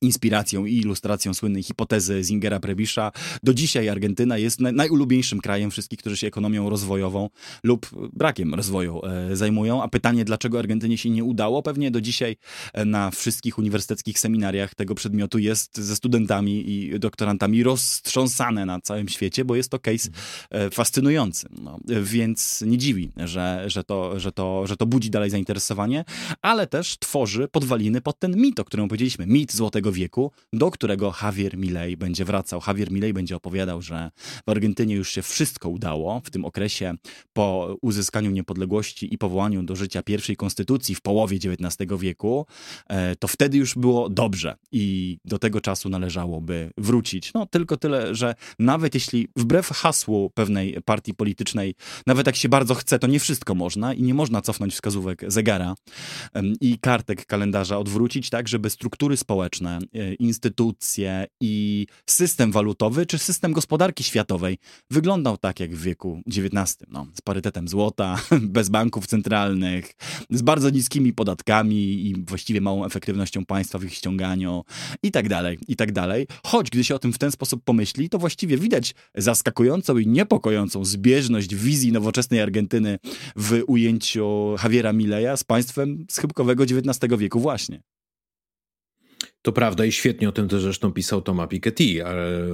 inspiracją 0.00 0.64
i 0.64 0.76
ilustracją 0.76 1.34
słynnej 1.34 1.62
hipotezy 1.62 2.24
Zingera 2.24 2.60
Prebisza. 2.60 3.12
Do 3.42 3.54
dzisiaj 3.54 3.88
Argentyna 3.88 4.38
jest 4.38 4.60
najulubieńszym 4.60 5.40
krajem 5.40 5.70
wszystkich, 5.70 5.98
którzy 5.98 6.16
się 6.16 6.26
ekonomią 6.26 6.70
rozwojową 6.70 7.30
lub 7.62 7.90
brakiem 8.12 8.54
rozwoju 8.54 9.00
e, 9.04 9.36
zajmują. 9.36 9.82
A 9.82 9.88
pytanie, 9.88 10.24
dlaczego 10.24 10.58
Argentynie 10.58 10.98
się 10.98 11.10
nie 11.10 11.24
udało? 11.24 11.62
Pewnie 11.62 11.90
do 11.90 12.00
dzisiaj 12.00 12.36
e, 12.72 12.84
na 12.84 13.10
wszystkich 13.10 13.58
uniwersyteckich 13.58 14.18
seminariach 14.18 14.74
tego 14.74 14.94
przedmiotu 14.94 15.38
jest 15.38 15.78
ze 15.78 15.96
studentami 15.96 16.70
i 16.70 17.00
doktorantami 17.00 17.62
roztrząsane 17.62 18.66
na 18.66 18.80
całym 18.80 19.08
świecie, 19.08 19.44
bo 19.44 19.56
jest 19.56 19.70
to 19.70 19.78
case 19.78 20.10
e, 20.50 20.70
fascynujący. 20.70 21.48
No, 21.62 21.78
więc 22.02 22.64
nie 22.66 22.78
dziwi, 22.78 23.10
że, 23.16 23.64
że, 23.66 23.84
to, 23.84 24.20
że, 24.20 24.32
to, 24.32 24.66
że 24.66 24.76
to 24.76 24.86
budzi 24.86 25.10
dalej 25.10 25.30
zainteresowanie, 25.30 26.04
ale 26.42 26.66
też 26.66 26.98
tworzy 26.98 27.48
podwaliny 27.48 28.00
pod 28.00 28.18
ten 28.18 28.36
mit, 28.36 28.60
o 28.60 28.64
którym 28.64 28.88
powiedzieliśmy. 28.88 29.26
Mit 29.26 29.52
złotego 29.52 29.87
wieku, 29.92 30.32
do 30.52 30.70
którego 30.70 31.14
Javier 31.22 31.58
Milei 31.58 31.96
będzie 31.96 32.24
wracał. 32.24 32.60
Javier 32.66 32.92
Milei 32.92 33.12
będzie 33.12 33.36
opowiadał, 33.36 33.82
że 33.82 34.10
w 34.46 34.50
Argentynie 34.50 34.94
już 34.94 35.08
się 35.08 35.22
wszystko 35.22 35.68
udało 35.68 36.20
w 36.24 36.30
tym 36.30 36.44
okresie 36.44 36.94
po 37.32 37.76
uzyskaniu 37.82 38.30
niepodległości 38.30 39.14
i 39.14 39.18
powołaniu 39.18 39.62
do 39.62 39.76
życia 39.76 40.02
pierwszej 40.02 40.36
konstytucji 40.36 40.94
w 40.94 41.00
połowie 41.00 41.36
XIX 41.36 42.00
wieku. 42.00 42.46
E, 42.88 43.16
to 43.16 43.28
wtedy 43.28 43.58
już 43.58 43.74
było 43.74 44.08
dobrze 44.08 44.56
i 44.72 45.18
do 45.24 45.38
tego 45.38 45.60
czasu 45.60 45.88
należałoby 45.88 46.70
wrócić. 46.78 47.32
No 47.34 47.46
tylko 47.46 47.76
tyle, 47.76 48.14
że 48.14 48.34
nawet 48.58 48.94
jeśli 48.94 49.28
wbrew 49.36 49.68
hasłu 49.68 50.30
pewnej 50.34 50.78
partii 50.84 51.14
politycznej, 51.14 51.74
nawet 52.06 52.26
jak 52.26 52.36
się 52.36 52.48
bardzo 52.48 52.74
chce, 52.74 52.98
to 52.98 53.06
nie 53.06 53.20
wszystko 53.20 53.54
można 53.54 53.94
i 53.94 54.02
nie 54.02 54.14
można 54.14 54.42
cofnąć 54.42 54.72
wskazówek 54.74 55.24
zegara 55.32 55.74
i 56.60 56.78
kartek 56.78 57.26
kalendarza 57.26 57.78
odwrócić 57.78 58.30
tak, 58.30 58.48
żeby 58.48 58.70
struktury 58.70 59.16
społeczne 59.16 59.77
instytucje 60.18 61.26
i 61.40 61.86
system 62.06 62.52
walutowy 62.52 63.06
czy 63.06 63.18
system 63.18 63.52
gospodarki 63.52 64.04
światowej 64.04 64.58
wyglądał 64.90 65.36
tak 65.36 65.60
jak 65.60 65.74
w 65.74 65.82
wieku 65.82 66.20
XIX. 66.26 66.76
No, 66.88 67.06
z 67.14 67.20
parytetem 67.20 67.68
złota, 67.68 68.20
bez 68.56 68.68
banków 68.68 69.06
centralnych, 69.06 69.92
z 70.30 70.42
bardzo 70.42 70.70
niskimi 70.70 71.12
podatkami 71.12 72.06
i 72.06 72.24
właściwie 72.26 72.60
małą 72.60 72.84
efektywnością 72.84 73.44
państwa 73.44 73.78
w 73.78 73.84
ich 73.84 73.94
ściąganiu 73.94 74.64
i 75.02 75.10
tak 75.10 75.28
dalej, 75.28 75.58
i 75.68 75.76
tak 75.76 75.92
dalej. 75.92 76.26
Choć 76.44 76.70
gdy 76.70 76.84
się 76.84 76.94
o 76.94 76.98
tym 76.98 77.12
w 77.12 77.18
ten 77.18 77.30
sposób 77.30 77.64
pomyśli, 77.64 78.08
to 78.08 78.18
właściwie 78.18 78.58
widać 78.58 78.94
zaskakującą 79.14 79.98
i 79.98 80.06
niepokojącą 80.06 80.84
zbieżność 80.84 81.54
wizji 81.54 81.92
nowoczesnej 81.92 82.40
Argentyny 82.40 82.98
w 83.36 83.62
ujęciu 83.66 84.56
Javiera 84.62 84.92
Mileja 84.92 85.36
z 85.36 85.44
państwem 85.44 86.06
schyłkowego 86.10 86.64
XIX 86.64 86.98
wieku 87.18 87.40
właśnie. 87.40 87.82
To 89.42 89.52
prawda 89.52 89.84
i 89.84 89.92
świetnie 89.92 90.28
o 90.28 90.32
tym 90.32 90.48
też 90.48 90.62
zresztą 90.62 90.92
pisał 90.92 91.22
Thomas 91.22 91.48
Piketty, 91.48 91.84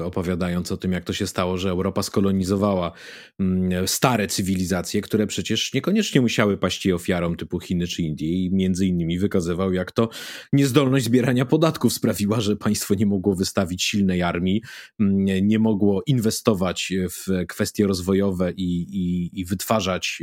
opowiadając 0.04 0.72
o 0.72 0.76
tym, 0.76 0.92
jak 0.92 1.04
to 1.04 1.12
się 1.12 1.26
stało, 1.26 1.58
że 1.58 1.70
Europa 1.70 2.02
skolonizowała 2.02 2.92
mm, 3.40 3.88
stare 3.88 4.26
cywilizacje, 4.26 5.00
które 5.00 5.26
przecież 5.26 5.74
niekoniecznie 5.74 6.20
musiały 6.20 6.56
paść 6.58 6.86
jej 6.86 6.94
ofiarą 6.94 7.36
typu 7.36 7.60
Chiny 7.60 7.86
czy 7.86 8.02
Indii 8.02 8.46
i 8.46 8.54
między 8.54 8.86
innymi 8.86 9.18
wykazywał, 9.18 9.72
jak 9.72 9.92
to 9.92 10.08
niezdolność 10.52 11.04
zbierania 11.04 11.44
podatków 11.44 11.92
sprawiła, 11.92 12.40
że 12.40 12.56
państwo 12.56 12.94
nie 12.94 13.06
mogło 13.06 13.34
wystawić 13.34 13.82
silnej 13.82 14.22
armii, 14.22 14.62
mm, 15.00 15.24
nie 15.46 15.58
mogło 15.58 16.02
inwestować 16.06 16.92
w 17.10 17.46
kwestie 17.48 17.86
rozwojowe 17.86 18.52
i, 18.52 18.80
i, 18.80 19.30
i 19.40 19.44
wytwarzać 19.44 20.22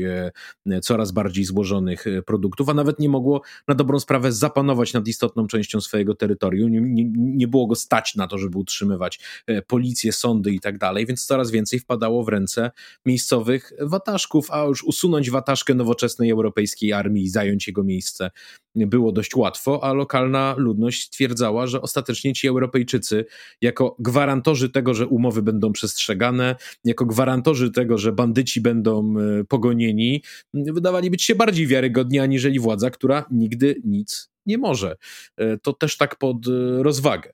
e, 0.67 0.81
coraz 0.81 1.11
bardziej 1.11 1.45
złożonych 1.45 2.07
e, 2.07 2.21
produktów, 2.21 2.69
a 2.69 2.73
nawet 2.73 2.99
nie 2.99 3.09
mogło 3.09 3.41
na 3.67 3.75
dobrą 3.75 3.99
sprawę 3.99 4.31
zapanować 4.31 4.93
nad 4.93 5.07
istotną 5.07 5.47
częścią 5.47 5.81
swojego 5.81 6.15
terytorium 6.15 6.50
nie, 6.57 6.81
nie, 6.81 7.05
nie 7.15 7.47
było 7.47 7.67
go 7.67 7.75
stać 7.75 8.15
na 8.15 8.27
to, 8.27 8.37
żeby 8.37 8.57
utrzymywać 8.57 9.19
e, 9.47 9.61
policję, 9.61 10.13
sądy 10.13 10.51
i 10.51 10.59
tak 10.59 10.77
dalej, 10.77 11.05
więc 11.05 11.25
coraz 11.25 11.51
więcej 11.51 11.79
wpadało 11.79 12.23
w 12.23 12.29
ręce 12.29 12.71
miejscowych 13.05 13.73
wataszków, 13.81 14.51
a 14.51 14.63
już 14.63 14.83
usunąć 14.83 15.29
wataszkę 15.29 15.73
nowoczesnej 15.73 16.29
europejskiej 16.29 16.93
armii 16.93 17.23
i 17.23 17.29
zająć 17.29 17.67
jego 17.67 17.83
miejsce 17.83 18.31
było 18.75 19.11
dość 19.11 19.35
łatwo, 19.35 19.83
a 19.83 19.93
lokalna 19.93 20.55
ludność 20.57 21.03
stwierdzała, 21.03 21.67
że 21.67 21.81
ostatecznie 21.81 22.33
ci 22.33 22.47
Europejczycy, 22.47 23.25
jako 23.61 23.95
gwarantorzy 23.99 24.69
tego, 24.69 24.93
że 24.93 25.07
umowy 25.07 25.41
będą 25.41 25.71
przestrzegane, 25.71 26.55
jako 26.83 27.05
gwarantorzy 27.05 27.71
tego, 27.71 27.97
że 27.97 28.11
bandyci 28.11 28.61
będą 28.61 29.13
e, 29.19 29.43
pogonieni, 29.43 30.23
wydawali 30.53 31.11
być 31.11 31.23
się 31.23 31.35
bardziej 31.35 31.67
wiarygodni 31.67 32.19
aniżeli 32.19 32.59
władza, 32.59 32.89
która 32.89 33.25
nigdy 33.31 33.81
nic 33.83 34.30
nie 34.45 34.57
może. 34.57 34.95
E, 35.37 35.57
to 35.57 35.73
też 35.73 35.97
tak 35.97 36.15
pod 36.15 36.47
e, 36.47 36.83
rozwagę. 36.83 37.33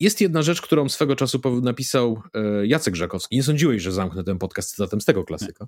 Jest 0.00 0.20
jedna 0.20 0.42
rzecz, 0.42 0.60
którą 0.60 0.88
swego 0.88 1.16
czasu 1.16 1.40
napisał 1.62 2.22
e, 2.34 2.66
Jacek 2.66 2.96
Żakowski. 2.96 3.36
Nie 3.36 3.42
sądziłeś, 3.42 3.82
że 3.82 3.92
zamknę 3.92 4.24
ten 4.24 4.38
podcast 4.38 4.70
cytatem 4.70 5.00
z 5.00 5.04
tego 5.04 5.24
klasyka. 5.24 5.66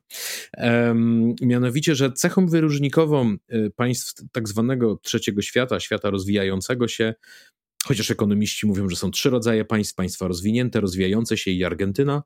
mianowicie, 1.42 1.94
że 1.94 2.12
cechą 2.12 2.46
wyróżnikową 2.46 3.36
państw 3.76 4.14
tak 4.32 4.48
zwanego 4.48 4.98
trzeciego 5.02 5.42
świata, 5.42 5.80
świata 5.80 6.10
rozwijającego 6.10 6.88
się, 6.88 7.14
chociaż 7.84 8.10
ekonomiści 8.10 8.66
mówią, 8.66 8.88
że 8.88 8.96
są 8.96 9.10
trzy 9.10 9.30
rodzaje 9.30 9.64
państw: 9.64 9.94
państwa 9.94 10.28
rozwinięte, 10.28 10.80
rozwijające 10.80 11.36
się 11.36 11.50
i 11.50 11.64
Argentyna, 11.64 12.22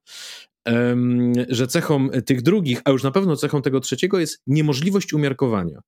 że 1.48 1.66
cechą 1.66 2.08
tych 2.26 2.42
drugich, 2.42 2.80
a 2.84 2.90
już 2.90 3.02
na 3.02 3.10
pewno 3.10 3.36
cechą 3.36 3.62
tego 3.62 3.80
trzeciego 3.80 4.18
jest 4.18 4.42
niemożliwość 4.46 5.12
umiarkowania. 5.12 5.80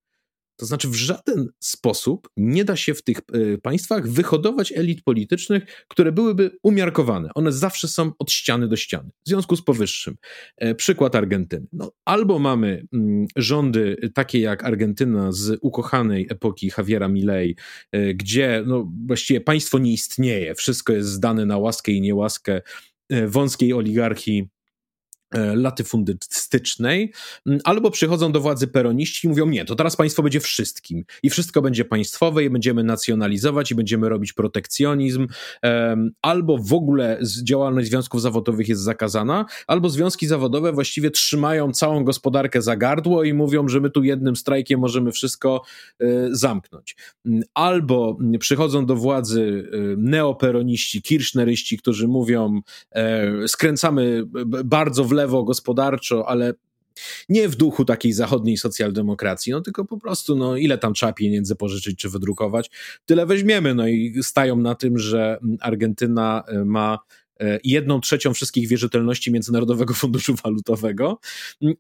To 0.61 0.67
znaczy, 0.67 0.89
w 0.89 0.95
żaden 0.95 1.49
sposób 1.61 2.29
nie 2.37 2.65
da 2.65 2.77
się 2.77 2.95
w 2.95 3.03
tych 3.03 3.19
e, 3.19 3.59
państwach 3.59 4.09
wyhodować 4.09 4.73
elit 4.73 5.03
politycznych, 5.03 5.85
które 5.89 6.13
byłyby 6.13 6.51
umiarkowane. 6.63 7.31
One 7.35 7.53
zawsze 7.53 7.89
są 7.89 8.13
od 8.19 8.33
ściany 8.33 8.69
do 8.69 8.77
ściany. 8.77 9.11
W 9.25 9.29
związku 9.29 9.57
z 9.57 9.63
powyższym, 9.63 10.17
e, 10.57 10.75
przykład 10.75 11.15
Argentyny. 11.15 11.67
No, 11.73 11.93
albo 12.05 12.39
mamy 12.39 12.87
mm, 12.93 13.27
rządy 13.37 13.97
takie 14.15 14.41
jak 14.41 14.65
Argentyna 14.65 15.33
z 15.33 15.59
ukochanej 15.61 16.27
epoki 16.31 16.71
Javiera 16.79 17.09
Milei, 17.09 17.57
e, 17.93 18.15
gdzie 18.15 18.63
no, 18.67 18.93
właściwie 19.07 19.41
państwo 19.41 19.79
nie 19.79 19.93
istnieje, 19.93 20.55
wszystko 20.55 20.93
jest 20.93 21.09
zdane 21.09 21.47
na 21.47 21.59
łaskę 21.59 21.93
i 21.93 22.01
niełaskę 22.01 22.63
wąskiej 23.27 23.73
oligarchii 23.73 24.49
latyfundystycznej, 25.55 27.13
albo 27.65 27.91
przychodzą 27.91 28.33
do 28.33 28.41
władzy 28.41 28.67
peroniści 28.67 29.27
i 29.27 29.31
mówią, 29.31 29.47
nie, 29.47 29.65
to 29.65 29.75
teraz 29.75 29.97
państwo 29.97 30.23
będzie 30.23 30.41
wszystkim 30.41 31.05
i 31.23 31.31
wszystko 31.31 31.63
będzie 31.63 31.85
państwowe 31.85 32.45
i 32.45 32.51
będziemy 32.51 32.85
nacjonalizować 32.85 33.71
i 33.71 33.75
będziemy 33.75 34.09
robić 34.09 34.33
protekcjonizm, 34.33 35.27
albo 36.23 36.59
w 36.59 36.73
ogóle 36.73 37.21
działalność 37.43 37.89
związków 37.89 38.23
zawodowych 38.23 38.69
jest 38.69 38.83
zakazana, 38.83 39.47
albo 39.67 39.89
związki 39.89 40.27
zawodowe 40.27 40.73
właściwie 40.73 41.11
trzymają 41.11 41.73
całą 41.73 42.05
gospodarkę 42.05 42.63
za 42.63 42.77
gardło 42.77 43.25
i 43.25 43.35
mówią, 43.35 43.69
że 43.69 43.81
my 43.81 43.91
tu 43.91 44.03
jednym 44.03 44.37
strajkiem 44.37 44.81
możemy 44.81 45.13
wszystko 45.13 45.63
e, 46.01 46.07
zamknąć. 46.31 46.97
Albo 47.55 48.19
przychodzą 48.41 48.87
do 48.87 48.97
władzy 48.97 49.71
e, 49.73 49.79
neoperoniści, 49.97 51.03
kirchneryści, 51.03 51.79
którzy 51.79 52.09
mówią, 52.09 52.61
skręcamy 53.47 54.23
bardzo 54.65 55.05
w 55.05 55.13
lewo 55.21 55.45
gospodarczo, 55.45 56.29
ale 56.29 56.55
nie 57.29 57.49
w 57.49 57.57
duchu 57.57 57.85
takiej 57.85 58.13
zachodniej 58.13 58.57
socjaldemokracji, 58.57 59.53
no 59.53 59.61
tylko 59.61 59.85
po 59.85 59.99
prostu, 59.99 60.37
no 60.37 60.57
ile 60.57 60.79
tam 60.79 60.95
trzeba 60.95 61.13
pieniędzy 61.13 61.57
pożyczyć 61.57 61.99
czy 61.99 62.09
wydrukować, 62.09 62.71
tyle 63.07 63.27
weźmiemy, 63.27 63.75
no 63.75 63.89
i 63.89 64.15
stają 64.23 64.57
na 64.57 64.75
tym, 64.75 64.99
że 64.99 65.39
Argentyna 65.61 66.45
e, 66.49 66.65
ma 66.65 66.99
jedną 67.65 68.01
trzecią 68.01 68.35
wszystkich 68.35 68.69
wierzytelności 68.69 69.33
Międzynarodowego 69.33 69.95
Funduszu 69.95 70.35
Walutowego, 70.45 71.19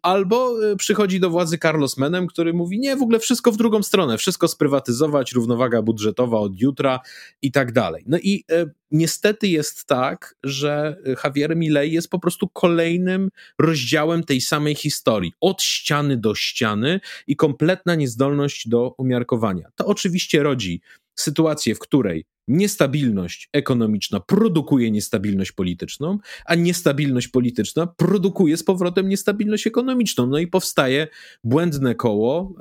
albo 0.03 0.71
e, 0.71 0.77
przychodzi 0.77 1.21
do 1.21 1.31
władzy 1.31 1.59
Carlos 1.59 1.97
Menem, 1.97 2.27
który 2.27 2.53
mówi, 2.53 2.79
nie, 2.79 2.97
w 2.97 3.03
ogóle 3.03 3.19
wszystko 3.19 3.53
w 3.53 3.57
drugą 3.57 3.83
stronę, 3.83 4.19
wszystko 4.19 4.49
sprywatyzować, 4.49 5.33
równowaga 5.33 5.83
budżetowa 5.83 6.39
od 6.39 6.61
jutra 6.61 7.01
i 7.43 7.53
tak 7.53 7.73
dalej. 7.73 8.05
No 8.07 8.19
i 8.19 8.45
e, 8.51 8.67
niestety 8.91 9.49
jest 9.49 9.85
tak, 9.85 10.37
że 10.45 10.97
Javier 11.25 11.57
Milei 11.57 11.93
jest 11.93 12.11
po 12.11 12.19
prostu 12.19 12.49
kolejnym 12.49 13.29
rozdziałem 13.59 14.25
tej 14.25 14.41
samej 14.41 14.75
historii, 14.75 15.33
od 15.41 15.63
ściany 15.63 16.17
do 16.17 16.35
ściany 16.35 17.01
i 17.27 17.37
kompletna 17.37 17.95
niezdolność 17.95 18.69
do 18.69 18.95
umiarkowania. 18.99 19.69
To 19.77 19.87
oczywiście 19.87 20.43
rodzi 20.43 20.81
sytuację, 21.15 21.75
w 21.75 21.79
której 21.79 22.25
niestabilność 22.51 23.49
ekonomiczna 23.53 24.21
produkuje 24.21 24.91
niestabilność 24.91 25.53
polityczną, 25.53 26.19
a 26.47 26.55
niestabilność 26.55 27.29
polityczna 27.29 27.87
produkuje 27.87 28.57
z 28.57 28.65
powrotem 28.65 29.09
niestabilność 29.09 29.67
ekonomiczną. 29.67 30.27
No 30.27 30.39
i 30.39 30.47
powstaje 30.47 31.09
błędne 31.45 31.95
koło, 31.95 32.55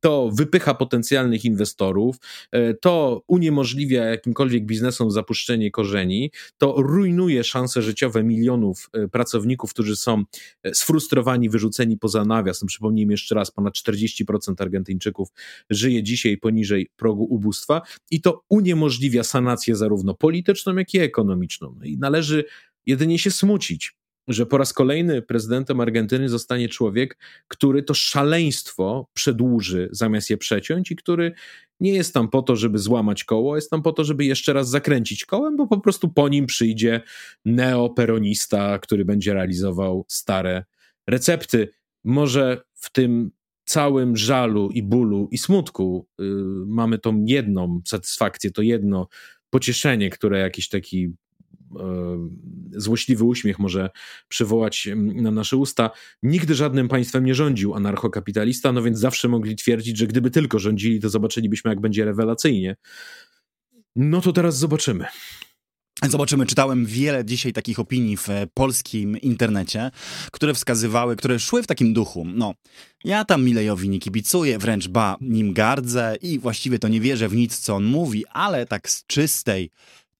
to 0.00 0.30
wypycha 0.32 0.74
potencjalnych 0.74 1.44
inwestorów, 1.44 2.16
e, 2.52 2.74
to 2.74 3.22
uniemożliwia 3.26 4.04
jakimkolwiek 4.04 4.66
biznesom 4.66 5.10
zapuszczenie 5.10 5.70
korzeni, 5.70 6.30
to 6.58 6.74
rujnuje 6.78 7.44
szanse 7.44 7.82
życiowe 7.82 8.24
milionów 8.24 8.90
e, 8.92 9.08
pracowników, 9.08 9.70
którzy 9.70 9.96
są 9.96 10.24
e, 10.62 10.74
sfrustrowani, 10.74 11.50
wyrzuceni 11.50 11.98
poza 11.98 12.24
nawias. 12.24 12.62
No 12.62 12.68
przypomnijmy 12.68 13.12
jeszcze 13.12 13.34
raz, 13.34 13.50
ponad 13.50 13.74
40% 13.74 14.54
Argentyńczyków 14.58 15.28
żyje 15.70 16.02
dzisiaj 16.02 16.38
poniżej 16.38 16.88
progu 16.96 17.24
ubóstwa 17.24 17.82
i 18.10 18.20
to 18.20 18.44
uniemożliwia 18.48 19.11
umożliwia 19.12 19.24
sanację 19.24 19.76
zarówno 19.76 20.14
polityczną, 20.14 20.76
jak 20.76 20.94
i 20.94 20.98
ekonomiczną. 20.98 21.74
No 21.78 21.84
I 21.84 21.98
należy 21.98 22.44
jedynie 22.86 23.18
się 23.18 23.30
smucić, 23.30 23.92
że 24.28 24.46
po 24.46 24.58
raz 24.58 24.72
kolejny 24.72 25.22
prezydentem 25.22 25.80
Argentyny 25.80 26.28
zostanie 26.28 26.68
człowiek, 26.68 27.18
który 27.48 27.82
to 27.82 27.94
szaleństwo 27.94 29.10
przedłuży 29.14 29.88
zamiast 29.92 30.30
je 30.30 30.36
przeciąć 30.36 30.90
i 30.90 30.96
który 30.96 31.32
nie 31.80 31.92
jest 31.92 32.14
tam 32.14 32.28
po 32.28 32.42
to, 32.42 32.56
żeby 32.56 32.78
złamać 32.78 33.24
koło, 33.24 33.56
jest 33.56 33.70
tam 33.70 33.82
po 33.82 33.92
to, 33.92 34.04
żeby 34.04 34.24
jeszcze 34.24 34.52
raz 34.52 34.68
zakręcić 34.68 35.24
kołem, 35.24 35.56
bo 35.56 35.66
po 35.66 35.80
prostu 35.80 36.08
po 36.08 36.28
nim 36.28 36.46
przyjdzie 36.46 37.00
neoperonista, 37.44 38.78
który 38.78 39.04
będzie 39.04 39.34
realizował 39.34 40.04
stare 40.08 40.64
recepty. 41.06 41.68
Może 42.04 42.62
w 42.74 42.90
tym 42.92 43.30
całym 43.64 44.16
żalu 44.16 44.70
i 44.70 44.82
bólu 44.82 45.28
i 45.30 45.38
smutku 45.38 46.06
y, 46.20 46.24
mamy 46.66 46.98
tą 46.98 47.24
jedną 47.24 47.80
satysfakcję, 47.86 48.50
to 48.50 48.62
jedno 48.62 49.08
pocieszenie, 49.50 50.10
które 50.10 50.38
jakiś 50.38 50.68
taki 50.68 51.04
y, 51.06 51.10
złośliwy 52.80 53.24
uśmiech 53.24 53.58
może 53.58 53.90
przywołać 54.28 54.88
na 54.96 55.30
nasze 55.30 55.56
usta. 55.56 55.90
Nigdy 56.22 56.54
żadnym 56.54 56.88
państwem 56.88 57.24
nie 57.24 57.34
rządził 57.34 57.74
anarchokapitalista, 57.74 58.72
no 58.72 58.82
więc 58.82 58.98
zawsze 58.98 59.28
mogli 59.28 59.56
twierdzić, 59.56 59.98
że 59.98 60.06
gdyby 60.06 60.30
tylko 60.30 60.58
rządzili, 60.58 61.00
to 61.00 61.08
zobaczylibyśmy, 61.08 61.70
jak 61.70 61.80
będzie 61.80 62.04
rewelacyjnie. 62.04 62.76
No 63.96 64.20
to 64.20 64.32
teraz 64.32 64.58
zobaczymy. 64.58 65.04
Zobaczymy, 66.08 66.46
czytałem 66.46 66.86
wiele 66.86 67.24
dzisiaj 67.24 67.52
takich 67.52 67.78
opinii 67.78 68.16
w 68.16 68.28
polskim 68.54 69.18
internecie, 69.18 69.90
które 70.32 70.54
wskazywały, 70.54 71.16
które 71.16 71.38
szły 71.38 71.62
w 71.62 71.66
takim 71.66 71.94
duchu. 71.94 72.24
No, 72.34 72.54
ja 73.04 73.24
tam 73.24 73.44
Milejowi 73.44 73.88
nie 73.88 73.98
kibicuję, 73.98 74.58
wręcz 74.58 74.88
ba, 74.88 75.16
nim 75.20 75.52
gardzę 75.52 76.16
i 76.22 76.38
właściwie 76.38 76.78
to 76.78 76.88
nie 76.88 77.00
wierzę 77.00 77.28
w 77.28 77.34
nic, 77.34 77.58
co 77.58 77.74
on 77.74 77.84
mówi, 77.84 78.24
ale 78.26 78.66
tak 78.66 78.90
z 78.90 79.06
czystej 79.06 79.70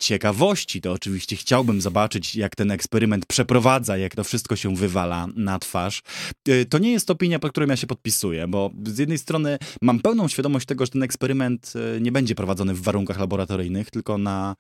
ciekawości, 0.02 0.80
to 0.80 0.92
oczywiście 0.92 1.36
chciałbym 1.36 1.80
zobaczyć, 1.80 2.36
jak 2.36 2.56
ten 2.56 2.70
eksperyment 2.70 3.26
przeprowadza, 3.26 3.96
jak 3.96 4.14
to 4.14 4.24
wszystko 4.24 4.56
się 4.56 4.76
wywala 4.76 5.26
na 5.36 5.58
twarz. 5.58 6.02
Y, 6.48 6.66
to 6.66 6.78
nie 6.78 6.92
jest 6.92 7.10
opinia, 7.10 7.38
pod 7.38 7.50
którą 7.50 7.66
ja 7.66 7.76
się 7.76 7.86
podpisuję, 7.86 8.48
bo 8.48 8.70
z 8.86 8.98
jednej 8.98 9.18
strony 9.18 9.58
mam 9.82 10.00
pełną 10.00 10.28
świadomość 10.28 10.66
tego, 10.66 10.86
że 10.86 10.90
ten 10.90 11.02
eksperyment 11.02 11.72
y, 11.96 12.00
nie 12.00 12.12
będzie 12.12 12.34
prowadzony 12.34 12.74
w 12.74 12.82
warunkach 12.82 13.18
laboratoryjnych, 13.18 13.90
tylko 13.90 14.18
na 14.18 14.56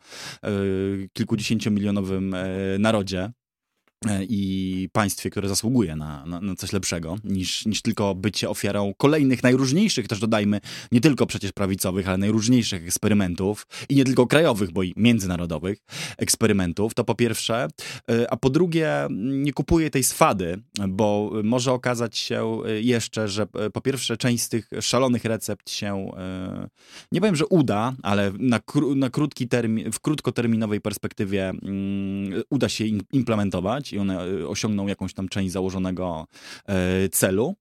y, 0.46 1.08
kilkudziesięciomilionowym 1.12 2.36
narodzie 2.78 3.32
i 4.28 4.88
państwie, 4.92 5.30
które 5.30 5.48
zasługuje 5.48 5.96
na, 5.96 6.26
na, 6.26 6.40
na, 6.40 6.54
coś 6.54 6.72
lepszego 6.72 7.16
niż, 7.24 7.66
niż 7.66 7.82
tylko 7.82 8.14
bycie 8.14 8.50
ofiarą 8.50 8.94
kolejnych, 8.96 9.42
najróżniejszych, 9.42 10.08
też 10.08 10.20
dodajmy, 10.20 10.60
nie 10.92 11.00
tylko 11.00 11.26
przecież 11.26 11.52
prawicowych, 11.52 12.08
ale 12.08 12.18
najróżniejszych 12.18 12.84
eksperymentów 12.84 13.66
i 13.88 13.96
nie 13.96 14.04
tylko 14.04 14.26
krajowych, 14.26 14.72
bo 14.72 14.82
i 14.82 14.94
międzynarodowych 14.96 15.78
eksperymentów, 16.18 16.94
to 16.94 17.04
po 17.04 17.14
pierwsze, 17.14 17.68
e, 18.10 18.30
a 18.30 18.36
po 18.36 18.50
drugie 18.50 19.06
nie 19.10 19.52
kupuję 19.52 19.90
tej 19.90 20.04
swady, 20.04 20.62
bo 20.88 21.32
może 21.44 21.72
okazać 21.72 22.18
się 22.18 22.58
jeszcze, 22.80 23.28
że 23.28 23.46
e, 23.54 23.70
po 23.70 23.80
pierwsze 23.80 24.16
część 24.16 24.44
z 24.44 24.48
tych 24.48 24.70
szalonych 24.80 25.24
recept 25.24 25.70
się, 25.70 26.10
nie 27.12 27.20
powiem, 27.20 27.36
że 27.36 27.46
uda, 27.46 27.92
ale 28.02 28.32
na, 28.38 28.60
na 28.96 29.10
krótki 29.10 29.48
termin, 29.48 29.92
w 29.92 30.00
krótkoterminowej 30.00 30.80
perspektywie 30.80 31.48
mm, 31.48 32.42
uda 32.50 32.68
się 32.68 32.84
implementować, 33.12 33.91
i 33.92 33.98
one 33.98 34.20
e, 34.20 34.48
osiągną 34.48 34.86
jakąś 34.86 35.14
tam 35.14 35.28
część 35.28 35.52
założonego 35.52 36.26
e, 36.68 37.08
celu. 37.08 37.54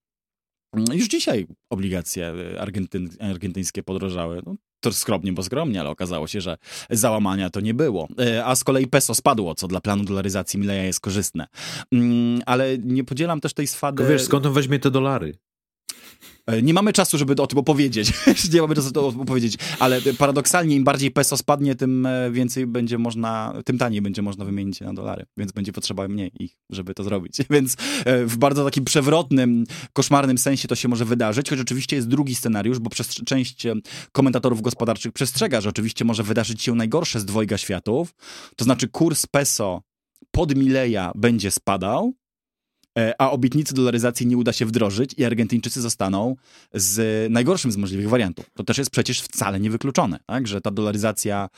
Mm, 0.73 0.97
już 0.97 1.07
dzisiaj 1.07 1.47
obligacje 1.69 2.33
e, 2.53 2.61
argentyn, 2.61 3.09
argentyńskie 3.19 3.83
podrożały. 3.83 4.41
No, 4.45 4.55
to 4.79 4.93
skromnie, 4.93 5.33
bo 5.33 5.43
skromnie, 5.43 5.79
ale 5.79 5.89
okazało 5.89 6.27
się, 6.27 6.41
że 6.41 6.57
załamania 6.89 7.49
to 7.49 7.61
nie 7.61 7.73
było. 7.73 8.07
A 8.45 8.55
z 8.55 8.63
kolei 8.63 8.87
peso 8.87 9.15
spadło, 9.15 9.55
co 9.55 9.67
dla 9.67 9.81
planu 9.81 10.03
dolaryzacji 10.03 10.59
Mileja 10.59 10.83
jest 10.83 10.99
korzystne. 10.99 11.47
Mm, 11.91 12.41
ale 12.45 12.77
nie 12.77 13.03
podzielam 13.03 13.41
też 13.41 13.53
tej 13.53 13.67
swady... 13.67 14.07
wiesz, 14.07 14.23
skąd 14.23 14.45
on 14.45 14.53
weźmie 14.53 14.79
te 14.79 14.91
dolary? 14.91 15.33
E, 16.47 16.61
nie 16.61 16.73
mamy 16.73 16.93
czasu, 16.93 17.17
żeby 17.17 17.35
o 17.35 17.47
tym 17.47 17.59
opowiedzieć. 17.59 18.13
nie 18.53 18.61
mamy 18.61 18.75
czasu 18.75 18.91
to 18.91 19.07
opowiedzieć, 19.07 19.57
ale 19.79 20.01
paradoksalnie 20.17 20.75
im 20.75 20.83
bardziej 20.83 21.11
peso 21.11 21.37
spadnie, 21.37 21.75
tym 21.75 22.05
e, 22.05 22.31
więcej 22.31 22.67
będzie 22.67 22.97
można, 22.97 23.53
tym 23.65 23.77
taniej 23.77 24.01
będzie 24.01 24.21
można 24.21 24.45
wymienić 24.45 24.79
na 24.79 24.93
dolary, 24.93 25.25
więc 25.37 25.51
będzie 25.51 25.73
potrzeba 25.73 26.07
mniej 26.07 26.31
ich, 26.39 26.57
żeby 26.69 26.93
to 26.93 27.03
zrobić. 27.03 27.37
Więc 27.49 27.75
e, 28.05 28.25
w 28.25 28.37
bardzo 28.37 28.65
takim 28.65 28.85
przewrotnym, 28.85 29.63
koszmarnym 29.93 30.37
sensie 30.37 30.67
to 30.67 30.75
się 30.75 30.87
może 30.87 31.05
wydarzyć, 31.05 31.49
choć 31.49 31.59
oczywiście 31.59 31.95
jest 31.95 32.07
drugi 32.07 32.35
scenariusz, 32.35 32.79
bo 32.79 32.89
przez 32.89 33.07
część 33.07 33.67
komentatorów 34.11 34.61
gospodarczych 34.61 35.11
przestrzega, 35.11 35.61
że 35.61 35.69
oczywiście 35.69 36.05
może 36.05 36.23
wydarzyć 36.23 36.63
się 36.63 36.75
najgorsze 36.75 37.19
z 37.19 37.25
dwojga 37.25 37.57
światów, 37.57 38.13
to 38.55 38.63
znaczy 38.63 38.87
kurs 38.87 39.25
peso 39.25 39.81
pod 40.31 40.55
Mileja 40.55 41.11
będzie 41.15 41.51
spadał, 41.51 42.13
a 43.17 43.31
obietnicy 43.31 43.73
dolaryzacji 43.73 44.27
nie 44.27 44.37
uda 44.37 44.53
się 44.53 44.65
wdrożyć 44.65 45.13
i 45.17 45.25
Argentyńczycy 45.25 45.81
zostaną 45.81 46.35
z 46.73 47.27
najgorszym 47.31 47.71
z 47.71 47.77
możliwych 47.77 48.09
wariantów. 48.09 48.45
To 48.53 48.63
też 48.63 48.77
jest 48.77 48.91
przecież 48.91 49.21
wcale 49.21 49.59
niewykluczone, 49.59 50.19
tak? 50.25 50.47
że 50.47 50.61
ta 50.61 50.71
dolaryzacja 50.71 51.49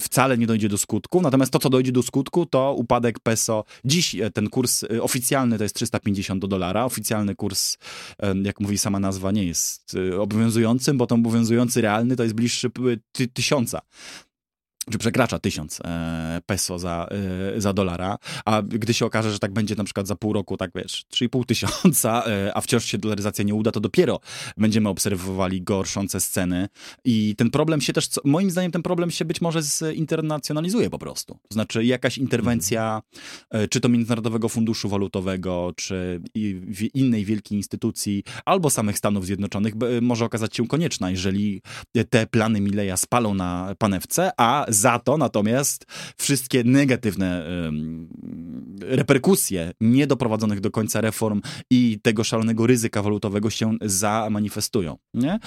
wcale 0.00 0.38
nie 0.38 0.46
dojdzie 0.46 0.68
do 0.68 0.78
skutku, 0.78 1.22
natomiast 1.22 1.52
to, 1.52 1.58
co 1.58 1.70
dojdzie 1.70 1.92
do 1.92 2.02
skutku, 2.02 2.46
to 2.46 2.74
upadek 2.74 3.20
peso. 3.20 3.64
Dziś 3.84 4.14
e, 4.14 4.30
ten 4.30 4.50
kurs 4.50 4.84
e, 4.84 5.02
oficjalny 5.02 5.58
to 5.58 5.62
jest 5.64 5.74
350 5.74 6.40
do 6.40 6.48
dolara, 6.48 6.84
oficjalny 6.84 7.34
kurs, 7.34 7.76
jak 8.42 8.60
mówi 8.60 8.78
sama 8.78 9.00
nazwa, 9.00 9.32
nie 9.32 9.44
jest 9.44 9.96
obowiązującym, 10.18 10.98
bo 10.98 11.06
ten 11.06 11.18
obowiązujący 11.18 11.80
realny 11.80 12.16
to 12.16 12.22
jest 12.22 12.34
bliższy 12.34 12.70
tysiąca 13.32 13.80
czy 14.90 14.98
przekracza 14.98 15.38
tysiąc 15.38 15.80
e, 15.84 16.40
peso 16.46 16.78
za, 16.78 17.08
e, 17.56 17.60
za 17.60 17.72
dolara, 17.72 18.18
a 18.44 18.62
gdy 18.62 18.94
się 18.94 19.06
okaże, 19.06 19.32
że 19.32 19.38
tak 19.38 19.52
będzie 19.52 19.74
na 19.74 19.84
przykład 19.84 20.06
za 20.06 20.16
pół 20.16 20.32
roku, 20.32 20.56
tak 20.56 20.70
wiesz, 20.74 21.04
3,5 21.12 21.44
tysiąca, 21.46 22.24
e, 22.26 22.52
a 22.54 22.60
wciąż 22.60 22.84
się 22.84 22.98
dolaryzacja 22.98 23.44
nie 23.44 23.54
uda, 23.54 23.72
to 23.72 23.80
dopiero 23.80 24.20
będziemy 24.56 24.88
obserwowali 24.88 25.62
gorszące 25.62 26.20
sceny 26.20 26.68
i 27.04 27.34
ten 27.36 27.50
problem 27.50 27.80
się 27.80 27.92
też, 27.92 28.08
moim 28.24 28.50
zdaniem 28.50 28.72
ten 28.72 28.82
problem 28.82 29.10
się 29.10 29.24
być 29.24 29.40
może 29.40 29.62
zinternacjonalizuje 29.62 30.90
po 30.90 30.98
prostu. 30.98 31.34
To 31.34 31.54
znaczy 31.54 31.84
jakaś 31.84 32.18
interwencja, 32.18 33.02
czy 33.70 33.80
to 33.80 33.88
Międzynarodowego 33.88 34.48
Funduszu 34.48 34.88
Walutowego, 34.88 35.72
czy 35.76 36.20
innej 36.94 37.24
wielkiej 37.24 37.58
instytucji, 37.58 38.24
albo 38.44 38.70
samych 38.70 38.98
Stanów 38.98 39.26
Zjednoczonych 39.26 39.74
może 40.02 40.24
okazać 40.24 40.56
się 40.56 40.66
konieczna, 40.66 41.10
jeżeli 41.10 41.62
te 42.10 42.26
plany 42.26 42.60
Mileja 42.60 42.96
spalą 42.96 43.34
na 43.34 43.74
panewce, 43.78 44.30
a 44.36 44.66
za 44.76 44.98
to 44.98 45.16
natomiast 45.16 45.86
wszystkie 46.16 46.64
negatywne 46.64 47.46
reperkusje 48.80 49.72
niedoprowadzonych 49.80 50.60
do 50.60 50.70
końca 50.70 51.00
reform 51.00 51.40
i 51.70 52.00
tego 52.02 52.24
szalonego 52.24 52.66
ryzyka 52.66 53.02
walutowego 53.02 53.50
się 53.50 53.76
zamanifestują. 53.82 54.96
Nie? 55.14 55.38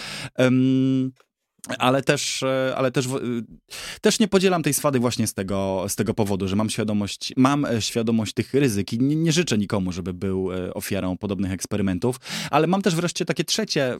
ale 1.77 2.03
też, 2.03 2.43
e, 2.43 2.73
ale 2.77 2.91
też, 2.91 3.07
też 4.01 4.19
nie 4.19 4.27
podzielam 4.27 4.63
tej 4.63 4.73
swady 4.73 4.99
właśnie 4.99 5.27
z 5.27 5.34
tego, 5.34 5.86
z 5.88 5.95
tego 5.95 6.13
powodu, 6.13 6.47
że 6.47 6.55
mam 6.55 6.69
świadomość, 6.69 7.34
mam 7.38 7.65
e, 7.65 7.82
świadomość 7.82 8.34
tych 8.34 8.53
ryzyk 8.53 8.93
i 8.93 8.99
nie, 8.99 9.15
nie, 9.15 9.32
życzę 9.32 9.57
nikomu, 9.57 9.91
żeby 9.91 10.13
był 10.13 10.51
e, 10.53 10.73
ofiarą 10.73 11.17
podobnych 11.17 11.51
eksperymentów, 11.51 12.19
ale 12.51 12.67
mam 12.67 12.82
też 12.82 12.95
wreszcie 12.95 13.25
takie 13.25 13.43
trzecie 13.43 13.97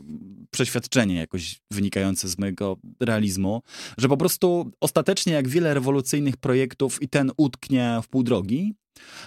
przeświadczenie 0.52 1.16
jakoś 1.16 1.62
wynikające 1.72 2.28
z 2.28 2.38
mojego 2.38 2.78
realizmu, 3.00 3.62
że 3.98 4.08
po 4.08 4.18
prostu 4.18 4.72
ostatecznie 4.82 5.34
jak 5.34 5.48
wiele 5.48 5.74
rewolucyjnych 5.74 6.38
projektów 6.38 7.02
i 7.02 7.10
ten 7.10 7.32
utknie 7.38 8.00
w 8.04 8.08
pół 8.08 8.24
drogi, 8.24 8.76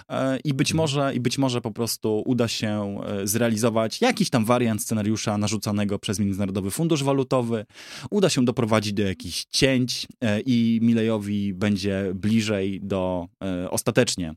E, 0.09 0.39
I 0.43 0.53
być, 0.53 0.71
mhm. 0.71 0.77
może, 0.77 1.15
I 1.15 1.19
być 1.19 1.37
może 1.37 1.61
po 1.61 1.71
prostu 1.71 2.23
uda 2.25 2.47
się 2.47 2.97
e, 3.05 3.27
zrealizować 3.27 4.01
jakiś 4.01 4.29
tam 4.29 4.45
wariant 4.45 4.81
scenariusza 4.81 5.37
narzucanego 5.37 5.99
przez 5.99 6.19
Międzynarodowy 6.19 6.71
Fundusz 6.71 7.03
Walutowy. 7.03 7.65
Uda 8.09 8.29
się 8.29 8.45
doprowadzić 8.45 8.93
do 8.93 9.03
jakichś 9.03 9.45
cięć 9.45 10.07
e, 10.21 10.39
i 10.39 10.79
Milejowi 10.81 11.53
będzie 11.53 12.11
bliżej 12.15 12.79
do 12.83 13.27
ostatecznie 13.69 14.33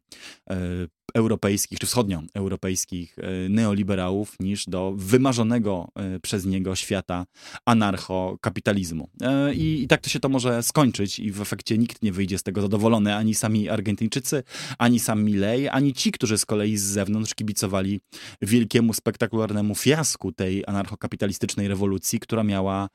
europejskich 1.16 1.78
czy 1.78 1.86
wschodnioeuropejskich 1.86 3.18
e, 3.18 3.48
neoliberałów 3.48 4.36
niż 4.40 4.66
do 4.66 4.92
wymarzonego 4.96 5.88
e, 5.94 6.20
przez 6.20 6.46
niego 6.46 6.76
świata 6.76 7.26
anarchokapitalizmu. 7.64 9.08
E, 9.22 9.54
I, 9.54 9.82
I 9.82 9.88
tak 9.88 10.00
to 10.00 10.10
się 10.10 10.20
to 10.20 10.28
może 10.28 10.62
skończyć 10.62 11.18
i 11.18 11.32
w 11.32 11.40
efekcie 11.40 11.78
nikt 11.78 12.02
nie 12.02 12.12
wyjdzie 12.12 12.38
z 12.38 12.42
tego 12.42 12.60
zadowolony, 12.60 13.14
ani 13.14 13.34
sami 13.34 13.68
Argentyńczycy, 13.68 14.42
ani 14.78 15.00
sam 15.00 15.24
Milei, 15.24 15.68
ani 15.68 15.92
ci, 15.92 16.12
którzy 16.12 16.38
z 16.38 16.46
kolei 16.46 16.76
z 16.76 16.82
zewnątrz 16.82 17.34
kibicowali 17.34 18.00
wielkiemu, 18.42 18.92
spektakularnemu 18.92 19.74
fiasku 19.74 20.32
tej 20.32 20.64
anarchokapitalistycznej 20.66 21.68
rewolucji, 21.68 22.20
która 22.20 22.44
miała 22.44 22.88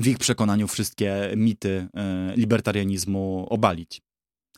w 0.00 0.06
ich 0.06 0.18
przekonaniu 0.18 0.68
wszystkie 0.68 1.32
mity 1.36 1.88
libertarianizmu 2.36 3.46
obalić. 3.50 4.00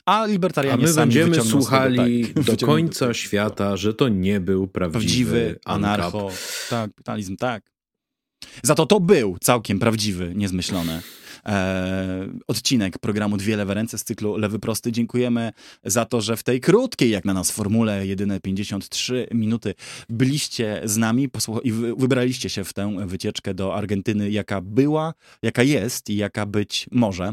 A 0.07 0.27
libertarianie 0.27 0.85
A 0.85 0.87
my 0.87 0.95
będziemy 0.95 1.41
słuchali 1.41 2.27
tego, 2.27 2.45
tak, 2.45 2.57
do 2.57 2.67
końca 2.67 3.15
świata, 3.15 3.77
że 3.77 3.95
to 3.95 4.09
nie 4.09 4.41
był 4.41 4.69
prawdziwy, 4.69 5.01
prawdziwy 5.01 5.61
anarcho. 5.65 6.31
Tak, 6.71 6.91
kapitalizm, 6.91 7.37
tak. 7.37 7.71
Za 8.63 8.75
to 8.75 8.87
to 8.87 9.01
był 9.01 9.37
całkiem 9.41 9.79
prawdziwy, 9.79 10.33
niezmyślony 10.35 11.03
e, 11.47 12.29
odcinek 12.47 12.99
programu 12.99 13.37
Dwie 13.37 13.57
lewe 13.57 13.75
ręce 13.75 13.99
z 13.99 14.05
cyklu 14.05 14.37
Lewy 14.37 14.59
Prosty. 14.59 14.93
Dziękujemy 14.93 15.53
za 15.85 16.05
to, 16.05 16.21
że 16.21 16.37
w 16.37 16.43
tej 16.43 16.61
krótkiej, 16.61 17.11
jak 17.11 17.25
na 17.25 17.35
nas 17.35 17.51
formule, 17.51 18.07
jedyne 18.07 18.41
53 18.41 19.27
minuty 19.35 19.75
byliście 20.09 20.81
z 20.85 20.97
nami 20.97 21.29
i 21.63 21.73
wybraliście 21.73 22.49
się 22.49 22.65
w 22.65 22.73
tę 22.73 23.07
wycieczkę 23.07 23.55
do 23.55 23.75
Argentyny, 23.75 24.31
jaka 24.31 24.61
była, 24.61 25.15
jaka 25.43 25.63
jest 25.63 26.11
i 26.11 26.17
jaka 26.17 26.47
być 26.47 26.87
może. 26.93 27.33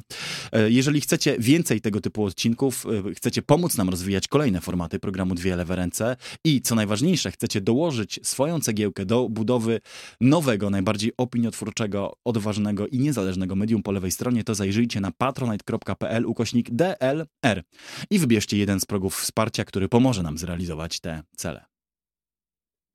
E, 0.52 0.70
jeżeli 0.70 1.02
chcecie 1.02 1.36
więcej 1.40 1.82
tego 1.82 2.02
typu 2.02 2.24
odcinków, 2.24 2.86
e, 3.10 3.14
chcecie 3.14 3.42
pomóc 3.42 3.78
nam 3.78 3.90
rozwijać 3.90 4.28
kolejne 4.28 4.62
formaty 4.62 5.00
programu 5.00 5.36
Dwie 5.36 5.56
lewe 5.56 5.76
ręce 5.76 6.16
i 6.44 6.62
co 6.62 6.76
najważniejsze, 6.76 7.32
chcecie 7.32 7.62
dołożyć 7.62 8.20
swoją 8.24 8.60
cegiełkę 8.60 9.06
do 9.06 9.30
budowy 9.30 9.82
nowego, 10.22 10.70
najbardziej 10.70 11.12
opiniotwórczego, 11.18 12.18
odważnego 12.26 12.88
i 12.88 13.00
niezależnego 13.00 13.56
medium 13.56 13.84
po 13.84 13.92
lewej 14.02 14.12
stronie, 14.12 14.44
to 14.44 14.56
zajrzyjcie 14.56 15.02
na 15.02 15.12
patronite.pl 15.12 16.26
ukośnik 16.26 16.70
DLR 16.72 17.64
i 18.10 18.20
wybierzcie 18.20 18.58
jeden 18.58 18.80
z 18.80 18.86
progów 18.86 19.16
wsparcia, 19.16 19.66
który 19.66 19.90
pomoże 19.90 20.24
nam 20.24 20.38
zrealizować 20.38 21.00
te 21.00 21.24
cele. 21.38 21.66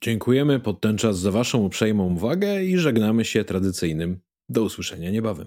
Dziękujemy 0.05 0.61
pod 0.61 0.81
ten 0.81 0.99
czas 0.99 1.19
za 1.19 1.31
Waszą 1.31 1.59
uprzejmą 1.59 2.15
uwagę 2.15 2.65
i 2.65 2.79
żegnamy 2.79 3.25
się 3.25 3.45
tradycyjnym 3.45 4.21
do 4.49 4.63
usłyszenia 4.63 5.11
niebawem. 5.11 5.47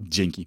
Dzięki. 0.00 0.46